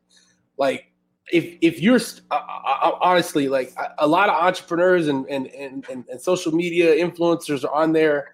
Like 0.57 0.93
if 1.31 1.57
if 1.61 1.81
you're 1.81 2.01
uh, 2.31 2.35
uh, 2.35 2.93
honestly 3.01 3.49
like 3.49 3.73
a 3.99 4.07
lot 4.07 4.29
of 4.29 4.43
entrepreneurs 4.43 5.09
and, 5.09 5.27
and 5.29 5.47
and 5.49 5.85
and 5.89 6.21
social 6.21 6.53
media 6.53 6.95
influencers 6.95 7.65
are 7.65 7.73
on 7.73 7.93
there 7.93 8.33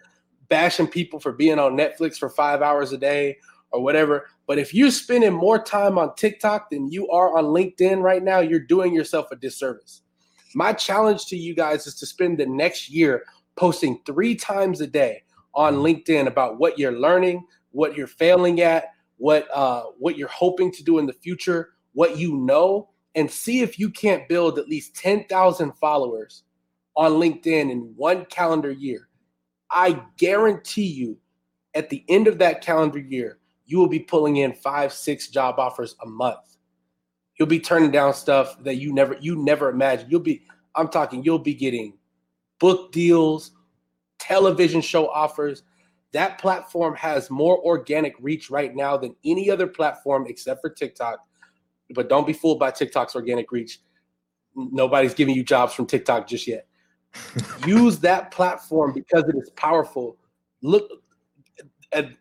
bashing 0.48 0.86
people 0.86 1.20
for 1.20 1.32
being 1.32 1.58
on 1.58 1.76
Netflix 1.76 2.16
for 2.16 2.28
five 2.28 2.62
hours 2.62 2.92
a 2.92 2.98
day 2.98 3.38
or 3.70 3.82
whatever. 3.82 4.26
But 4.46 4.58
if 4.58 4.72
you're 4.72 4.90
spending 4.90 5.32
more 5.32 5.62
time 5.62 5.98
on 5.98 6.14
TikTok 6.14 6.70
than 6.70 6.90
you 6.90 7.08
are 7.10 7.36
on 7.36 7.44
LinkedIn 7.44 8.02
right 8.02 8.22
now, 8.22 8.40
you're 8.40 8.60
doing 8.60 8.94
yourself 8.94 9.30
a 9.30 9.36
disservice. 9.36 10.02
My 10.54 10.72
challenge 10.72 11.26
to 11.26 11.36
you 11.36 11.54
guys 11.54 11.86
is 11.86 11.94
to 11.96 12.06
spend 12.06 12.38
the 12.38 12.46
next 12.46 12.90
year 12.90 13.24
posting 13.56 14.00
three 14.06 14.34
times 14.34 14.80
a 14.80 14.86
day 14.86 15.22
on 15.54 15.76
LinkedIn 15.76 16.26
about 16.26 16.58
what 16.58 16.78
you're 16.78 16.98
learning, 16.98 17.44
what 17.72 17.96
you're 17.96 18.06
failing 18.06 18.60
at, 18.60 18.92
what 19.18 19.48
uh, 19.54 19.82
what 19.98 20.16
you're 20.16 20.28
hoping 20.28 20.72
to 20.72 20.84
do 20.84 20.98
in 20.98 21.06
the 21.06 21.12
future, 21.12 21.70
what 21.92 22.16
you 22.16 22.36
know, 22.36 22.88
and 23.14 23.30
see 23.30 23.60
if 23.60 23.78
you 23.78 23.90
can't 23.90 24.28
build 24.28 24.58
at 24.58 24.68
least 24.68 24.94
10,000 24.96 25.72
followers 25.72 26.44
on 26.96 27.12
LinkedIn 27.12 27.70
in 27.70 27.92
one 27.96 28.24
calendar 28.26 28.70
year. 28.70 29.07
I 29.70 30.02
guarantee 30.16 30.86
you, 30.86 31.18
at 31.74 31.90
the 31.90 32.04
end 32.08 32.26
of 32.26 32.38
that 32.38 32.62
calendar 32.62 32.98
year, 32.98 33.38
you 33.66 33.78
will 33.78 33.88
be 33.88 34.00
pulling 34.00 34.36
in 34.36 34.54
five, 34.54 34.92
six 34.92 35.28
job 35.28 35.58
offers 35.58 35.94
a 36.02 36.06
month. 36.06 36.56
You'll 37.38 37.48
be 37.48 37.60
turning 37.60 37.90
down 37.90 38.14
stuff 38.14 38.62
that 38.64 38.76
you 38.76 38.92
never 38.92 39.16
you 39.20 39.36
never 39.36 39.68
imagined. 39.68 40.10
You'll 40.10 40.20
be, 40.20 40.42
I'm 40.74 40.88
talking, 40.88 41.22
you'll 41.22 41.38
be 41.38 41.54
getting 41.54 41.94
book 42.58 42.92
deals, 42.92 43.52
television 44.18 44.80
show 44.80 45.08
offers. 45.08 45.62
That 46.12 46.38
platform 46.38 46.94
has 46.96 47.30
more 47.30 47.58
organic 47.58 48.14
reach 48.20 48.50
right 48.50 48.74
now 48.74 48.96
than 48.96 49.14
any 49.24 49.50
other 49.50 49.66
platform 49.66 50.26
except 50.26 50.62
for 50.62 50.70
TikTok. 50.70 51.18
But 51.94 52.08
don't 52.08 52.26
be 52.26 52.32
fooled 52.32 52.58
by 52.58 52.70
TikTok's 52.70 53.14
organic 53.14 53.52
reach. 53.52 53.80
Nobody's 54.56 55.14
giving 55.14 55.34
you 55.34 55.44
jobs 55.44 55.74
from 55.74 55.86
TikTok 55.86 56.26
just 56.26 56.46
yet. 56.46 56.67
Use 57.66 57.98
that 58.00 58.30
platform 58.30 58.92
because 58.92 59.24
it 59.28 59.36
is 59.36 59.50
powerful. 59.50 60.16
Look 60.62 60.90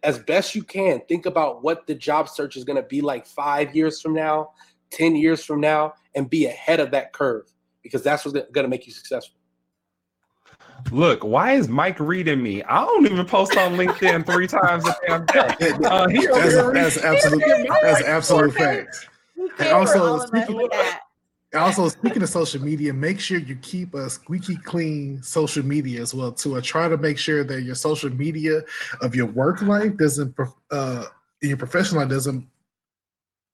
as 0.03 0.19
best 0.19 0.55
you 0.55 0.63
can. 0.63 1.01
Think 1.07 1.25
about 1.25 1.63
what 1.63 1.87
the 1.87 1.95
job 1.95 2.29
search 2.29 2.55
is 2.55 2.63
going 2.63 2.77
to 2.77 2.87
be 2.87 3.01
like 3.01 3.25
five 3.25 3.75
years 3.75 4.01
from 4.01 4.13
now, 4.13 4.51
10 4.91 5.15
years 5.15 5.43
from 5.43 5.59
now, 5.59 5.93
and 6.15 6.29
be 6.29 6.45
ahead 6.45 6.79
of 6.79 6.91
that 6.91 7.13
curve 7.13 7.51
because 7.83 8.03
that's 8.03 8.25
what's 8.25 8.33
going 8.51 8.63
to 8.63 8.69
make 8.69 8.87
you 8.87 8.93
successful. 8.93 9.37
Look, 10.91 11.23
why 11.23 11.53
is 11.53 11.67
Mike 11.67 11.99
reading 11.99 12.41
me? 12.41 12.63
I 12.63 12.85
don't 12.85 13.05
even 13.05 13.25
post 13.25 13.57
on 13.57 13.75
LinkedIn 13.75 14.25
three 14.25 14.47
times 14.47 14.87
a 14.87 14.95
damn 15.07 15.25
day. 15.25 15.55
Uh, 15.83 16.07
that's, 16.07 16.71
that's 16.73 16.97
absolute. 16.97 17.43
That's 17.81 18.03
absolute 18.03 18.53
fact. 18.53 19.09
And 19.59 19.69
also, 19.69 20.25
speaking, 20.25 20.69
also 21.57 21.87
speaking 21.89 22.23
of 22.23 22.29
social 22.29 22.61
media, 22.61 22.93
make 22.93 23.19
sure 23.19 23.37
you 23.37 23.55
keep 23.57 23.93
a 23.93 24.09
squeaky 24.09 24.57
clean 24.57 25.21
social 25.21 25.63
media 25.65 26.01
as 26.01 26.13
well 26.13 26.31
too. 26.31 26.57
I 26.57 26.61
try 26.61 26.87
to 26.87 26.97
make 26.97 27.17
sure 27.17 27.43
that 27.43 27.61
your 27.63 27.75
social 27.75 28.09
media 28.09 28.61
of 29.01 29.15
your 29.15 29.27
work 29.27 29.61
life 29.61 29.97
doesn't, 29.97 30.35
uh, 30.71 31.05
your 31.41 31.57
professional 31.57 32.01
life 32.01 32.09
doesn't 32.09 32.47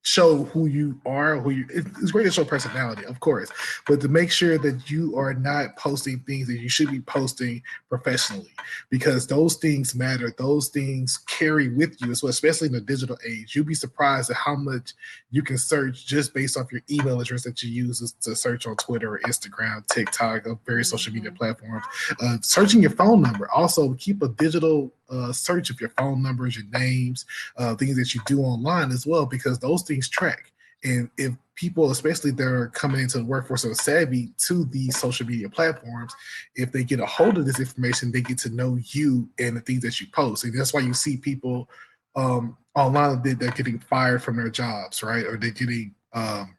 show 0.03 0.43
who 0.45 0.67
you 0.67 0.99
are, 1.05 1.37
who 1.39 1.49
you 1.49 1.65
it's 1.69 2.11
great 2.11 2.23
to 2.25 2.31
show 2.31 2.43
personality, 2.43 3.05
of 3.05 3.19
course, 3.21 3.49
but 3.87 4.01
to 4.01 4.09
make 4.09 4.31
sure 4.31 4.57
that 4.57 4.89
you 4.89 5.17
are 5.17 5.33
not 5.33 5.75
posting 5.77 6.19
things 6.19 6.47
that 6.47 6.59
you 6.59 6.69
should 6.69 6.91
be 6.91 6.99
posting 7.01 7.63
professionally 7.89 8.51
because 8.89 9.25
those 9.27 9.55
things 9.55 9.95
matter. 9.95 10.33
Those 10.37 10.67
things 10.67 11.17
carry 11.19 11.69
with 11.69 11.99
you, 12.01 12.13
so 12.15 12.27
especially 12.27 12.67
in 12.67 12.73
the 12.73 12.81
digital 12.81 13.17
age. 13.25 13.55
You'd 13.55 13.67
be 13.67 13.73
surprised 13.73 14.29
at 14.29 14.35
how 14.35 14.55
much 14.55 14.93
you 15.31 15.41
can 15.41 15.57
search 15.57 16.05
just 16.05 16.33
based 16.33 16.57
off 16.57 16.71
your 16.71 16.81
email 16.91 17.21
address 17.21 17.43
that 17.43 17.63
you 17.63 17.69
use 17.69 18.13
to 18.21 18.35
search 18.35 18.67
on 18.67 18.75
Twitter 18.75 19.15
or 19.15 19.19
Instagram, 19.19 19.87
TikTok, 19.87 20.45
or 20.45 20.59
various 20.65 20.89
mm-hmm. 20.89 20.97
social 20.97 21.13
media 21.13 21.31
mm-hmm. 21.31 21.37
platforms. 21.37 21.85
Uh, 22.21 22.37
searching 22.41 22.81
your 22.81 22.91
phone 22.91 23.21
number. 23.21 23.49
Also, 23.51 23.93
keep 23.93 24.21
a 24.21 24.27
digital 24.27 24.91
uh, 25.09 25.31
search 25.31 25.69
of 25.69 25.79
your 25.79 25.89
phone 25.91 26.21
numbers, 26.21 26.55
your 26.55 26.65
names, 26.71 27.25
uh, 27.57 27.75
things 27.75 27.97
that 27.97 28.13
you 28.13 28.21
do 28.25 28.41
online 28.41 28.91
as 28.91 29.05
well, 29.05 29.25
because 29.25 29.59
those 29.59 29.83
things 29.83 30.09
track. 30.09 30.51
And 30.83 31.09
if 31.17 31.33
people, 31.55 31.91
especially 31.91 32.31
that 32.31 32.47
are 32.47 32.67
coming 32.69 33.01
into 33.01 33.19
the 33.19 33.25
workforce 33.25 33.63
are 33.65 33.73
savvy 33.73 34.31
to 34.37 34.65
these 34.65 34.97
social 34.97 35.25
media 35.25 35.49
platforms, 35.49 36.13
if 36.55 36.71
they 36.71 36.83
get 36.83 36.99
a 36.99 37.05
hold 37.05 37.37
of 37.37 37.45
this 37.45 37.59
information, 37.59 38.11
they 38.11 38.21
get 38.21 38.37
to 38.39 38.49
know 38.49 38.77
you 38.87 39.29
and 39.39 39.55
the 39.55 39.61
things 39.61 39.81
that 39.83 40.01
you 40.01 40.07
post. 40.07 40.43
And 40.43 40.57
that's 40.57 40.73
why 40.73 40.81
you 40.81 40.93
see 40.93 41.17
people 41.17 41.69
um, 42.15 42.57
online 42.75 43.21
that 43.23 43.39
they're 43.39 43.51
getting 43.51 43.79
fired 43.79 44.23
from 44.23 44.35
their 44.35 44.49
jobs, 44.49 45.03
right? 45.03 45.25
Or 45.25 45.37
they're 45.37 45.51
getting 45.51 45.95
um, 46.13 46.55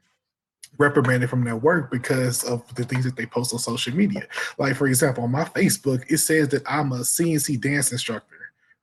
reprimanded 0.78 1.30
from 1.30 1.44
their 1.44 1.56
work 1.56 1.90
because 1.90 2.44
of 2.44 2.62
the 2.74 2.84
things 2.84 3.04
that 3.04 3.16
they 3.16 3.26
post 3.26 3.52
on 3.52 3.58
social 3.58 3.94
media. 3.94 4.26
Like, 4.58 4.76
for 4.76 4.86
example, 4.86 5.24
on 5.24 5.30
my 5.30 5.44
Facebook, 5.44 6.04
it 6.08 6.18
says 6.18 6.48
that 6.48 6.62
I'm 6.66 6.92
a 6.92 7.00
CNC 7.00 7.60
dance 7.60 7.92
instructor 7.92 8.34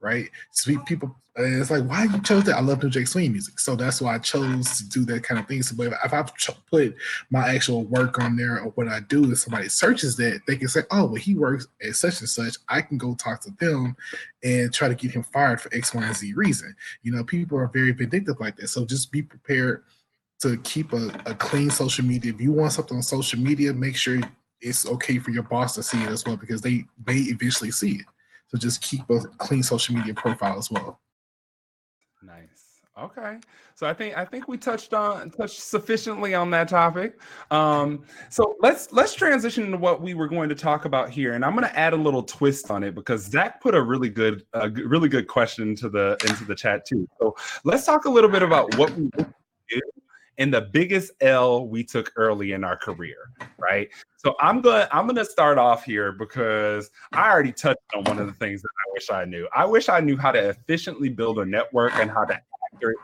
right? 0.01 0.29
Sweet 0.51 0.83
people. 0.85 1.15
it's 1.35 1.71
like, 1.71 1.85
why 1.85 2.03
you 2.03 2.21
chose 2.21 2.43
that? 2.43 2.55
I 2.55 2.59
love 2.59 2.83
New 2.83 2.89
Jack 2.89 3.07
Swing 3.07 3.31
music, 3.31 3.59
so 3.59 3.75
that's 3.75 4.01
why 4.01 4.15
I 4.15 4.17
chose 4.17 4.77
to 4.79 4.89
do 4.89 5.05
that 5.05 5.23
kind 5.23 5.39
of 5.39 5.47
thing. 5.47 5.63
So, 5.63 5.75
but 5.77 5.93
if 6.03 6.13
I 6.13 6.25
put 6.69 6.95
my 7.29 7.47
actual 7.47 7.85
work 7.85 8.19
on 8.19 8.35
there 8.35 8.59
or 8.59 8.71
what 8.71 8.89
I 8.89 8.99
do, 8.99 9.23
and 9.23 9.37
somebody 9.37 9.69
searches 9.69 10.17
that, 10.17 10.41
they 10.47 10.57
can 10.57 10.67
say, 10.67 10.81
"Oh, 10.91 11.05
well, 11.05 11.15
he 11.15 11.35
works 11.35 11.67
at 11.87 11.95
such 11.95 12.19
and 12.19 12.29
such." 12.29 12.57
I 12.67 12.81
can 12.81 12.97
go 12.97 13.15
talk 13.15 13.41
to 13.41 13.51
them 13.59 13.95
and 14.43 14.73
try 14.73 14.89
to 14.89 14.95
get 14.95 15.11
him 15.11 15.23
fired 15.23 15.61
for 15.61 15.73
X, 15.73 15.93
Y, 15.93 16.03
and 16.03 16.15
Z 16.15 16.33
reason. 16.33 16.75
You 17.03 17.13
know, 17.13 17.23
people 17.23 17.57
are 17.57 17.67
very 17.67 17.91
vindictive 17.91 18.39
like 18.39 18.57
that. 18.57 18.67
So 18.67 18.85
just 18.85 19.11
be 19.11 19.21
prepared 19.21 19.83
to 20.41 20.57
keep 20.57 20.93
a, 20.93 21.07
a 21.25 21.35
clean 21.35 21.69
social 21.69 22.03
media. 22.03 22.33
If 22.33 22.41
you 22.41 22.51
want 22.51 22.73
something 22.73 22.97
on 22.97 23.03
social 23.03 23.39
media, 23.39 23.73
make 23.73 23.95
sure 23.95 24.19
it's 24.59 24.87
okay 24.87 25.19
for 25.19 25.31
your 25.31 25.43
boss 25.43 25.75
to 25.75 25.83
see 25.83 26.01
it 26.01 26.09
as 26.09 26.25
well 26.25 26.37
because 26.37 26.61
they 26.61 26.85
may 27.05 27.17
eventually 27.17 27.71
see 27.71 27.93
it. 27.93 28.05
So 28.47 28.57
just 28.57 28.81
keep 28.81 29.09
a 29.09 29.19
clean 29.37 29.63
social 29.63 29.95
media 29.95 30.13
profile 30.13 30.57
as 30.57 30.69
well. 30.69 30.99
Nice. 32.21 32.81
Okay. 32.99 33.37
So 33.75 33.87
I 33.87 33.93
think 33.93 34.17
I 34.17 34.25
think 34.25 34.47
we 34.47 34.57
touched 34.57 34.93
on 34.93 35.31
touched 35.31 35.59
sufficiently 35.59 36.35
on 36.35 36.51
that 36.51 36.67
topic. 36.67 37.19
Um, 37.49 38.03
so 38.29 38.55
let's 38.59 38.91
let's 38.91 39.13
transition 39.13 39.71
to 39.71 39.77
what 39.77 40.01
we 40.01 40.13
were 40.13 40.27
going 40.27 40.49
to 40.49 40.55
talk 40.55 40.85
about 40.85 41.09
here, 41.09 41.33
and 41.33 41.45
I'm 41.45 41.55
going 41.55 41.67
to 41.67 41.79
add 41.79 41.93
a 41.93 41.97
little 41.97 42.21
twist 42.21 42.69
on 42.69 42.83
it 42.83 42.93
because 42.93 43.23
Zach 43.23 43.61
put 43.61 43.73
a 43.73 43.81
really 43.81 44.09
good 44.09 44.43
a 44.53 44.69
really 44.69 45.07
good 45.07 45.27
question 45.27 45.69
into 45.69 45.89
the 45.89 46.17
into 46.27 46.43
the 46.45 46.53
chat 46.53 46.85
too. 46.85 47.07
So 47.19 47.35
let's 47.63 47.85
talk 47.85 48.05
a 48.05 48.09
little 48.09 48.29
bit 48.29 48.43
about 48.43 48.75
what 48.77 48.91
we 48.95 49.09
do 49.15 49.25
and 50.38 50.53
the 50.53 50.61
biggest 50.61 51.11
L 51.21 51.67
we 51.67 51.84
took 51.84 52.11
early 52.15 52.53
in 52.53 52.63
our 52.63 52.77
career, 52.77 53.32
right? 53.57 53.89
So 54.17 54.36
I'm 54.39 54.61
going 54.61 54.88
I'm 54.91 55.05
going 55.05 55.15
to 55.17 55.25
start 55.25 55.57
off 55.57 55.84
here 55.84 56.11
because 56.11 56.89
I 57.13 57.29
already 57.29 57.51
touched 57.51 57.79
on 57.95 58.03
one 58.05 58.19
of 58.19 58.27
the 58.27 58.34
things 58.34 58.61
that 58.61 58.69
I 58.69 58.91
wish 58.93 59.09
I 59.09 59.25
knew. 59.25 59.47
I 59.55 59.65
wish 59.65 59.89
I 59.89 59.99
knew 59.99 60.17
how 60.17 60.32
to 60.32 60.49
efficiently 60.49 61.09
build 61.09 61.39
a 61.39 61.45
network 61.45 61.93
and 61.95 62.09
how 62.09 62.25
to 62.25 62.39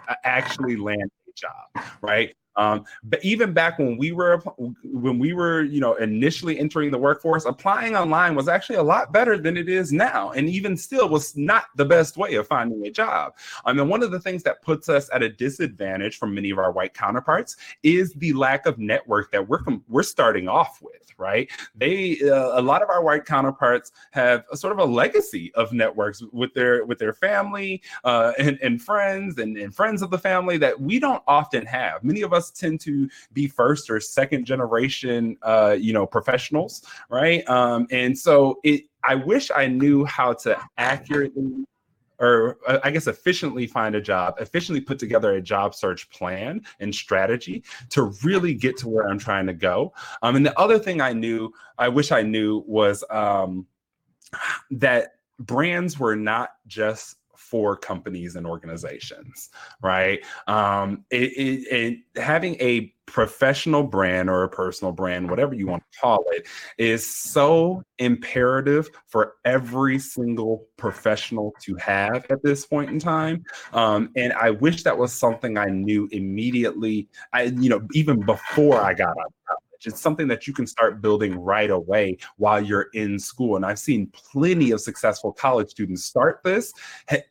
uh, 0.10 0.16
actually 0.24 0.76
land 0.76 1.10
a 1.28 1.32
job, 1.34 1.86
right? 2.02 2.36
Um, 2.58 2.86
but 3.04 3.24
even 3.24 3.54
back 3.54 3.80
when 3.80 3.98
we 3.98 4.12
were 4.12 4.38
when 4.84 5.20
we 5.20 5.34
were 5.34 5.62
you 5.62 5.80
know 5.80 5.96
initially 5.96 6.60
entering 6.60 6.92
the 6.92 6.98
workforce, 6.98 7.46
applying 7.46 7.96
online 7.96 8.36
was 8.36 8.48
actually 8.48 8.78
a 8.78 8.84
lot 8.84 9.14
better 9.14 9.38
than 9.38 9.56
it 9.56 9.70
is 9.70 9.92
now, 9.94 10.32
and 10.32 10.50
even 10.50 10.76
still 10.76 11.08
was 11.08 11.38
not 11.38 11.66
the 11.76 11.86
best 11.86 12.18
way 12.18 12.34
of 12.36 12.48
finding 12.48 12.86
a 12.86 12.92
job. 12.92 13.34
I 13.66 13.74
mean, 13.74 13.88
one 13.88 14.04
of 14.04 14.12
the 14.12 14.20
things 14.20 14.44
that 14.44 14.62
puts 14.62 14.90
us 14.90 15.10
at 15.14 15.24
a 15.24 15.30
disadvantage 15.30 16.18
from 16.18 16.34
many 16.34 16.50
of 16.50 16.58
our 16.58 16.72
white 16.72 16.94
counterparts 16.94 17.58
is 17.84 18.14
the 18.14 18.34
lack 18.34 18.66
of 18.66 18.80
network 18.80 19.32
that 19.32 19.48
we're 19.48 19.64
we're 19.88 20.04
starting 20.04 20.48
off 20.48 20.82
with. 20.82 20.94
Right? 21.20 21.50
They 21.76 22.20
uh, 22.22 22.60
a 22.60 22.62
lot 22.62 22.84
of 22.84 22.90
our 22.90 23.04
white 23.04 23.26
counterparts 23.26 23.92
have 24.12 24.46
a 24.52 24.58
sort 24.58 24.72
of 24.72 24.78
a 24.78 24.86
legacy 24.86 25.52
of 25.56 25.74
networks 25.74 26.22
with 26.32 26.54
their 26.54 26.86
with 26.86 27.00
their 27.00 27.14
family 27.14 27.82
uh, 28.04 28.34
and, 28.38 28.60
and 28.62 28.80
friends 28.80 29.40
and, 29.40 29.58
and 29.58 29.74
friends 29.74 30.04
of 30.04 30.12
the 30.12 30.20
family 30.20 30.60
that 30.60 30.80
we 30.80 31.00
don't 31.00 31.24
often 31.28 31.66
have. 31.66 32.04
Many 32.04 32.22
of 32.22 32.34
us 32.34 32.47
tend 32.52 32.80
to 32.82 33.10
be 33.34 33.48
first 33.48 33.90
or 33.90 34.00
second 34.00 34.46
generation, 34.46 35.38
uh, 35.42 35.76
you 35.80 35.94
know, 35.94 36.06
professionals, 36.06 36.84
right? 37.10 37.48
Um, 37.50 37.88
and 37.92 38.18
so 38.18 38.60
it, 38.64 38.84
I 39.04 39.16
wish 39.16 39.52
I 39.56 39.68
knew 39.68 40.06
how 40.06 40.34
to 40.34 40.60
accurately 40.78 41.66
or 42.20 42.58
uh, 42.68 42.80
I 42.84 42.92
guess 42.92 43.08
efficiently 43.08 43.68
find 43.68 43.96
a 43.96 44.02
job, 44.02 44.36
efficiently 44.40 44.82
put 44.82 45.00
together 45.00 45.34
a 45.34 45.42
job 45.42 45.76
search 45.76 46.10
plan 46.10 46.62
and 46.80 46.94
strategy 46.94 47.64
to 47.90 48.14
really 48.24 48.54
get 48.54 48.78
to 48.78 48.90
where 48.90 49.08
I'm 49.08 49.20
trying 49.20 49.46
to 49.48 49.54
go. 49.54 49.94
Um, 50.22 50.36
and 50.36 50.46
the 50.46 50.58
other 50.60 50.80
thing 50.80 51.02
I 51.02 51.14
knew, 51.14 51.54
I 51.78 51.90
wish 51.90 52.12
I 52.12 52.24
knew 52.24 52.64
was 52.68 53.04
um, 53.10 53.68
that 54.72 55.16
brands 55.40 56.00
were 56.00 56.16
not 56.16 56.52
just 56.66 57.18
for 57.50 57.78
companies 57.78 58.36
and 58.36 58.46
organizations, 58.46 59.50
right? 59.82 60.20
Um, 60.48 61.06
it, 61.12 61.32
it, 61.34 61.74
it, 61.74 62.22
having 62.22 62.56
a 62.56 62.94
professional 63.06 63.84
brand 63.84 64.30
or 64.30 64.44
a 64.44 64.50
personal 64.50 64.92
brand, 64.92 65.30
whatever 65.30 65.56
you 65.56 65.66
want 65.66 65.82
to 65.92 66.00
call 66.00 66.26
it, 66.32 66.46
is 66.78 67.10
so 67.10 67.82
imperative 68.00 68.90
for 69.08 69.36
every 69.46 69.98
single 69.98 70.68
professional 70.78 71.54
to 71.62 71.76
have 71.76 72.26
at 72.30 72.44
this 72.44 72.66
point 72.66 72.90
in 72.90 73.00
time. 73.00 73.44
Um, 73.72 74.12
and 74.16 74.34
I 74.34 74.52
wish 74.52 74.84
that 74.84 74.98
was 74.98 75.14
something 75.14 75.58
I 75.58 75.68
knew 75.68 76.10
immediately. 76.12 77.08
I, 77.32 77.44
you 77.44 77.70
know, 77.70 77.82
even 77.94 78.20
before 78.20 78.82
I 78.82 78.94
got 78.94 79.10
out 79.18 79.34
it's 79.86 80.02
something 80.02 80.28
that 80.28 80.48
you 80.48 80.54
can 80.54 80.66
start 80.66 81.02
building 81.02 81.36
right 81.36 81.70
away 81.70 82.18
while 82.38 82.64
you're 82.64 82.88
in 82.94 83.20
school. 83.20 83.56
And 83.56 83.66
I've 83.66 83.80
seen 83.80 84.08
plenty 84.08 84.72
of 84.72 84.82
successful 84.82 85.32
college 85.32 85.70
students 85.70 86.06
start 86.06 86.42
this, 86.44 86.74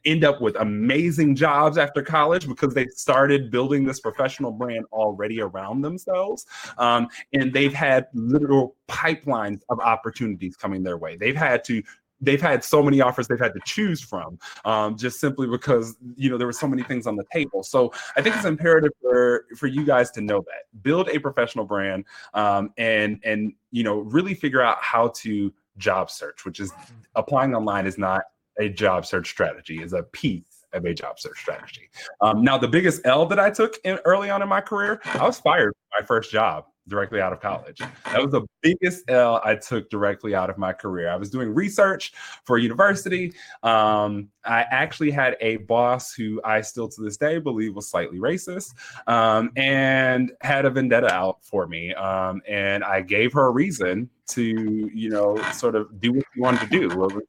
end 0.05 0.24
up 0.24 0.40
with 0.40 0.57
amazing 0.57 1.34
jobs 1.34 1.78
after 1.78 2.03
college 2.03 2.47
because 2.47 2.74
they 2.74 2.86
started 2.88 3.51
building 3.51 3.84
this 3.84 4.01
professional 4.01 4.53
brand 4.53 4.84
already 4.92 5.40
around 5.40 5.82
themselves. 5.82 6.47
Um, 6.78 7.09
and 7.32 7.53
they've 7.53 7.74
had 7.74 8.07
literal 8.14 8.76
pipelines 8.88 9.62
of 9.68 9.80
opportunities 9.80 10.57
coming 10.57 10.82
their 10.82 10.99
way. 10.99 11.16
They've 11.16 11.36
had 11.36 11.64
to 11.64 11.82
they've 12.21 12.41
had 12.41 12.64
so 12.64 12.83
many 12.83 13.01
offers 13.01 13.29
they've 13.29 13.39
had 13.39 13.53
to 13.55 13.61
choose 13.64 14.01
from 14.01 14.39
um, 14.64 14.97
just 14.97 15.21
simply 15.21 15.47
because 15.47 15.97
you 16.17 16.31
know 16.31 16.39
there 16.39 16.47
were 16.47 16.53
so 16.53 16.67
many 16.67 16.83
things 16.83 17.07
on 17.07 17.17
the 17.17 17.25
table. 17.33 17.62
So 17.62 17.93
i 18.17 18.23
think 18.23 18.37
it's 18.37 18.45
imperative 18.45 18.93
for 19.01 19.47
for 19.57 19.67
you 19.67 19.85
guys 19.85 20.11
to 20.12 20.21
know 20.21 20.41
that. 20.47 20.83
Build 20.83 21.09
a 21.09 21.19
professional 21.19 21.64
brand 21.64 22.05
um, 22.35 22.73
and 22.79 23.21
and 23.25 23.53
you 23.71 23.83
know 23.83 24.01
really 24.01 24.35
figure 24.35 24.62
out 24.62 24.79
how 24.81 25.09
to 25.09 25.53
job 25.79 26.11
search 26.11 26.45
which 26.45 26.59
is 26.59 26.73
applying 27.14 27.55
online 27.55 27.87
is 27.87 27.99
not 27.99 28.23
a 28.59 28.69
job 28.69 29.05
search 29.05 29.29
strategy 29.29 29.83
is 29.83 29.93
a 29.93 30.03
piece 30.03 30.64
of 30.73 30.85
a 30.85 30.95
job 30.95 31.19
search 31.19 31.39
strategy. 31.39 31.89
Um, 32.21 32.43
now 32.43 32.57
the 32.57 32.69
biggest 32.69 33.03
l 33.05 33.27
that 33.27 33.39
i 33.39 33.51
took 33.51 33.77
in, 33.85 33.99
early 34.05 34.31
on 34.31 34.43
in 34.43 34.49
my 34.49 34.61
career 34.61 35.01
i 35.05 35.27
was 35.27 35.39
fired 35.39 35.75
my 35.99 36.05
first 36.05 36.31
job 36.31 36.64
directly 36.89 37.20
out 37.20 37.32
of 37.32 37.41
college. 37.41 37.78
That 37.78 38.22
was 38.22 38.30
the 38.30 38.43
biggest 38.62 39.05
L 39.09 39.41
I 39.45 39.57
took 39.57 39.91
directly 39.91 40.34
out 40.34 40.51
of 40.51 40.59
my 40.59 40.72
career. 40.72 41.09
I 41.09 41.16
was 41.16 41.30
doing 41.30 41.55
research 41.55 42.12
for 42.45 42.59
university. 42.59 43.32
Um, 43.62 44.28
I 44.45 44.64
actually 44.70 45.11
had 45.11 45.37
a 45.41 45.57
boss 45.59 46.12
who 46.12 46.41
I 46.45 46.61
still 46.61 46.89
to 46.89 47.03
this 47.03 47.16
day 47.16 47.39
believe 47.39 47.74
was 47.74 47.89
slightly 47.89 48.18
racist 48.18 48.74
um, 49.07 49.51
and 49.57 50.32
had 50.41 50.64
a 50.64 50.70
vendetta 50.70 51.12
out 51.12 51.39
for 51.43 51.66
me. 51.66 51.93
Um, 51.95 52.41
and 52.47 52.84
I 52.84 53.01
gave 53.01 53.32
her 53.32 53.47
a 53.47 53.51
reason 53.51 54.09
to, 54.28 54.91
you 54.95 55.11
know, 55.11 55.37
sort 55.53 55.74
of 55.74 56.01
do 56.01 56.12
what 56.12 56.24
she 56.34 56.41
wanted 56.41 56.61
to 56.61 56.66
do. 56.66 57.22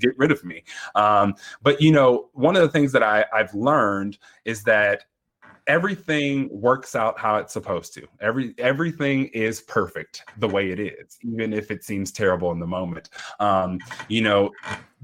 Get 0.00 0.18
rid 0.18 0.32
of 0.32 0.44
me. 0.44 0.64
Um, 0.96 1.34
but 1.62 1.80
you 1.80 1.92
know, 1.92 2.28
one 2.32 2.56
of 2.56 2.62
the 2.62 2.68
things 2.68 2.90
that 2.90 3.04
I, 3.04 3.24
I've 3.32 3.54
learned 3.54 4.18
is 4.44 4.64
that 4.64 5.04
everything 5.66 6.48
works 6.50 6.94
out 6.94 7.18
how 7.18 7.36
it's 7.36 7.52
supposed 7.52 7.94
to. 7.94 8.06
Every 8.20 8.54
everything 8.58 9.26
is 9.26 9.60
perfect 9.62 10.22
the 10.38 10.48
way 10.48 10.70
it 10.70 10.80
is, 10.80 11.18
even 11.22 11.52
if 11.52 11.70
it 11.70 11.84
seems 11.84 12.12
terrible 12.12 12.52
in 12.52 12.58
the 12.58 12.66
moment. 12.66 13.10
Um, 13.40 13.78
you 14.08 14.22
know, 14.22 14.50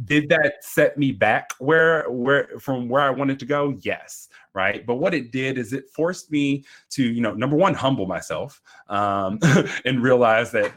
did 0.05 0.29
that 0.29 0.65
set 0.65 0.97
me 0.97 1.13
back 1.13 1.51
where 1.59 2.11
where 2.11 2.49
from 2.59 2.89
where 2.89 3.03
I 3.03 3.11
wanted 3.11 3.39
to 3.41 3.47
go? 3.47 3.77
Yes 3.81 4.29
right 4.55 4.85
but 4.87 4.97
what 4.97 5.15
it 5.15 5.33
did 5.33 5.59
is 5.59 5.73
it 5.73 5.89
forced 5.91 6.31
me 6.31 6.65
to 6.91 7.03
you 7.03 7.21
know 7.21 7.33
number 7.33 7.57
one 7.57 7.75
humble 7.75 8.07
myself 8.07 8.61
um, 8.89 9.39
and 9.85 10.03
realize 10.03 10.51
that 10.51 10.73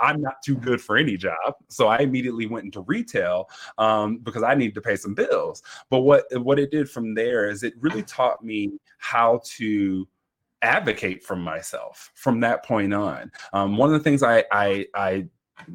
i'm 0.00 0.20
not 0.20 0.42
too 0.44 0.56
good 0.56 0.80
for 0.80 0.96
any 0.96 1.16
job 1.16 1.54
so 1.68 1.86
i 1.86 1.98
immediately 1.98 2.46
went 2.46 2.64
into 2.64 2.80
retail 2.82 3.48
um, 3.78 4.18
because 4.18 4.42
i 4.42 4.54
needed 4.54 4.74
to 4.74 4.80
pay 4.80 4.96
some 4.96 5.14
bills 5.14 5.62
but 5.88 6.00
what 6.00 6.24
what 6.40 6.58
it 6.58 6.70
did 6.70 6.88
from 6.88 7.14
there 7.14 7.48
is 7.48 7.62
it 7.62 7.74
really 7.80 8.02
taught 8.02 8.44
me 8.44 8.70
how 9.00 9.40
to 9.44 10.06
advocate 10.62 11.24
for 11.24 11.36
myself 11.36 12.12
from 12.14 12.40
that 12.40 12.64
point 12.64 12.92
on 12.92 13.30
um, 13.52 13.76
one 13.76 13.88
of 13.88 13.94
the 13.94 14.04
things 14.04 14.22
i 14.22 14.44
i, 14.52 14.86
I 14.94 15.26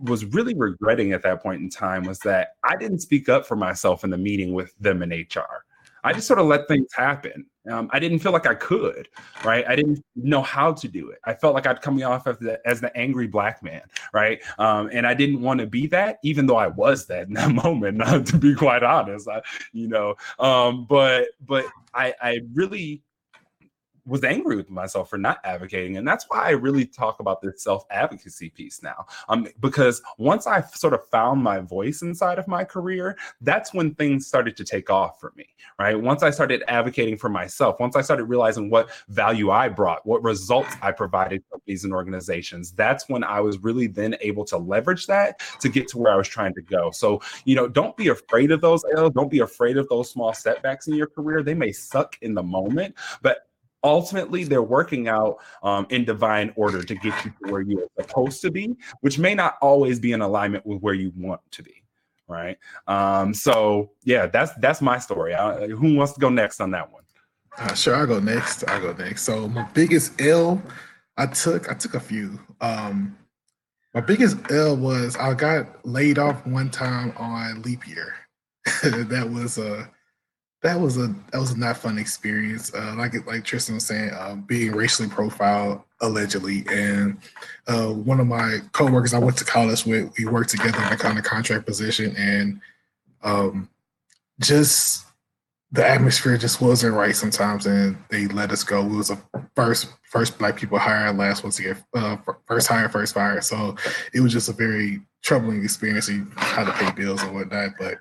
was 0.01 0.25
really 0.25 0.53
regretting 0.55 1.13
at 1.13 1.23
that 1.23 1.41
point 1.41 1.61
in 1.61 1.69
time 1.69 2.03
was 2.03 2.19
that 2.19 2.55
I 2.63 2.75
didn't 2.75 2.99
speak 2.99 3.29
up 3.29 3.45
for 3.45 3.55
myself 3.55 4.03
in 4.03 4.09
the 4.09 4.17
meeting 4.17 4.53
with 4.53 4.73
them 4.79 5.01
in 5.01 5.09
HR. 5.09 5.65
I 6.03 6.13
just 6.13 6.27
sort 6.27 6.39
of 6.39 6.45
let 6.45 6.67
things 6.67 6.87
happen. 6.93 7.47
Um, 7.69 7.89
I 7.91 7.97
didn't 7.97 8.19
feel 8.19 8.31
like 8.31 8.45
I 8.45 8.53
could, 8.53 9.09
right? 9.43 9.65
I 9.67 9.75
didn't 9.75 10.05
know 10.15 10.43
how 10.43 10.71
to 10.71 10.87
do 10.87 11.09
it. 11.09 11.17
I 11.23 11.33
felt 11.33 11.55
like 11.55 11.65
I'd 11.65 11.81
come 11.81 12.01
off 12.03 12.27
as 12.27 12.37
the, 12.37 12.59
as 12.63 12.79
the 12.79 12.95
angry 12.95 13.25
black 13.25 13.63
man, 13.63 13.81
right? 14.13 14.39
Um, 14.59 14.87
and 14.93 15.07
I 15.07 15.15
didn't 15.15 15.41
want 15.41 15.61
to 15.61 15.65
be 15.65 15.87
that, 15.87 16.19
even 16.23 16.45
though 16.45 16.57
I 16.57 16.67
was 16.67 17.07
that 17.07 17.27
in 17.27 17.33
that 17.33 17.49
moment. 17.63 18.03
to 18.27 18.37
be 18.37 18.53
quite 18.53 18.83
honest, 18.83 19.27
I, 19.27 19.41
you 19.73 19.87
know. 19.87 20.13
Um, 20.37 20.85
but 20.87 21.29
but 21.43 21.65
I 21.95 22.13
I 22.21 22.41
really 22.53 23.01
was 24.05 24.23
angry 24.23 24.55
with 24.55 24.69
myself 24.69 25.09
for 25.09 25.17
not 25.17 25.39
advocating. 25.43 25.97
And 25.97 26.07
that's 26.07 26.25
why 26.27 26.47
I 26.47 26.51
really 26.51 26.85
talk 26.85 27.19
about 27.19 27.41
this 27.41 27.63
self 27.63 27.85
advocacy 27.89 28.49
piece 28.49 28.83
now. 28.83 29.05
Um, 29.29 29.47
because 29.59 30.01
once 30.17 30.47
I 30.47 30.61
sort 30.61 30.93
of 30.93 31.07
found 31.09 31.41
my 31.41 31.59
voice 31.59 32.01
inside 32.01 32.39
of 32.39 32.47
my 32.47 32.63
career, 32.63 33.17
that's 33.41 33.73
when 33.73 33.95
things 33.95 34.27
started 34.27 34.55
to 34.57 34.63
take 34.63 34.89
off 34.89 35.19
for 35.19 35.33
me, 35.35 35.47
right? 35.79 35.99
Once 35.99 36.23
I 36.23 36.29
started 36.29 36.63
advocating 36.67 37.17
for 37.17 37.29
myself, 37.29 37.79
once 37.79 37.95
I 37.95 38.01
started 38.01 38.25
realizing 38.25 38.69
what 38.69 38.89
value 39.09 39.49
I 39.49 39.69
brought, 39.69 40.05
what 40.05 40.23
results 40.23 40.75
I 40.81 40.91
provided 40.91 41.43
companies 41.51 41.83
and 41.83 41.93
organizations, 41.93 42.71
that's 42.71 43.09
when 43.09 43.23
I 43.23 43.41
was 43.41 43.57
really 43.59 43.87
then 43.87 44.15
able 44.21 44.45
to 44.45 44.57
leverage 44.57 45.07
that 45.07 45.39
to 45.61 45.69
get 45.69 45.87
to 45.89 45.97
where 45.97 46.13
I 46.13 46.15
was 46.15 46.27
trying 46.27 46.53
to 46.55 46.61
go. 46.61 46.91
So, 46.91 47.21
you 47.45 47.55
know, 47.55 47.67
don't 47.67 47.97
be 47.97 48.09
afraid 48.09 48.51
of 48.51 48.61
those 48.61 48.83
L's, 48.95 49.13
don't 49.13 49.31
be 49.31 49.39
afraid 49.39 49.77
of 49.77 49.89
those 49.89 50.11
small 50.11 50.33
setbacks 50.33 50.87
in 50.87 50.93
your 50.93 51.07
career. 51.07 51.41
They 51.41 51.53
may 51.53 51.71
suck 51.71 52.17
in 52.21 52.33
the 52.33 52.43
moment, 52.43 52.95
but 53.21 53.47
ultimately 53.85 54.43
they're 54.43 54.61
working 54.61 55.07
out 55.07 55.37
um, 55.63 55.87
in 55.89 56.03
divine 56.03 56.51
order 56.57 56.83
to 56.83 56.95
get 56.95 57.13
you 57.23 57.31
to 57.43 57.51
where 57.51 57.61
you're 57.61 57.87
supposed 57.99 58.41
to 58.41 58.51
be 58.51 58.75
which 59.01 59.17
may 59.17 59.33
not 59.33 59.57
always 59.61 59.99
be 59.99 60.11
in 60.11 60.21
alignment 60.21 60.65
with 60.65 60.81
where 60.81 60.93
you 60.93 61.13
want 61.15 61.39
to 61.51 61.63
be 61.63 61.85
right? 62.27 62.57
Um, 62.87 63.33
so 63.33 63.91
yeah 64.03 64.27
that's 64.27 64.53
that's 64.55 64.81
my 64.81 64.99
story. 64.99 65.33
Uh, 65.33 65.67
who 65.67 65.95
wants 65.95 66.13
to 66.13 66.19
go 66.19 66.29
next 66.29 66.59
on 66.59 66.71
that 66.71 66.91
one? 66.91 67.03
Uh, 67.57 67.73
sure 67.73 67.95
i'll 67.95 68.07
go 68.07 68.19
next. 68.19 68.67
I'll 68.67 68.81
go 68.81 68.93
next. 68.93 69.23
So 69.23 69.47
my 69.47 69.63
biggest 69.73 70.19
l 70.21 70.61
i 71.17 71.25
took 71.25 71.69
i 71.69 71.73
took 71.73 71.93
a 71.93 71.99
few. 71.99 72.39
Um, 72.61 73.17
my 73.93 74.01
biggest 74.01 74.37
l 74.51 74.75
was 74.75 75.15
i 75.17 75.33
got 75.33 75.85
laid 75.85 76.17
off 76.17 76.45
one 76.45 76.69
time 76.69 77.13
on 77.17 77.61
leap 77.61 77.87
year. 77.87 78.15
That 78.83 79.29
was 79.31 79.57
a 79.57 79.73
uh, 79.73 79.85
that 80.65 80.79
was 80.79 80.97
a 80.97 81.13
that 81.31 81.39
was 81.39 81.51
a 81.51 81.57
not 81.57 81.77
fun 81.77 81.99
experience. 81.99 82.73
Uh, 82.73 82.95
like 82.97 83.13
like 83.27 83.43
Tristan 83.43 83.75
was 83.75 83.85
saying, 83.85 84.09
uh, 84.09 84.33
being 84.33 84.71
racially 84.71 85.07
profiled 85.07 85.81
allegedly, 86.01 86.65
and 86.71 87.19
uh, 87.67 87.89
one 87.89 88.19
of 88.19 88.25
my 88.25 88.59
coworkers 88.71 89.13
I 89.13 89.19
went 89.19 89.37
to 89.37 89.45
college 89.45 89.85
with, 89.85 90.11
we 90.17 90.25
worked 90.25 90.49
together 90.49 90.81
in 90.83 90.91
a 90.91 90.97
kind 90.97 91.19
of 91.19 91.23
contract 91.23 91.67
position, 91.67 92.15
and 92.17 92.59
um, 93.21 93.69
just 94.39 95.05
the 95.71 95.87
atmosphere 95.87 96.35
just 96.35 96.61
wasn't 96.61 96.95
right 96.95 97.15
sometimes, 97.15 97.67
and 97.67 97.95
they 98.09 98.25
let 98.27 98.51
us 98.51 98.63
go. 98.63 98.83
We 98.83 98.97
was 98.97 99.11
a 99.11 99.21
first 99.55 99.93
first 100.01 100.39
black 100.39 100.57
people 100.57 100.79
hired, 100.79 101.15
last 101.15 101.43
ones 101.43 101.57
to 101.57 101.61
get 101.61 101.77
uh, 101.93 102.17
first 102.47 102.67
hired, 102.67 102.91
first 102.91 103.13
fired. 103.13 103.43
So 103.43 103.75
it 104.15 104.19
was 104.19 104.33
just 104.33 104.49
a 104.49 104.53
very 104.53 105.01
troubling 105.21 105.63
experience. 105.63 106.09
You 106.09 106.25
how 106.37 106.63
to 106.63 106.71
pay 106.71 106.91
bills 106.91 107.21
and 107.21 107.35
whatnot, 107.35 107.73
but 107.77 107.99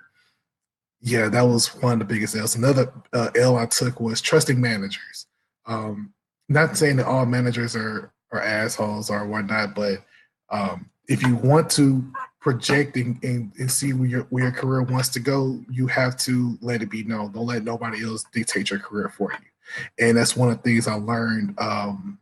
yeah, 1.04 1.28
that 1.28 1.42
was 1.42 1.66
one 1.82 1.92
of 1.92 1.98
the 1.98 2.14
biggest 2.14 2.34
L's. 2.34 2.56
Another 2.56 2.90
uh, 3.12 3.28
L 3.36 3.58
I 3.58 3.66
took 3.66 4.00
was 4.00 4.22
trusting 4.22 4.58
managers. 4.58 5.26
Um, 5.66 6.14
not 6.48 6.78
saying 6.78 6.96
that 6.96 7.06
all 7.06 7.26
managers 7.26 7.76
are 7.76 8.10
are 8.32 8.40
assholes 8.40 9.10
or 9.10 9.26
whatnot, 9.26 9.74
but 9.74 10.02
um, 10.48 10.88
if 11.06 11.22
you 11.22 11.36
want 11.36 11.70
to 11.72 12.02
project 12.40 12.96
and, 12.96 13.22
and, 13.22 13.52
and, 13.58 13.70
see 13.70 13.92
where 13.92 14.08
your 14.08 14.22
where 14.30 14.44
your 14.44 14.52
career 14.52 14.82
wants 14.82 15.10
to 15.10 15.20
go, 15.20 15.60
you 15.70 15.86
have 15.86 16.16
to 16.18 16.56
let 16.62 16.80
it 16.80 16.90
be 16.90 17.04
known. 17.04 17.32
Don't 17.32 17.46
let 17.46 17.64
nobody 17.64 18.02
else 18.02 18.24
dictate 18.32 18.70
your 18.70 18.80
career 18.80 19.10
for 19.10 19.30
you. 19.30 20.06
And 20.06 20.16
that's 20.16 20.36
one 20.36 20.48
of 20.48 20.56
the 20.56 20.62
things 20.62 20.88
I 20.88 20.94
learned 20.94 21.54
um, 21.58 22.18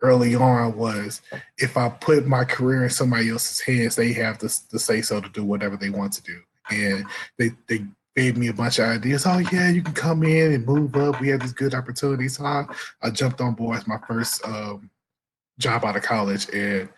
early 0.00 0.34
on 0.34 0.76
was 0.78 1.20
if 1.58 1.76
I 1.76 1.90
put 1.90 2.26
my 2.26 2.44
career 2.44 2.84
in 2.84 2.90
somebody 2.90 3.28
else's 3.28 3.60
hands, 3.60 3.96
they 3.96 4.14
have 4.14 4.38
to, 4.38 4.68
to 4.70 4.78
say 4.78 5.02
so 5.02 5.20
to 5.20 5.28
do 5.28 5.44
whatever 5.44 5.76
they 5.76 5.90
want 5.90 6.14
to 6.14 6.22
do 6.22 6.40
and 6.70 7.04
they 7.38 7.50
they 7.68 7.84
gave 8.16 8.36
me 8.36 8.48
a 8.48 8.52
bunch 8.52 8.78
of 8.78 8.86
ideas. 8.86 9.26
Oh 9.26 9.38
yeah, 9.38 9.70
you 9.70 9.82
can 9.82 9.94
come 9.94 10.22
in 10.22 10.52
and 10.52 10.66
move 10.66 10.94
up. 10.96 11.20
We 11.20 11.28
have 11.28 11.40
these 11.40 11.52
good 11.52 11.74
opportunities. 11.74 12.36
So 12.36 12.44
I, 12.44 12.66
I 13.02 13.10
jumped 13.10 13.40
on 13.40 13.54
board 13.54 13.78
as 13.78 13.86
my 13.86 13.98
first 14.06 14.44
um, 14.44 14.90
job 15.58 15.84
out 15.84 15.96
of 15.96 16.02
college, 16.02 16.48
and 16.52 16.88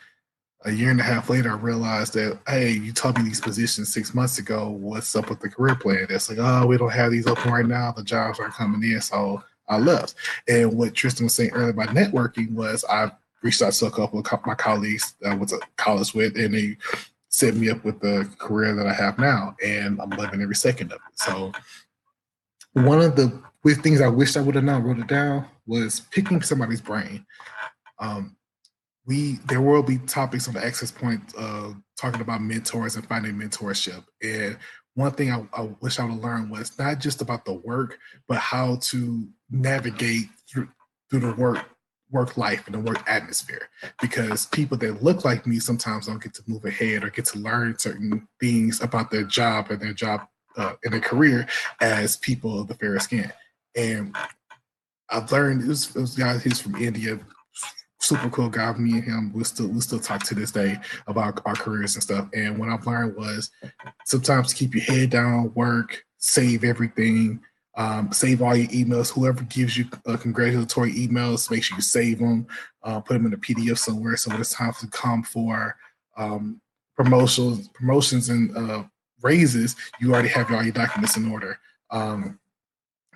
a 0.64 0.70
year 0.72 0.90
and 0.90 1.00
a 1.00 1.04
half 1.04 1.28
later, 1.28 1.50
I 1.50 1.56
realized 1.56 2.14
that 2.14 2.38
hey, 2.48 2.70
you 2.70 2.92
told 2.92 3.18
me 3.18 3.24
these 3.24 3.40
positions 3.40 3.92
six 3.92 4.14
months 4.14 4.38
ago. 4.38 4.70
What's 4.70 5.14
up 5.14 5.28
with 5.28 5.40
the 5.40 5.48
career 5.48 5.74
plan? 5.74 6.06
It's 6.10 6.28
like 6.28 6.38
oh, 6.40 6.66
we 6.66 6.76
don't 6.76 6.90
have 6.90 7.12
these 7.12 7.26
open 7.26 7.52
right 7.52 7.66
now. 7.66 7.92
The 7.92 8.02
jobs 8.02 8.40
aren't 8.40 8.54
coming 8.54 8.82
in, 8.90 9.00
so 9.00 9.42
I 9.68 9.78
left. 9.78 10.14
And 10.48 10.76
what 10.76 10.94
Tristan 10.94 11.24
was 11.24 11.34
saying 11.34 11.50
earlier 11.52 11.70
about 11.70 11.88
networking 11.88 12.52
was 12.52 12.84
I 12.88 13.10
reached 13.42 13.62
out 13.62 13.72
to 13.74 13.86
a 13.86 13.90
couple 13.90 14.18
of 14.18 14.46
my 14.46 14.54
colleagues 14.54 15.14
that 15.20 15.32
I 15.32 15.34
went 15.34 15.50
to 15.50 15.60
college 15.76 16.14
with, 16.14 16.36
and 16.36 16.54
they 16.54 16.76
set 17.34 17.54
me 17.54 17.68
up 17.68 17.84
with 17.84 18.00
the 18.00 18.30
career 18.38 18.74
that 18.76 18.86
I 18.86 18.92
have 18.92 19.18
now, 19.18 19.56
and 19.62 20.00
I'm 20.00 20.10
loving 20.10 20.40
every 20.40 20.54
second 20.54 20.92
of 20.92 21.00
it. 21.06 21.18
So 21.18 21.52
one 22.74 23.00
of 23.00 23.16
the 23.16 23.42
things 23.82 24.00
I 24.00 24.08
wished 24.08 24.36
I 24.36 24.40
would 24.40 24.54
have 24.54 24.64
not 24.64 24.84
wrote 24.84 24.98
it 24.98 25.08
down, 25.08 25.46
was 25.66 26.00
picking 26.12 26.42
somebody's 26.42 26.80
brain. 26.80 27.26
Um, 27.98 28.36
we 29.06 29.38
there 29.48 29.60
will 29.60 29.82
be 29.82 29.98
topics 29.98 30.46
on 30.48 30.54
the 30.54 30.64
access 30.64 30.90
point 30.90 31.20
uh, 31.36 31.72
talking 31.98 32.20
about 32.20 32.40
mentors 32.40 32.96
and 32.96 33.06
finding 33.06 33.34
mentorship. 33.34 34.04
And 34.22 34.56
one 34.94 35.12
thing 35.12 35.32
I, 35.32 35.44
I 35.52 35.62
wish 35.80 35.98
I 35.98 36.04
would 36.04 36.12
have 36.12 36.22
learned 36.22 36.50
was 36.50 36.78
not 36.78 37.00
just 37.00 37.20
about 37.20 37.44
the 37.44 37.54
work, 37.54 37.98
but 38.28 38.38
how 38.38 38.76
to 38.76 39.26
navigate 39.50 40.26
through 40.48 40.68
through 41.10 41.20
the 41.20 41.34
work 41.34 41.66
work 42.14 42.36
life 42.36 42.66
and 42.66 42.74
the 42.74 42.78
work 42.78 43.02
atmosphere 43.06 43.68
because 44.00 44.46
people 44.46 44.78
that 44.78 45.02
look 45.02 45.24
like 45.24 45.46
me 45.46 45.58
sometimes 45.58 46.06
don't 46.06 46.22
get 46.22 46.32
to 46.32 46.42
move 46.46 46.64
ahead 46.64 47.04
or 47.04 47.10
get 47.10 47.26
to 47.26 47.38
learn 47.38 47.78
certain 47.78 48.26
things 48.40 48.80
about 48.80 49.10
their 49.10 49.24
job 49.24 49.70
and 49.70 49.80
their 49.80 49.92
job 49.92 50.22
uh, 50.56 50.72
in 50.84 50.92
their 50.92 51.00
career 51.00 51.46
as 51.80 52.16
people 52.16 52.60
of 52.60 52.68
the 52.68 52.74
fair 52.76 52.98
skin 53.00 53.30
and 53.76 54.16
I've 55.10 55.30
learned 55.30 55.62
it 55.62 55.68
was, 55.68 55.94
was 55.94 56.16
guy 56.16 56.38
he's 56.38 56.60
from 56.60 56.76
India 56.76 57.18
super 58.04 58.28
cool 58.30 58.48
guy. 58.48 58.72
Me 58.74 58.92
and 58.94 59.04
him, 59.04 59.32
we 59.32 59.44
still 59.44 59.68
we 59.68 59.80
still 59.80 59.98
talk 59.98 60.22
to 60.24 60.34
this 60.34 60.52
day 60.52 60.76
about 61.06 61.40
our 61.46 61.54
careers 61.54 61.94
and 61.94 62.02
stuff. 62.02 62.28
And 62.34 62.58
what 62.58 62.68
I've 62.68 62.86
learned 62.86 63.16
was 63.16 63.50
sometimes 64.04 64.52
keep 64.52 64.74
your 64.74 64.84
head 64.84 65.10
down, 65.10 65.52
work, 65.54 66.04
save 66.18 66.64
everything, 66.64 67.40
um, 67.76 68.12
save 68.12 68.42
all 68.42 68.56
your 68.56 68.68
emails. 68.68 69.12
Whoever 69.12 69.42
gives 69.44 69.76
you 69.76 69.86
a 70.06 70.16
congratulatory 70.16 70.92
emails, 70.92 71.50
make 71.50 71.64
sure 71.64 71.76
you 71.76 71.82
save 71.82 72.18
them, 72.18 72.46
uh, 72.82 73.00
put 73.00 73.14
them 73.14 73.26
in 73.26 73.34
a 73.34 73.38
PDF 73.38 73.78
somewhere. 73.78 74.16
So 74.16 74.30
when 74.30 74.40
it's 74.40 74.52
time 74.52 74.72
to 74.80 74.86
come 74.88 75.22
for 75.22 75.76
um, 76.16 76.60
promotions, 76.96 77.68
promotions 77.68 78.28
and 78.28 78.56
uh, 78.56 78.84
raises, 79.22 79.74
you 80.00 80.12
already 80.12 80.28
have 80.28 80.50
all 80.52 80.62
your 80.62 80.72
documents 80.72 81.16
in 81.16 81.30
order. 81.30 81.58
Um, 81.90 82.38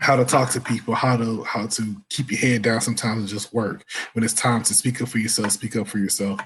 how 0.01 0.15
to 0.17 0.25
talk 0.25 0.51
to 0.51 0.61
people, 0.61 0.95
how 0.95 1.17
to 1.17 1.43
how 1.43 1.67
to 1.67 1.97
keep 2.09 2.31
your 2.31 2.39
head 2.39 2.63
down 2.63 2.81
sometimes 2.81 3.19
and 3.21 3.29
just 3.29 3.53
work. 3.53 3.85
When 4.13 4.25
it's 4.25 4.35
time 4.35 4.63
to 4.65 4.75
speak 4.75 5.03
up 5.03 5.09
for 5.09 5.19
yourself, 5.19 5.53
speak 5.53 5.77
up 5.77 5.89
for 5.89 5.99
yourself, 5.99 6.41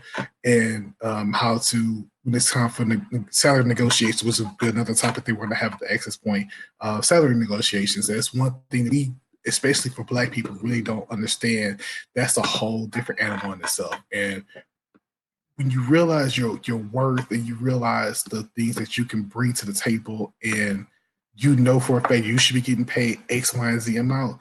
and 0.44 0.94
um, 1.02 1.32
how 1.32 1.58
to 1.58 2.04
when 2.24 2.34
it's 2.34 2.50
time 2.50 2.68
for 2.70 2.84
ne- 2.84 3.24
salary 3.30 3.64
negotiations, 3.64 4.22
which 4.22 4.48
another 4.60 4.94
topic 4.94 5.24
they 5.24 5.32
want 5.32 5.50
to 5.50 5.56
have 5.56 5.72
at 5.72 5.80
the 5.80 5.92
access 5.92 6.16
point. 6.16 6.48
Uh, 6.80 7.00
salary 7.00 7.34
negotiations. 7.34 8.06
That's 8.06 8.32
one 8.32 8.54
thing 8.70 8.88
we, 8.88 9.12
especially 9.46 9.90
for 9.90 10.04
Black 10.04 10.30
people, 10.30 10.54
really 10.60 10.82
don't 10.82 11.10
understand. 11.10 11.80
That's 12.14 12.36
a 12.36 12.42
whole 12.42 12.86
different 12.86 13.20
animal 13.20 13.52
in 13.52 13.60
itself, 13.60 13.96
and 14.12 14.44
when 15.56 15.70
you 15.70 15.82
realize 15.84 16.36
your 16.36 16.58
your 16.64 16.78
worth 16.78 17.30
and 17.30 17.46
you 17.46 17.54
realize 17.56 18.22
the 18.24 18.42
things 18.56 18.74
that 18.76 18.96
you 18.96 19.04
can 19.04 19.22
bring 19.22 19.52
to 19.52 19.66
the 19.66 19.72
table 19.72 20.34
and 20.42 20.86
you 21.34 21.56
know 21.56 21.78
for 21.78 21.98
a 21.98 22.00
fact 22.00 22.24
you 22.24 22.38
should 22.38 22.54
be 22.54 22.60
getting 22.60 22.84
paid 22.84 23.20
X, 23.28 23.54
Y, 23.54 23.68
and 23.68 23.80
Z 23.80 23.96
amount, 23.96 24.40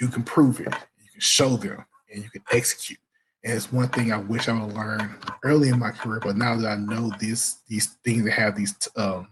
you 0.00 0.08
can 0.08 0.22
prove 0.22 0.60
it. 0.60 0.66
You 0.98 1.10
can 1.12 1.20
show 1.20 1.56
them 1.56 1.84
and 2.12 2.22
you 2.22 2.30
can 2.30 2.42
execute. 2.52 2.98
And 3.44 3.54
it's 3.54 3.72
one 3.72 3.88
thing 3.88 4.12
I 4.12 4.18
wish 4.18 4.48
I 4.48 4.60
would 4.60 4.74
learn 4.74 5.16
early 5.44 5.68
in 5.68 5.78
my 5.78 5.90
career, 5.90 6.20
but 6.20 6.36
now 6.36 6.56
that 6.56 6.66
I 6.66 6.76
know 6.76 7.12
these 7.20 7.58
these 7.68 7.86
things 8.04 8.24
that 8.24 8.32
have 8.32 8.56
these 8.56 8.74
um, 8.96 9.28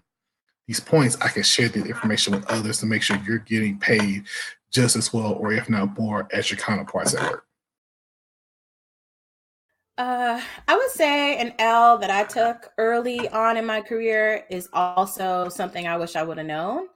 these 0.69 0.81
points, 0.81 1.17
I 1.21 1.29
can 1.29 1.43
share 1.43 1.69
the 1.69 1.85
information 1.85 2.35
with 2.35 2.47
others 2.51 2.79
to 2.81 2.87
make 2.87 3.03
sure 3.03 3.21
you're 3.27 3.39
getting 3.39 3.79
paid 3.79 4.25
just 4.73 4.97
as 4.97 5.13
well, 5.13 5.33
or 5.35 5.53
if 5.53 5.69
not 5.69 5.99
more, 5.99 6.29
as 6.33 6.51
your 6.51 6.59
counterparts 6.59 7.15
at 7.15 7.31
work. 7.31 7.45
Uh, 9.99 10.41
I 10.69 10.77
would 10.77 10.91
say 10.91 11.39
an 11.39 11.55
L 11.59 11.99
that 11.99 12.11
I 12.11 12.25
took 12.25 12.71
early 12.77 13.29
on 13.31 13.57
in 13.57 13.65
my 13.65 13.81
career 13.81 14.45
is 14.51 14.69
also 14.73 15.49
something 15.49 15.87
I 15.87 15.97
wish 15.97 16.17
I 16.17 16.23
would 16.23 16.37
have 16.37 16.47
known. 16.47 16.89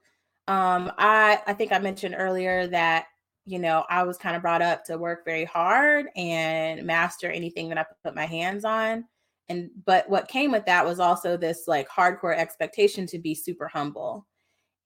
Um, 0.47 0.93
I 0.99 1.41
I 1.47 1.55
think 1.55 1.73
I 1.73 1.79
mentioned 1.79 2.15
earlier 2.19 2.67
that 2.69 3.07
you 3.47 3.59
know 3.59 3.85
I 3.89 4.03
was 4.03 4.17
kind 4.17 4.37
of 4.37 4.43
brought 4.43 4.63
up 4.63 4.85
to 4.85 4.99
work 4.99 5.25
very 5.25 5.45
hard 5.45 6.07
and 6.17 6.85
master 6.85 7.31
anything 7.31 7.69
that 7.69 7.79
I 7.79 7.85
put 8.05 8.15
my 8.15 8.27
hands 8.27 8.65
on. 8.65 9.05
And 9.49 9.71
but 9.85 10.09
what 10.09 10.29
came 10.29 10.53
with 10.53 10.67
that 10.67 10.87
was 10.87 11.01
also 11.01 11.37
this 11.37 11.65
like 11.67 11.89
hardcore 11.89 12.37
expectation 12.37 13.07
to 13.07 13.19
be 13.19 13.35
super 13.35 13.67
humble. 13.67 14.27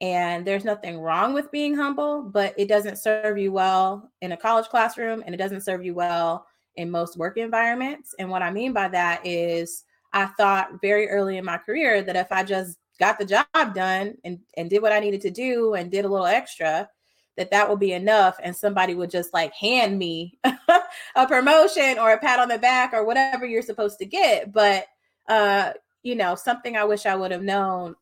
And 0.01 0.45
there's 0.45 0.65
nothing 0.65 0.99
wrong 0.99 1.33
with 1.33 1.51
being 1.51 1.75
humble, 1.75 2.23
but 2.23 2.53
it 2.57 2.67
doesn't 2.67 2.97
serve 2.97 3.37
you 3.37 3.51
well 3.51 4.11
in 4.21 4.33
a 4.33 4.37
college 4.37 4.65
classroom 4.65 5.23
and 5.25 5.33
it 5.33 5.37
doesn't 5.37 5.61
serve 5.61 5.85
you 5.85 5.93
well 5.93 6.45
in 6.75 6.91
most 6.91 7.17
work 7.17 7.37
environments. 7.37 8.13
And 8.19 8.29
what 8.29 8.41
I 8.41 8.51
mean 8.51 8.73
by 8.73 8.87
that 8.89 9.25
is 9.25 9.83
I 10.11 10.25
thought 10.25 10.81
very 10.81 11.09
early 11.09 11.37
in 11.37 11.45
my 11.45 11.57
career 11.57 12.01
that 12.01 12.15
if 12.15 12.31
I 12.31 12.43
just 12.43 12.77
got 12.99 13.19
the 13.19 13.25
job 13.25 13.45
done 13.73 14.15
and, 14.23 14.39
and 14.57 14.69
did 14.69 14.81
what 14.81 14.93
I 14.93 14.99
needed 14.99 15.21
to 15.21 15.31
do 15.31 15.73
and 15.75 15.91
did 15.91 16.05
a 16.05 16.09
little 16.09 16.25
extra, 16.25 16.89
that 17.37 17.51
that 17.51 17.69
would 17.69 17.79
be 17.79 17.93
enough 17.93 18.37
and 18.41 18.55
somebody 18.55 18.95
would 18.95 19.09
just 19.09 19.33
like 19.33 19.53
hand 19.53 19.97
me 19.97 20.37
a 21.15 21.27
promotion 21.27 21.99
or 21.99 22.11
a 22.11 22.19
pat 22.19 22.39
on 22.39 22.47
the 22.47 22.57
back 22.57 22.93
or 22.93 23.05
whatever 23.05 23.45
you're 23.45 23.61
supposed 23.61 23.99
to 23.99 24.05
get. 24.05 24.51
But 24.51 24.87
uh 25.27 25.73
you 26.05 26.15
know 26.15 26.35
something 26.35 26.77
i 26.77 26.83
wish 26.83 27.05
i 27.05 27.15
would 27.15 27.31
have 27.31 27.41
known 27.41 27.95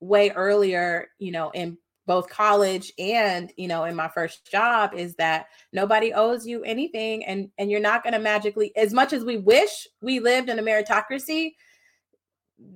way 0.00 0.30
earlier 0.30 1.08
you 1.18 1.32
know 1.32 1.50
in 1.50 1.76
both 2.06 2.28
college 2.28 2.92
and 2.98 3.52
you 3.56 3.66
know 3.66 3.84
in 3.84 3.96
my 3.96 4.08
first 4.08 4.50
job 4.50 4.92
is 4.94 5.14
that 5.14 5.46
nobody 5.72 6.12
owes 6.12 6.46
you 6.46 6.62
anything 6.64 7.24
and 7.24 7.48
and 7.58 7.70
you're 7.70 7.80
not 7.80 8.02
going 8.02 8.12
to 8.12 8.18
magically 8.18 8.76
as 8.76 8.92
much 8.92 9.12
as 9.12 9.24
we 9.24 9.38
wish 9.38 9.86
we 10.02 10.20
lived 10.20 10.48
in 10.48 10.58
a 10.58 10.62
meritocracy 10.62 11.52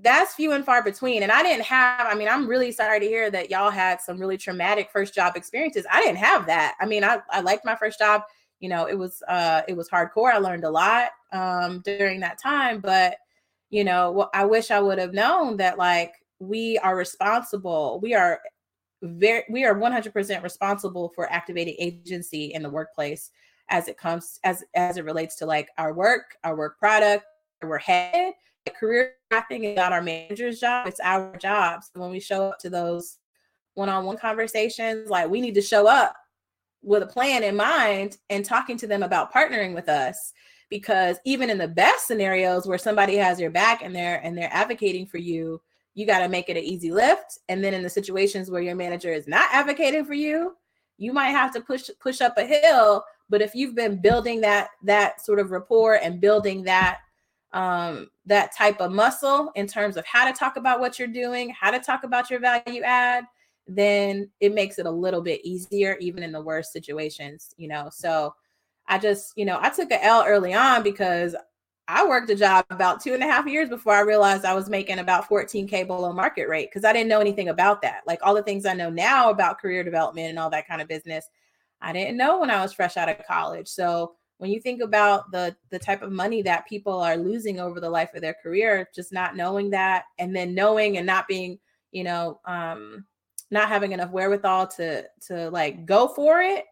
that's 0.03 0.35
few 0.35 0.53
and 0.53 0.65
far 0.65 0.83
between. 0.83 1.23
And 1.23 1.33
i 1.33 1.43
didn't 1.43 1.65
have 1.65 2.07
i 2.07 2.15
mean 2.15 2.29
i'm 2.29 2.47
really 2.47 2.73
sorry 2.73 3.01
to 3.01 3.07
hear 3.07 3.31
that 3.31 3.51
y'all 3.51 3.71
had 3.71 4.01
some 4.01 4.19
really 4.19 4.37
traumatic 4.37 4.91
first 4.93 5.15
job 5.15 5.37
experiences. 5.37 5.87
I 5.91 6.01
didn't 6.01 6.19
have 6.19 6.47
that. 6.47 6.75
I 6.81 6.87
mean 6.87 7.05
i, 7.05 7.21
I 7.31 7.41
liked 7.41 7.65
my 7.65 7.77
first 7.77 7.99
job. 7.99 8.23
You 8.61 8.69
know 8.69 8.87
it 8.87 8.99
was 8.99 9.23
uh 9.29 9.63
it 9.69 9.77
was 9.77 9.89
hardcore. 9.89 10.33
I 10.33 10.39
learned 10.39 10.65
a 10.65 10.71
lot 10.71 11.11
um 11.33 11.83
during 11.85 12.21
that 12.21 12.41
time. 12.41 12.81
But 12.81 13.17
you 13.71 13.85
know 13.85 14.29
i 14.35 14.45
wish 14.45 14.71
i 14.71 14.81
would 14.81 14.99
have 14.99 15.15
known 15.15 15.57
that 15.57 15.79
like 15.79 16.15
we 16.39 16.79
are 16.79 16.97
responsible. 16.97 18.01
We 18.03 18.15
are 18.15 18.41
very 19.03 19.45
we 19.51 19.65
are 19.65 19.75
100% 19.75 20.43
responsible 20.43 21.13
for 21.15 21.31
activating 21.31 21.77
agency 21.79 22.53
in 22.55 22.63
the 22.63 22.71
workplace 22.71 23.31
as 23.69 23.89
it 23.89 23.99
comes 23.99 24.39
as 24.45 24.65
as 24.75 24.97
it 24.97 25.05
relates 25.05 25.37
to 25.37 25.47
like 25.47 25.69
our 25.79 25.93
work 25.93 26.37
our 26.45 26.57
work 26.57 26.79
product 26.79 27.25
we're 27.63 27.79
headed 27.79 28.35
career 28.73 29.15
thing 29.49 29.65
is 29.65 29.77
not 29.77 29.93
our 29.93 30.03
manager's 30.03 30.61
job 30.61 30.87
it's 30.87 31.01
our 31.01 31.37
job. 31.37 31.83
So 31.83 32.01
when 32.01 32.11
we 32.11 32.21
show 32.21 32.49
up 32.49 32.59
to 32.61 32.71
those 32.71 33.19
one-on-one 33.75 34.17
conversations 34.17 35.11
like 35.11 35.29
we 35.29 35.41
need 35.41 35.55
to 35.55 35.63
show 35.63 35.87
up 35.87 36.15
with 36.83 37.03
a 37.03 37.07
plan 37.07 37.43
in 37.43 37.57
mind 37.57 38.19
and 38.31 38.45
talking 38.45 38.77
to 38.77 38.87
them 38.87 39.03
about 39.03 39.33
partnering 39.33 39.75
with 39.75 39.89
us. 39.89 40.33
Because 40.71 41.19
even 41.25 41.51
in 41.51 41.59
the 41.59 41.69
best 41.69 42.07
scenarios 42.07 42.67
where 42.67 42.79
somebody 42.79 43.17
has 43.17 43.41
your 43.41 43.51
back 43.51 43.83
and 43.83 43.95
they're 43.95 44.21
and 44.25 44.37
they're 44.37 44.53
advocating 44.53 45.07
for 45.07 45.19
you 45.19 45.61
you 45.97 46.07
got 46.07 46.19
to 46.19 46.29
make 46.29 46.49
it 46.49 46.57
an 46.57 46.65
easy 46.65 46.91
lift. 46.91 47.39
And 47.49 47.63
then 47.63 47.73
in 47.73 47.85
the 47.85 47.89
situations 47.89 48.51
where 48.51 48.63
your 48.63 48.75
manager 48.75 49.13
is 49.13 49.29
not 49.29 49.49
advocating 49.53 50.05
for 50.05 50.15
you 50.15 50.57
you 50.97 51.13
might 51.13 51.31
have 51.31 51.53
to 51.53 51.61
push 51.61 51.91
push 52.01 52.21
up 52.21 52.39
a 52.39 52.45
hill. 52.45 53.05
But 53.29 53.43
if 53.43 53.55
you've 53.55 53.75
been 53.75 54.01
building 54.01 54.41
that 54.43 54.69
that 54.85 55.25
sort 55.25 55.39
of 55.39 55.51
rapport 55.51 55.95
and 55.97 56.21
building 56.21 56.63
that 56.65 56.99
um, 57.53 58.11
that 58.27 58.55
type 58.55 58.81
of 58.81 58.93
muscle 58.93 59.53
in 59.55 59.67
terms 59.67 59.97
of 59.97 60.07
how 60.07 60.25
to 60.31 60.37
talk 60.37 60.57
about 60.57 60.81
what 60.81 60.99
you're 60.99 61.09
doing 61.09 61.51
how 61.51 61.71
to 61.71 61.79
talk 61.79 62.05
about 62.05 62.31
your 62.31 62.41
value 62.41 62.83
add 62.83 63.25
then 63.67 64.29
it 64.41 64.55
makes 64.55 64.79
it 64.79 64.87
a 64.87 64.91
little 64.91 65.23
bit 65.23 65.41
easier 65.45 65.97
even 66.01 66.23
in 66.23 66.33
the 66.33 66.41
worst 66.41 66.73
situations 66.73 67.55
you 67.57 67.69
know 67.69 67.89
so 67.91 68.35
i 68.89 68.99
just 68.99 69.33
you 69.37 69.45
know 69.45 69.59
i 69.61 69.69
took 69.69 69.91
a 69.91 70.05
l 70.05 70.25
early 70.27 70.55
on 70.55 70.83
because 70.83 71.35
I 71.87 72.07
worked 72.07 72.31
a 72.31 72.35
job 72.35 72.65
about 72.71 73.03
two 73.03 73.13
and 73.13 73.23
a 73.23 73.27
half 73.27 73.47
years 73.47 73.69
before 73.69 73.93
I 73.93 74.01
realized 74.01 74.45
I 74.45 74.55
was 74.55 74.71
making 74.71 75.01
about 75.01 75.29
14K 75.29 75.87
below 75.87 76.13
market 76.13 76.49
rate 76.49 76.71
because 76.71 76.85
I 76.85 76.95
didn't 76.95 77.09
know 77.09 77.21
anything 77.21 77.51
about 77.51 77.83
that. 77.83 78.01
Like 78.07 78.21
all 78.23 78.35
the 78.35 78.43
things 78.43 78.65
I 78.65 78.73
know 78.73 78.89
now 78.89 79.29
about 79.29 79.61
career 79.61 79.85
development 79.85 80.31
and 80.31 80.39
all 80.39 80.49
that 80.51 80.67
kind 80.67 80.81
of 80.81 80.89
business, 80.89 81.29
I 81.83 81.93
didn't 81.93 82.17
know 82.17 82.41
when 82.41 82.51
I 82.51 82.63
was 82.63 82.73
fresh 82.73 82.97
out 82.97 83.11
of 83.11 83.25
college. 83.27 83.69
So 83.69 84.15
when 84.39 84.51
you 84.51 84.61
think 84.61 84.83
about 84.83 85.31
the 85.31 85.57
the 85.71 85.79
type 85.79 86.03
of 86.03 86.13
money 86.13 86.43
that 86.43 86.67
people 86.69 87.01
are 87.01 87.17
losing 87.17 87.61
over 87.61 87.81
the 87.81 87.91
life 87.91 88.11
of 88.15 88.21
their 88.21 88.37
career, 88.43 88.89
just 88.95 89.13
not 89.13 89.37
knowing 89.37 89.71
that 89.71 90.05
and 90.19 90.35
then 90.35 90.55
knowing 90.55 90.99
and 90.99 91.07
not 91.07 91.29
being, 91.29 91.59
you 91.93 92.05
know, 92.05 92.41
um, 92.45 93.05
not 93.51 93.69
having 93.69 93.93
enough 93.93 94.11
wherewithal 94.11 94.67
to 94.69 95.05
to 95.29 95.51
like 95.51 95.87
go 95.87 96.09
for 96.09 96.41
it 96.41 96.65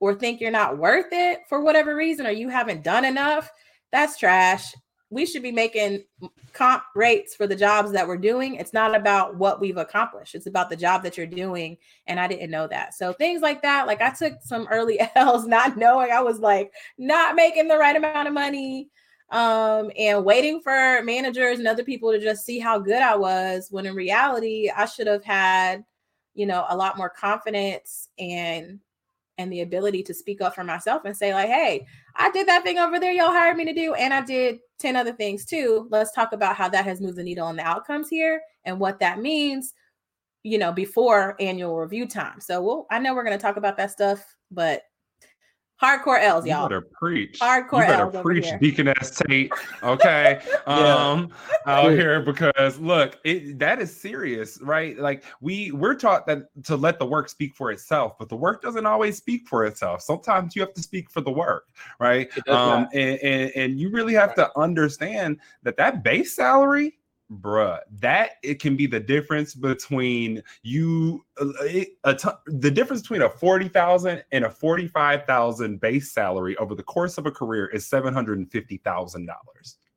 or 0.00 0.14
think 0.14 0.40
you're 0.40 0.50
not 0.50 0.78
worth 0.78 1.12
it 1.12 1.40
for 1.48 1.60
whatever 1.60 1.94
reason 1.94 2.26
or 2.26 2.30
you 2.30 2.48
haven't 2.48 2.82
done 2.82 3.04
enough 3.04 3.50
that's 3.92 4.16
trash. 4.16 4.74
We 5.10 5.26
should 5.26 5.42
be 5.42 5.52
making 5.52 6.04
comp 6.52 6.84
rates 6.94 7.34
for 7.34 7.46
the 7.46 7.56
jobs 7.56 7.92
that 7.92 8.06
we're 8.06 8.16
doing. 8.16 8.54
It's 8.54 8.72
not 8.72 8.94
about 8.94 9.36
what 9.36 9.60
we've 9.60 9.76
accomplished. 9.76 10.34
It's 10.34 10.46
about 10.46 10.70
the 10.70 10.76
job 10.76 11.02
that 11.02 11.16
you're 11.16 11.26
doing. 11.26 11.76
And 12.06 12.18
I 12.18 12.28
didn't 12.28 12.50
know 12.50 12.66
that. 12.68 12.94
So 12.94 13.12
things 13.12 13.42
like 13.42 13.60
that, 13.62 13.86
like 13.86 14.00
I 14.00 14.10
took 14.10 14.34
some 14.42 14.66
early 14.70 15.00
L's 15.16 15.46
not 15.46 15.76
knowing 15.76 16.10
I 16.12 16.22
was 16.22 16.38
like 16.38 16.72
not 16.96 17.34
making 17.34 17.68
the 17.68 17.78
right 17.78 17.96
amount 17.96 18.28
of 18.28 18.34
money 18.34 18.88
um, 19.30 19.90
and 19.98 20.24
waiting 20.24 20.60
for 20.60 21.02
managers 21.02 21.58
and 21.58 21.68
other 21.68 21.84
people 21.84 22.12
to 22.12 22.20
just 22.20 22.46
see 22.46 22.58
how 22.58 22.78
good 22.78 23.02
I 23.02 23.16
was 23.16 23.68
when 23.70 23.86
in 23.86 23.94
reality 23.94 24.70
I 24.74 24.86
should 24.86 25.06
have 25.06 25.24
had 25.24 25.84
you 26.34 26.46
know, 26.46 26.64
a 26.68 26.76
lot 26.76 26.96
more 26.96 27.10
confidence 27.10 28.08
and 28.18 28.80
and 29.40 29.52
the 29.52 29.62
ability 29.62 30.02
to 30.04 30.14
speak 30.14 30.40
up 30.40 30.54
for 30.54 30.64
myself 30.64 31.02
and 31.04 31.16
say 31.16 31.34
like, 31.34 31.48
"Hey, 31.48 31.86
I 32.16 32.30
did 32.30 32.46
that 32.48 32.62
thing 32.62 32.78
over 32.78 33.00
there 33.00 33.12
y'all 33.12 33.28
hired 33.32 33.56
me 33.56 33.64
to 33.64 33.72
do 33.74 33.94
and 33.94 34.14
I 34.14 34.20
did 34.22 34.60
10 34.78 34.96
other 34.96 35.12
things 35.12 35.44
too. 35.44 35.88
Let's 35.90 36.12
talk 36.12 36.32
about 36.32 36.56
how 36.56 36.68
that 36.68 36.84
has 36.84 37.00
moved 37.00 37.16
the 37.16 37.24
needle 37.24 37.46
on 37.46 37.56
the 37.56 37.62
outcomes 37.64 38.08
here 38.08 38.42
and 38.64 38.78
what 38.78 39.00
that 39.00 39.20
means, 39.20 39.74
you 40.44 40.58
know, 40.58 40.72
before 40.72 41.36
annual 41.40 41.78
review 41.78 42.06
time." 42.06 42.40
So, 42.40 42.62
we'll 42.62 42.86
I 42.90 42.98
know 43.00 43.14
we're 43.14 43.24
going 43.24 43.38
to 43.38 43.42
talk 43.42 43.56
about 43.56 43.76
that 43.78 43.90
stuff, 43.92 44.24
but 44.50 44.82
Hardcore 45.80 46.22
L's, 46.22 46.46
y'all. 46.46 46.64
You 46.64 46.68
better 46.68 46.80
preach. 46.92 47.38
Hardcore 47.40 47.80
You 47.80 47.86
better 47.86 48.02
L's 48.02 48.14
over 48.14 48.22
preach, 48.22 48.46
here. 48.46 48.58
Deaconess 48.58 49.18
Tate. 49.26 49.50
Okay, 49.82 50.40
Yeah. 50.66 51.10
um, 51.10 51.30
out 51.66 51.92
here 51.92 52.20
because 52.20 52.78
look, 52.78 53.18
it 53.24 53.58
that 53.58 53.80
is 53.80 53.94
serious, 53.94 54.60
right? 54.60 54.98
Like 54.98 55.24
we 55.40 55.72
we're 55.72 55.94
taught 55.94 56.26
that 56.26 56.42
to 56.64 56.76
let 56.76 56.98
the 56.98 57.06
work 57.06 57.30
speak 57.30 57.54
for 57.54 57.72
itself, 57.72 58.18
but 58.18 58.28
the 58.28 58.36
work 58.36 58.60
doesn't 58.60 58.84
always 58.84 59.16
speak 59.16 59.48
for 59.48 59.64
itself. 59.64 60.02
Sometimes 60.02 60.54
you 60.54 60.60
have 60.60 60.74
to 60.74 60.82
speak 60.82 61.10
for 61.10 61.22
the 61.22 61.30
work, 61.30 61.68
right? 61.98 62.28
Um, 62.48 62.86
and, 62.92 63.18
and 63.20 63.52
and 63.56 63.80
you 63.80 63.90
really 63.90 64.14
have 64.14 64.34
to 64.34 64.50
understand 64.58 65.38
that 65.62 65.76
that 65.78 66.02
base 66.02 66.36
salary 66.36 66.98
bruh 67.30 67.78
that 68.00 68.32
it 68.42 68.60
can 68.60 68.76
be 68.76 68.86
the 68.86 68.98
difference 68.98 69.54
between 69.54 70.42
you 70.62 71.24
uh, 71.40 71.46
it, 71.60 71.90
a 72.04 72.14
t- 72.14 72.28
the 72.46 72.70
difference 72.70 73.02
between 73.02 73.22
a 73.22 73.28
40,000 73.28 74.24
and 74.32 74.44
a 74.44 74.50
45,000 74.50 75.80
base 75.80 76.10
salary 76.10 76.56
over 76.56 76.74
the 76.74 76.82
course 76.82 77.18
of 77.18 77.26
a 77.26 77.30
career 77.30 77.66
is 77.66 77.88
$750,000 77.88 79.26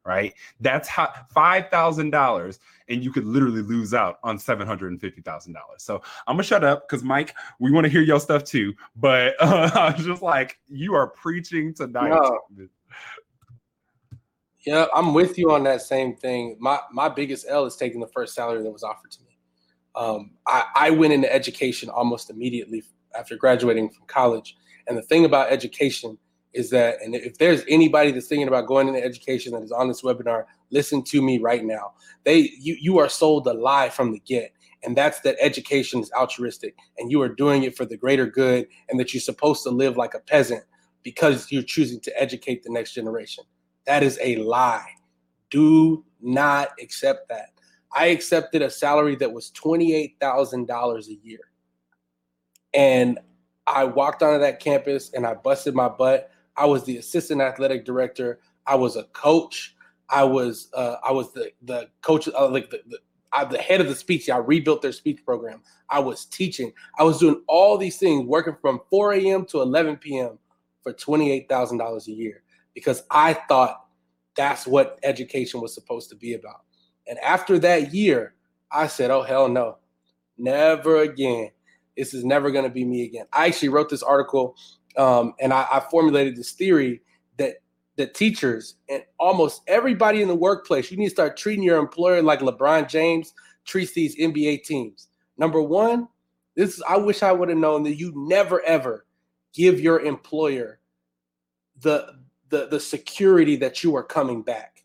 right 0.06 0.34
that's 0.60 0.88
how 0.88 1.12
$5,000 1.36 2.60
and 2.90 3.04
you 3.04 3.12
could 3.12 3.26
literally 3.26 3.62
lose 3.62 3.94
out 3.96 4.20
on 4.24 4.38
$750,000 4.38 5.56
so 5.78 6.02
I'm 6.28 6.36
gonna 6.36 6.44
shut 6.44 6.64
up 6.64 6.88
cuz 6.88 7.04
Mike 7.04 7.34
we 7.58 7.72
want 7.72 7.86
to 7.86 7.90
hear 7.90 8.02
your 8.02 8.20
stuff 8.20 8.44
too 8.44 8.74
but 8.96 9.34
uh, 9.40 9.72
I 9.74 9.96
was 9.96 10.06
just 10.06 10.22
like 10.22 10.60
you 10.70 10.94
are 10.94 11.08
preaching 11.08 11.74
tonight 11.74 12.10
No. 12.10 12.40
Yeah, 14.66 14.86
I'm 14.96 15.14
with 15.14 15.38
you 15.38 15.52
on 15.52 15.64
that 15.64 15.82
same 15.82 16.16
thing. 16.16 16.56
My 16.60 16.80
my 16.92 17.10
biggest 17.10 17.46
L 17.50 17.66
is 17.66 17.76
taking 17.76 18.00
the 18.00 18.08
first 18.08 18.34
salary 18.34 18.64
that 18.64 18.72
was 18.72 18.84
offered 18.84 19.12
to 19.12 19.22
me. 19.24 19.38
Um, 19.96 20.32
I, 20.48 20.66
I 20.76 20.90
went 20.90 21.14
into 21.14 21.32
education 21.32 21.90
almost 21.90 22.30
immediately 22.30 22.84
after 23.18 23.36
graduating 23.36 23.90
from 23.90 24.06
college. 24.08 24.56
And 24.88 24.98
the 24.98 25.04
thing 25.04 25.26
about 25.26 25.52
education 25.52 26.18
is 26.54 26.70
that, 26.72 26.98
and 27.04 27.14
if 27.16 27.38
there's 27.38 27.64
anybody 27.68 28.12
that's 28.12 28.28
thinking 28.28 28.48
about 28.48 28.68
going 28.68 28.88
into 28.88 29.04
education 29.04 29.54
that 29.54 29.64
is 29.64 29.72
on 29.72 29.88
this 29.88 30.02
webinar, 30.02 30.46
listen 30.72 31.04
to 31.04 31.22
me 31.22 31.38
right 31.40 31.64
now. 31.64 31.94
They 32.24 32.52
you 32.60 32.78
you 32.80 32.98
are 33.00 33.10
sold 33.10 33.48
a 33.48 33.54
lie 33.54 33.90
from 33.90 34.12
the 34.12 34.20
get. 34.20 34.54
And 34.86 34.98
that's 34.98 35.22
that 35.22 35.38
education 35.40 36.02
is 36.02 36.12
altruistic 36.12 36.76
and 36.98 37.10
you 37.10 37.22
are 37.22 37.30
doing 37.30 37.64
it 37.64 37.78
for 37.78 37.86
the 37.86 37.96
greater 37.96 38.26
good 38.26 38.68
and 38.90 39.00
that 39.00 39.14
you're 39.14 39.22
supposed 39.22 39.64
to 39.64 39.70
live 39.70 39.96
like 39.96 40.14
a 40.14 40.20
peasant 40.20 40.64
because 41.04 41.50
you're 41.52 41.64
choosing 41.64 42.02
to 42.02 42.22
educate 42.22 42.64
the 42.64 42.70
next 42.70 42.94
generation. 42.94 43.46
That 43.86 44.04
is 44.04 44.20
a 44.22 44.38
lie. 44.38 44.92
Do 45.50 46.04
not 46.22 46.70
accept 46.82 47.30
that. 47.30 47.50
I 47.96 48.08
accepted 48.08 48.62
a 48.62 48.70
salary 48.70 49.16
that 49.18 49.32
was 49.32 49.52
$28,000 49.52 51.08
a 51.08 51.14
year. 51.24 51.40
And 52.74 53.20
I 53.68 53.84
walked 53.84 54.24
onto 54.24 54.40
that 54.40 54.60
campus 54.60 55.12
and 55.14 55.28
I 55.28 55.36
busted 55.36 55.76
my 55.76 55.90
butt. 55.90 56.32
I 56.58 56.66
was 56.66 56.84
the 56.86 56.98
assistant 56.98 57.42
athletic 57.42 57.86
director. 57.86 58.40
I 58.66 58.76
was 58.76 58.96
a 58.96 59.04
coach. 59.06 59.76
I 60.10 60.24
was 60.24 60.70
uh, 60.74 60.98
I 61.04 61.12
was 61.12 61.34
the 61.34 61.52
the 61.64 61.90
coach 62.02 62.28
uh, 62.28 62.48
like 62.50 62.70
the, 62.70 62.82
the 62.88 63.00
I, 63.32 63.46
the 63.46 63.58
head 63.58 63.82
of 63.82 63.88
the 63.88 63.96
speech. 63.96 64.30
I 64.30 64.38
rebuilt 64.38 64.82
their 64.82 64.92
speech 64.92 65.24
program. 65.26 65.62
I 65.90 66.00
was 66.00 66.26
teaching. 66.26 66.72
I 67.00 67.04
was 67.04 67.20
doing 67.20 67.42
all 67.48 67.78
these 67.78 67.98
things, 67.98 68.28
working 68.28 68.56
from 68.62 68.82
4 68.90 69.14
a.m. 69.14 69.46
to 69.46 69.62
11 69.62 69.98
p.m. 69.98 70.38
for 70.84 70.94
$28,000 70.94 72.08
a 72.08 72.12
year 72.12 72.43
because 72.74 73.04
I 73.12 73.34
thought 73.34 73.86
that's 74.36 74.66
what 74.66 75.00
education 75.04 75.62
was 75.62 75.74
supposed 75.74 76.10
to 76.10 76.16
be 76.16 76.34
about. 76.34 76.62
And 77.08 77.20
after 77.20 77.60
that 77.60 77.94
year, 77.94 78.34
I 78.72 78.88
said, 78.88 79.12
oh, 79.12 79.22
hell 79.22 79.48
no, 79.48 79.78
never 80.38 81.02
again. 81.02 81.52
This 81.96 82.14
is 82.14 82.26
never 82.26 82.50
going 82.50 82.64
to 82.64 82.72
be 82.72 82.86
me 82.86 83.04
again. 83.04 83.26
I 83.32 83.48
actually 83.48 83.70
wrote 83.70 83.90
this 83.90 84.02
article 84.02 84.56
um, 84.98 85.34
and 85.40 85.54
I, 85.54 85.68
I 85.72 85.80
formulated 85.92 86.36
this 86.36 86.52
theory 86.52 87.02
that 87.38 87.56
the 87.96 88.08
teachers 88.08 88.76
and 88.90 89.04
almost 89.20 89.62
everybody 89.68 90.22
in 90.22 90.28
the 90.28 90.36
workplace, 90.36 90.92
you 90.92 90.98
need 90.98 91.06
to 91.06 91.12
start 91.12 91.38
treating 91.38 91.64
your 91.64 91.78
employer 91.78 92.22
like 92.22 92.40
LeBron 92.40 92.90
James 92.90 93.34
treats 93.66 93.94
these 93.94 94.16
NBA 94.18 94.64
teams. 94.64 95.08
Number 95.38 95.62
one, 95.62 96.08
this 96.56 96.76
is, 96.76 96.84
I 96.88 96.98
wish 96.98 97.24
I 97.24 97.32
would 97.32 97.50
have 97.50 97.58
known 97.58 97.84
that 97.84 97.96
you 97.96 98.12
never 98.16 98.62
ever 98.64 99.06
give 99.54 99.80
your 99.80 100.00
employer 100.00 100.80
the 101.82 102.23
the 102.54 102.68
the 102.68 102.80
security 102.80 103.56
that 103.56 103.84
you 103.84 103.96
are 103.96 104.04
coming 104.04 104.44
back. 104.44 104.84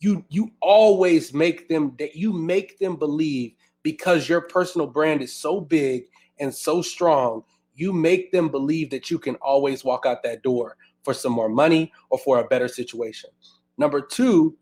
You 0.00 0.24
you 0.28 0.50
always 0.60 1.32
make 1.32 1.68
them 1.68 1.94
that 2.00 2.16
you 2.16 2.32
make 2.32 2.78
them 2.80 2.96
believe 2.96 3.52
because 3.84 4.28
your 4.28 4.40
personal 4.40 4.88
brand 4.88 5.22
is 5.22 5.32
so 5.34 5.60
big 5.60 6.06
and 6.40 6.52
so 6.52 6.82
strong, 6.82 7.44
you 7.74 7.92
make 7.92 8.32
them 8.32 8.48
believe 8.48 8.90
that 8.90 9.10
you 9.10 9.20
can 9.20 9.36
always 9.36 9.84
walk 9.84 10.06
out 10.06 10.24
that 10.24 10.42
door 10.42 10.76
for 11.04 11.14
some 11.14 11.30
more 11.30 11.48
money 11.48 11.92
or 12.10 12.18
for 12.18 12.40
a 12.40 12.48
better 12.48 12.66
situation. 12.66 13.30
Number 13.78 14.00
2, 14.00 14.56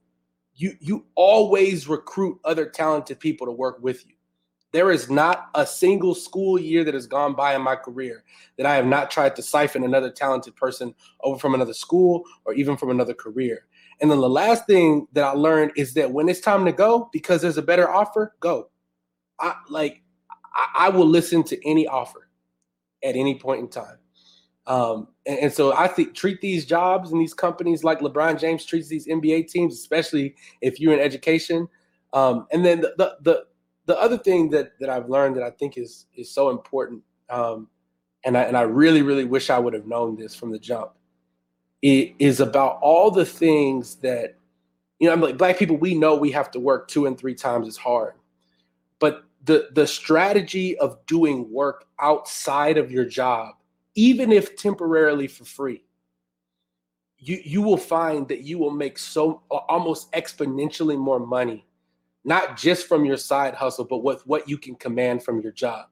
you 0.55 0.77
you 0.79 1.07
always 1.15 1.89
recruit 1.89 2.39
other 2.45 2.67
talented 2.67 3.19
people 3.19 3.47
to 3.47 3.53
work 3.53 3.79
with 3.81 4.07
you. 4.07 4.15
There 4.73 4.91
is 4.91 5.11
not 5.11 5.51
a 5.55 5.67
single 5.67 6.15
school 6.15 6.59
year 6.59 6.83
that 6.85 6.95
has 6.95 7.07
gone 7.07 7.35
by 7.35 7.55
in 7.55 7.63
my 7.63 7.77
career 7.77 8.25
that 8.57 8.67
I 8.67 8.75
have 8.75 8.87
not 8.87 9.11
tried 9.11 9.37
to 9.37 9.43
siphon 9.43 9.85
another 9.85 10.11
talented 10.11 10.57
person 10.57 10.95
over 11.23 11.39
from 11.39 11.55
another 11.55 11.75
school 11.75 12.25
or 12.45 12.55
even 12.55 12.77
from 12.77 12.91
another 12.91 13.15
career. 13.15 13.67
And 14.01 14.11
then 14.11 14.21
the 14.21 14.29
last 14.29 14.67
thing 14.67 15.07
that 15.13 15.25
I 15.25 15.31
learned 15.33 15.73
is 15.77 15.95
that 15.95 16.11
when 16.11 16.29
it's 16.29 16.41
time 16.41 16.65
to 16.65 16.73
go, 16.73 17.11
because 17.13 17.43
there's 17.43 17.59
a 17.59 17.63
better 17.63 17.89
offer, 17.89 18.35
go. 18.41 18.71
I 19.39 19.55
like 19.69 20.03
I, 20.55 20.87
I 20.87 20.89
will 20.89 21.07
listen 21.07 21.43
to 21.45 21.69
any 21.69 21.87
offer 21.87 22.29
at 23.05 23.15
any 23.15 23.39
point 23.39 23.61
in 23.61 23.69
time. 23.69 23.99
Um, 24.67 25.09
and, 25.27 25.39
and 25.39 25.53
so 25.53 25.75
I 25.75 25.89
think 25.89 26.15
treat 26.15 26.41
these 26.41 26.65
jobs 26.65 27.13
and 27.13 27.21
these 27.21 27.35
companies 27.35 27.85
like 27.85 28.01
LeBron 28.01 28.39
James 28.39 28.65
treats 28.65 28.89
these 28.89 29.07
NBA 29.07 29.49
teams, 29.49 29.75
especially 29.75 30.35
if 30.61 30.81
you're 30.81 30.95
in 30.95 31.01
education. 31.01 31.69
Um, 32.13 32.47
and 32.53 32.65
then 32.65 32.81
the, 32.81 32.95
the 32.97 33.17
the 33.23 33.45
the 33.87 33.99
other 33.99 34.19
thing 34.19 34.51
that 34.51 34.79
that 34.81 34.89
I've 34.89 35.09
learned 35.09 35.37
that 35.37 35.43
I 35.43 35.51
think 35.51 35.77
is 35.77 36.07
is 36.15 36.31
so 36.31 36.51
important, 36.51 37.03
um, 37.31 37.69
and 38.25 38.37
I 38.37 38.43
and 38.43 38.57
I 38.57 38.63
really 38.63 39.03
really 39.03 39.25
wish 39.25 39.51
I 39.51 39.59
would 39.59 39.75
have 39.75 39.87
known 39.87 40.17
this 40.17 40.35
from 40.35 40.51
the 40.53 40.59
jump, 40.59 40.93
it 41.83 42.15
is 42.19 42.41
about 42.41 42.79
all 42.81 43.11
the 43.11 43.25
things 43.25 43.97
that 43.97 44.37
you 44.99 45.09
know. 45.09 45.13
I'm 45.13 45.21
like 45.21 45.37
black 45.37 45.59
people. 45.59 45.77
We 45.77 45.95
know 45.95 46.15
we 46.15 46.31
have 46.31 46.51
to 46.53 46.61
work 46.61 46.89
two 46.89 47.07
and 47.07 47.19
three 47.19 47.35
times 47.35 47.67
as 47.67 47.77
hard, 47.77 48.15
but 48.99 49.25
the 49.45 49.69
the 49.73 49.87
strategy 49.87 50.79
of 50.79 51.05
doing 51.07 51.51
work 51.51 51.87
outside 51.99 52.79
of 52.79 52.93
your 52.93 53.05
job, 53.05 53.57
even 53.97 54.31
if 54.31 54.57
temporarily 54.57 55.27
for 55.27 55.45
free, 55.45 55.85
you 57.19 57.41
you 57.45 57.63
will 57.63 57.77
find 57.77 58.29
that 58.29 58.43
you 58.43 58.59
will 58.59 58.71
make 58.71 58.97
so 58.97 59.43
almost 59.51 60.13
exponentially 60.13 60.97
more 60.97 61.19
money 61.19 61.67
not 62.25 62.57
just 62.57 62.87
from 62.87 63.05
your 63.05 63.17
side 63.17 63.55
hustle, 63.55 63.85
but 63.85 63.99
with 63.99 64.27
what 64.27 64.49
you 64.49 64.57
can 64.57 64.75
command 64.77 65.25
from 65.25 65.41
your 65.41 65.53
job. 65.53 65.87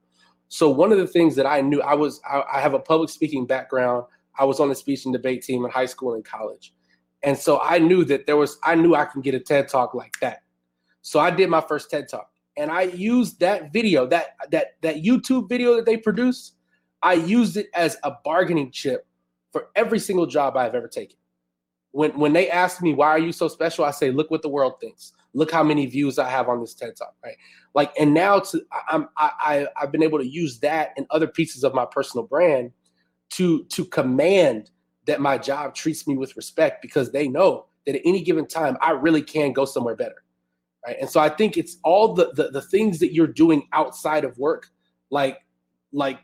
So 0.48 0.68
one 0.68 0.92
of 0.92 0.98
the 0.98 1.06
things 1.06 1.36
that 1.36 1.46
I 1.46 1.60
knew, 1.60 1.80
I 1.80 1.94
was, 1.94 2.20
I, 2.28 2.42
I, 2.54 2.60
have 2.60 2.74
a 2.74 2.78
public 2.78 3.10
speaking 3.10 3.46
background. 3.46 4.04
I 4.38 4.44
was 4.44 4.58
on 4.58 4.68
the 4.68 4.74
speech 4.74 5.04
and 5.04 5.12
debate 5.12 5.42
team 5.42 5.64
in 5.64 5.70
high 5.70 5.86
school 5.86 6.14
and 6.14 6.24
college. 6.24 6.74
And 7.22 7.36
so 7.36 7.60
I 7.60 7.78
knew 7.78 8.04
that 8.06 8.26
there 8.26 8.36
was, 8.36 8.58
I 8.64 8.74
knew 8.74 8.94
I 8.94 9.04
can 9.04 9.20
get 9.20 9.34
a 9.34 9.40
TED 9.40 9.68
talk 9.68 9.94
like 9.94 10.18
that. 10.20 10.42
So 11.02 11.20
I 11.20 11.30
did 11.30 11.50
my 11.50 11.60
first 11.60 11.90
TED 11.90 12.08
talk 12.08 12.30
and 12.56 12.70
I 12.70 12.82
used 12.82 13.40
that 13.40 13.72
video, 13.72 14.06
that, 14.08 14.36
that, 14.50 14.76
that 14.82 14.96
YouTube 14.96 15.48
video 15.48 15.76
that 15.76 15.86
they 15.86 15.96
produced. 15.96 16.54
I 17.02 17.14
used 17.14 17.56
it 17.56 17.68
as 17.74 17.96
a 18.02 18.12
bargaining 18.24 18.70
chip 18.70 19.06
for 19.52 19.68
every 19.76 19.98
single 19.98 20.26
job 20.26 20.56
I've 20.56 20.74
ever 20.74 20.88
taken. 20.88 21.16
When, 21.92 22.18
when 22.18 22.32
they 22.32 22.50
asked 22.50 22.82
me, 22.82 22.92
why 22.92 23.08
are 23.08 23.18
you 23.18 23.32
so 23.32 23.48
special? 23.48 23.84
I 23.84 23.90
say, 23.90 24.10
look 24.10 24.30
what 24.30 24.42
the 24.42 24.48
world 24.48 24.74
thinks 24.80 25.12
look 25.34 25.50
how 25.50 25.62
many 25.62 25.86
views 25.86 26.18
I 26.18 26.28
have 26.28 26.48
on 26.48 26.60
this 26.60 26.74
TED 26.74 26.96
Talk, 26.96 27.14
right? 27.24 27.36
Like, 27.74 27.92
and 27.98 28.12
now 28.12 28.40
to 28.40 28.62
I'm 28.88 29.08
I, 29.16 29.30
I 29.40 29.66
I've 29.80 29.92
been 29.92 30.02
able 30.02 30.18
to 30.18 30.26
use 30.26 30.58
that 30.60 30.90
and 30.96 31.06
other 31.10 31.26
pieces 31.26 31.64
of 31.64 31.74
my 31.74 31.86
personal 31.90 32.26
brand 32.26 32.72
to 33.30 33.64
to 33.64 33.84
command 33.84 34.70
that 35.06 35.20
my 35.20 35.38
job 35.38 35.74
treats 35.74 36.06
me 36.06 36.16
with 36.16 36.36
respect 36.36 36.82
because 36.82 37.10
they 37.10 37.28
know 37.28 37.66
that 37.86 37.96
at 37.96 38.02
any 38.04 38.22
given 38.22 38.46
time 38.46 38.76
I 38.80 38.92
really 38.92 39.22
can 39.22 39.52
go 39.52 39.64
somewhere 39.64 39.96
better, 39.96 40.22
right? 40.86 40.96
And 41.00 41.08
so 41.08 41.20
I 41.20 41.28
think 41.28 41.56
it's 41.56 41.78
all 41.84 42.14
the 42.14 42.32
the, 42.34 42.50
the 42.50 42.62
things 42.62 42.98
that 42.98 43.12
you're 43.14 43.26
doing 43.26 43.68
outside 43.72 44.24
of 44.24 44.36
work, 44.38 44.68
like 45.10 45.38
like 45.92 46.20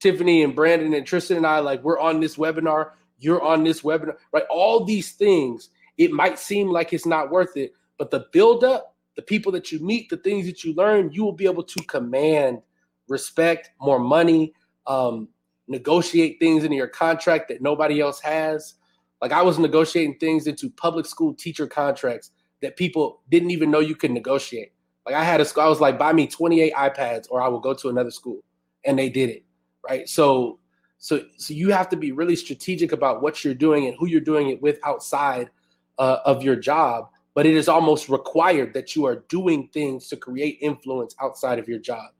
Tiffany 0.00 0.42
and 0.42 0.54
Brandon 0.54 0.94
and 0.94 1.06
Tristan 1.06 1.38
and 1.38 1.46
I, 1.46 1.58
like 1.60 1.82
we're 1.82 1.98
on 1.98 2.20
this 2.20 2.36
webinar, 2.36 2.90
you're 3.18 3.42
on 3.42 3.64
this 3.64 3.82
webinar, 3.82 4.16
right? 4.32 4.44
All 4.50 4.84
these 4.84 5.12
things, 5.12 5.70
it 5.96 6.12
might 6.12 6.38
seem 6.38 6.68
like 6.68 6.92
it's 6.92 7.06
not 7.06 7.30
worth 7.30 7.56
it, 7.56 7.72
but 7.98 8.10
the 8.10 8.26
build 8.32 8.64
up, 8.64 8.94
the 9.16 9.22
people 9.22 9.52
that 9.52 9.70
you 9.70 9.78
meet, 9.78 10.08
the 10.08 10.16
things 10.18 10.46
that 10.46 10.64
you 10.64 10.74
learn, 10.74 11.10
you 11.12 11.24
will 11.24 11.32
be 11.32 11.46
able 11.46 11.62
to 11.62 11.82
command 11.84 12.60
respect, 13.08 13.70
more 13.80 13.98
money, 13.98 14.52
um, 14.86 15.28
negotiate 15.68 16.38
things 16.40 16.64
into 16.64 16.76
your 16.76 16.88
contract 16.88 17.48
that 17.48 17.62
nobody 17.62 18.00
else 18.00 18.20
has. 18.20 18.74
Like 19.20 19.32
I 19.32 19.42
was 19.42 19.58
negotiating 19.58 20.18
things 20.18 20.46
into 20.46 20.68
public 20.70 21.06
school 21.06 21.34
teacher 21.34 21.66
contracts 21.66 22.32
that 22.60 22.76
people 22.76 23.22
didn't 23.30 23.50
even 23.50 23.70
know 23.70 23.80
you 23.80 23.94
could 23.94 24.10
negotiate. 24.10 24.72
Like 25.06 25.14
I 25.14 25.24
had 25.24 25.40
a 25.40 25.44
school, 25.44 25.62
I 25.62 25.68
was 25.68 25.80
like, 25.80 25.98
buy 25.98 26.12
me 26.12 26.26
28 26.26 26.72
iPads 26.74 27.26
or 27.30 27.42
I 27.42 27.48
will 27.48 27.60
go 27.60 27.74
to 27.74 27.88
another 27.88 28.10
school. 28.10 28.40
And 28.84 28.98
they 28.98 29.08
did 29.08 29.30
it. 29.30 29.44
Right. 29.86 30.08
So 30.08 30.58
so 30.98 31.22
so 31.36 31.52
you 31.52 31.70
have 31.70 31.90
to 31.90 31.96
be 31.96 32.12
really 32.12 32.36
strategic 32.36 32.92
about 32.92 33.20
what 33.20 33.44
you're 33.44 33.54
doing 33.54 33.86
and 33.86 33.96
who 33.98 34.06
you're 34.06 34.20
doing 34.20 34.48
it 34.48 34.62
with 34.62 34.78
outside 34.84 35.50
uh, 35.98 36.18
of 36.24 36.42
your 36.42 36.56
job. 36.56 37.08
But 37.34 37.46
it 37.46 37.54
is 37.54 37.68
almost 37.68 38.08
required 38.08 38.72
that 38.74 38.94
you 38.94 39.04
are 39.06 39.24
doing 39.28 39.68
things 39.72 40.08
to 40.08 40.16
create 40.16 40.58
influence 40.60 41.16
outside 41.20 41.58
of 41.58 41.68
your 41.68 41.80
job. 41.80 42.10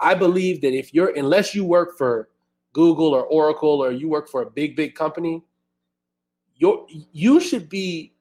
I 0.00 0.14
believe 0.14 0.60
that 0.62 0.72
if 0.72 0.92
you're 0.92 1.14
unless 1.16 1.54
you 1.54 1.64
work 1.64 1.96
for 1.98 2.28
Google 2.72 3.14
or 3.14 3.24
Oracle 3.24 3.84
or 3.84 3.92
you 3.92 4.08
work 4.08 4.28
for 4.28 4.42
a 4.42 4.50
big, 4.50 4.74
big 4.74 4.94
company, 4.94 5.44
you 6.56 6.86
you 7.12 7.40
should 7.40 7.68
be 7.68 8.14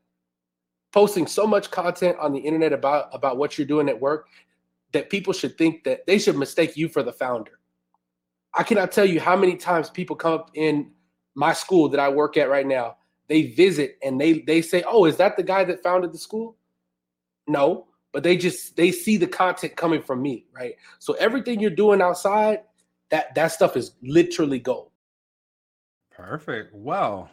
posting 0.91 1.25
so 1.25 1.47
much 1.47 1.71
content 1.71 2.17
on 2.19 2.31
the 2.33 2.39
internet 2.39 2.73
about 2.73 3.09
about 3.13 3.37
what 3.37 3.57
you're 3.57 3.67
doing 3.67 3.89
at 3.89 3.99
work 3.99 4.27
that 4.91 5.09
people 5.09 5.33
should 5.33 5.57
think 5.57 5.83
that 5.83 6.05
they 6.05 6.19
should 6.19 6.37
mistake 6.37 6.77
you 6.77 6.87
for 6.87 7.03
the 7.03 7.11
founder. 7.11 7.59
I 8.55 8.63
cannot 8.63 8.91
tell 8.91 9.05
you 9.05 9.19
how 9.19 9.35
many 9.35 9.57
times 9.57 9.89
people 9.89 10.15
come 10.15 10.33
up 10.33 10.51
in 10.53 10.91
my 11.35 11.51
school 11.51 11.89
that 11.89 11.99
I 11.99 12.09
work 12.09 12.37
at 12.37 12.49
right 12.49 12.67
now. 12.67 12.97
They 13.27 13.43
visit 13.43 13.97
and 14.03 14.19
they 14.19 14.39
they 14.39 14.61
say, 14.61 14.83
"Oh, 14.85 15.05
is 15.05 15.17
that 15.17 15.37
the 15.37 15.43
guy 15.43 15.63
that 15.63 15.83
founded 15.83 16.13
the 16.13 16.17
school?" 16.17 16.57
No, 17.47 17.87
but 18.11 18.23
they 18.23 18.37
just 18.37 18.75
they 18.75 18.91
see 18.91 19.17
the 19.17 19.27
content 19.27 19.75
coming 19.75 20.01
from 20.01 20.21
me, 20.21 20.45
right? 20.53 20.75
So 20.99 21.13
everything 21.13 21.59
you're 21.59 21.71
doing 21.71 22.01
outside, 22.01 22.61
that 23.09 23.33
that 23.35 23.47
stuff 23.47 23.75
is 23.75 23.93
literally 24.01 24.59
gold. 24.59 24.91
Perfect. 26.11 26.73
Well, 26.75 27.29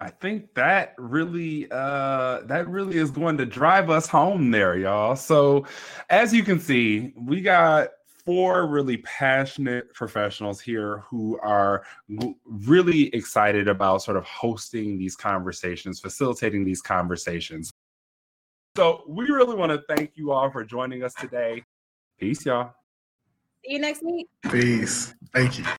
I 0.00 0.10
think 0.10 0.54
that 0.54 0.94
really 0.98 1.68
uh 1.70 2.40
that 2.46 2.68
really 2.68 2.98
is 2.98 3.10
going 3.10 3.38
to 3.38 3.46
drive 3.46 3.90
us 3.90 4.06
home 4.06 4.50
there, 4.50 4.76
y'all. 4.76 5.16
So 5.16 5.66
as 6.10 6.32
you 6.32 6.44
can 6.44 6.60
see, 6.60 7.12
we 7.16 7.40
got 7.40 7.88
four 8.24 8.66
really 8.66 8.98
passionate 8.98 9.92
professionals 9.94 10.60
here 10.60 10.98
who 11.08 11.38
are 11.40 11.84
really 12.44 13.14
excited 13.14 13.68
about 13.68 14.02
sort 14.02 14.16
of 14.16 14.24
hosting 14.24 14.98
these 14.98 15.16
conversations, 15.16 16.00
facilitating 16.00 16.64
these 16.64 16.80
conversations. 16.80 17.70
So 18.76 19.02
we 19.06 19.26
really 19.26 19.54
want 19.54 19.72
to 19.72 19.82
thank 19.94 20.12
you 20.14 20.32
all 20.32 20.50
for 20.50 20.64
joining 20.64 21.02
us 21.02 21.14
today. 21.14 21.62
Peace, 22.18 22.46
y'all. 22.46 22.72
See 23.64 23.72
you 23.72 23.78
next 23.78 24.02
week. 24.02 24.28
Peace. 24.50 25.14
Thank 25.32 25.58
you. 25.58 25.64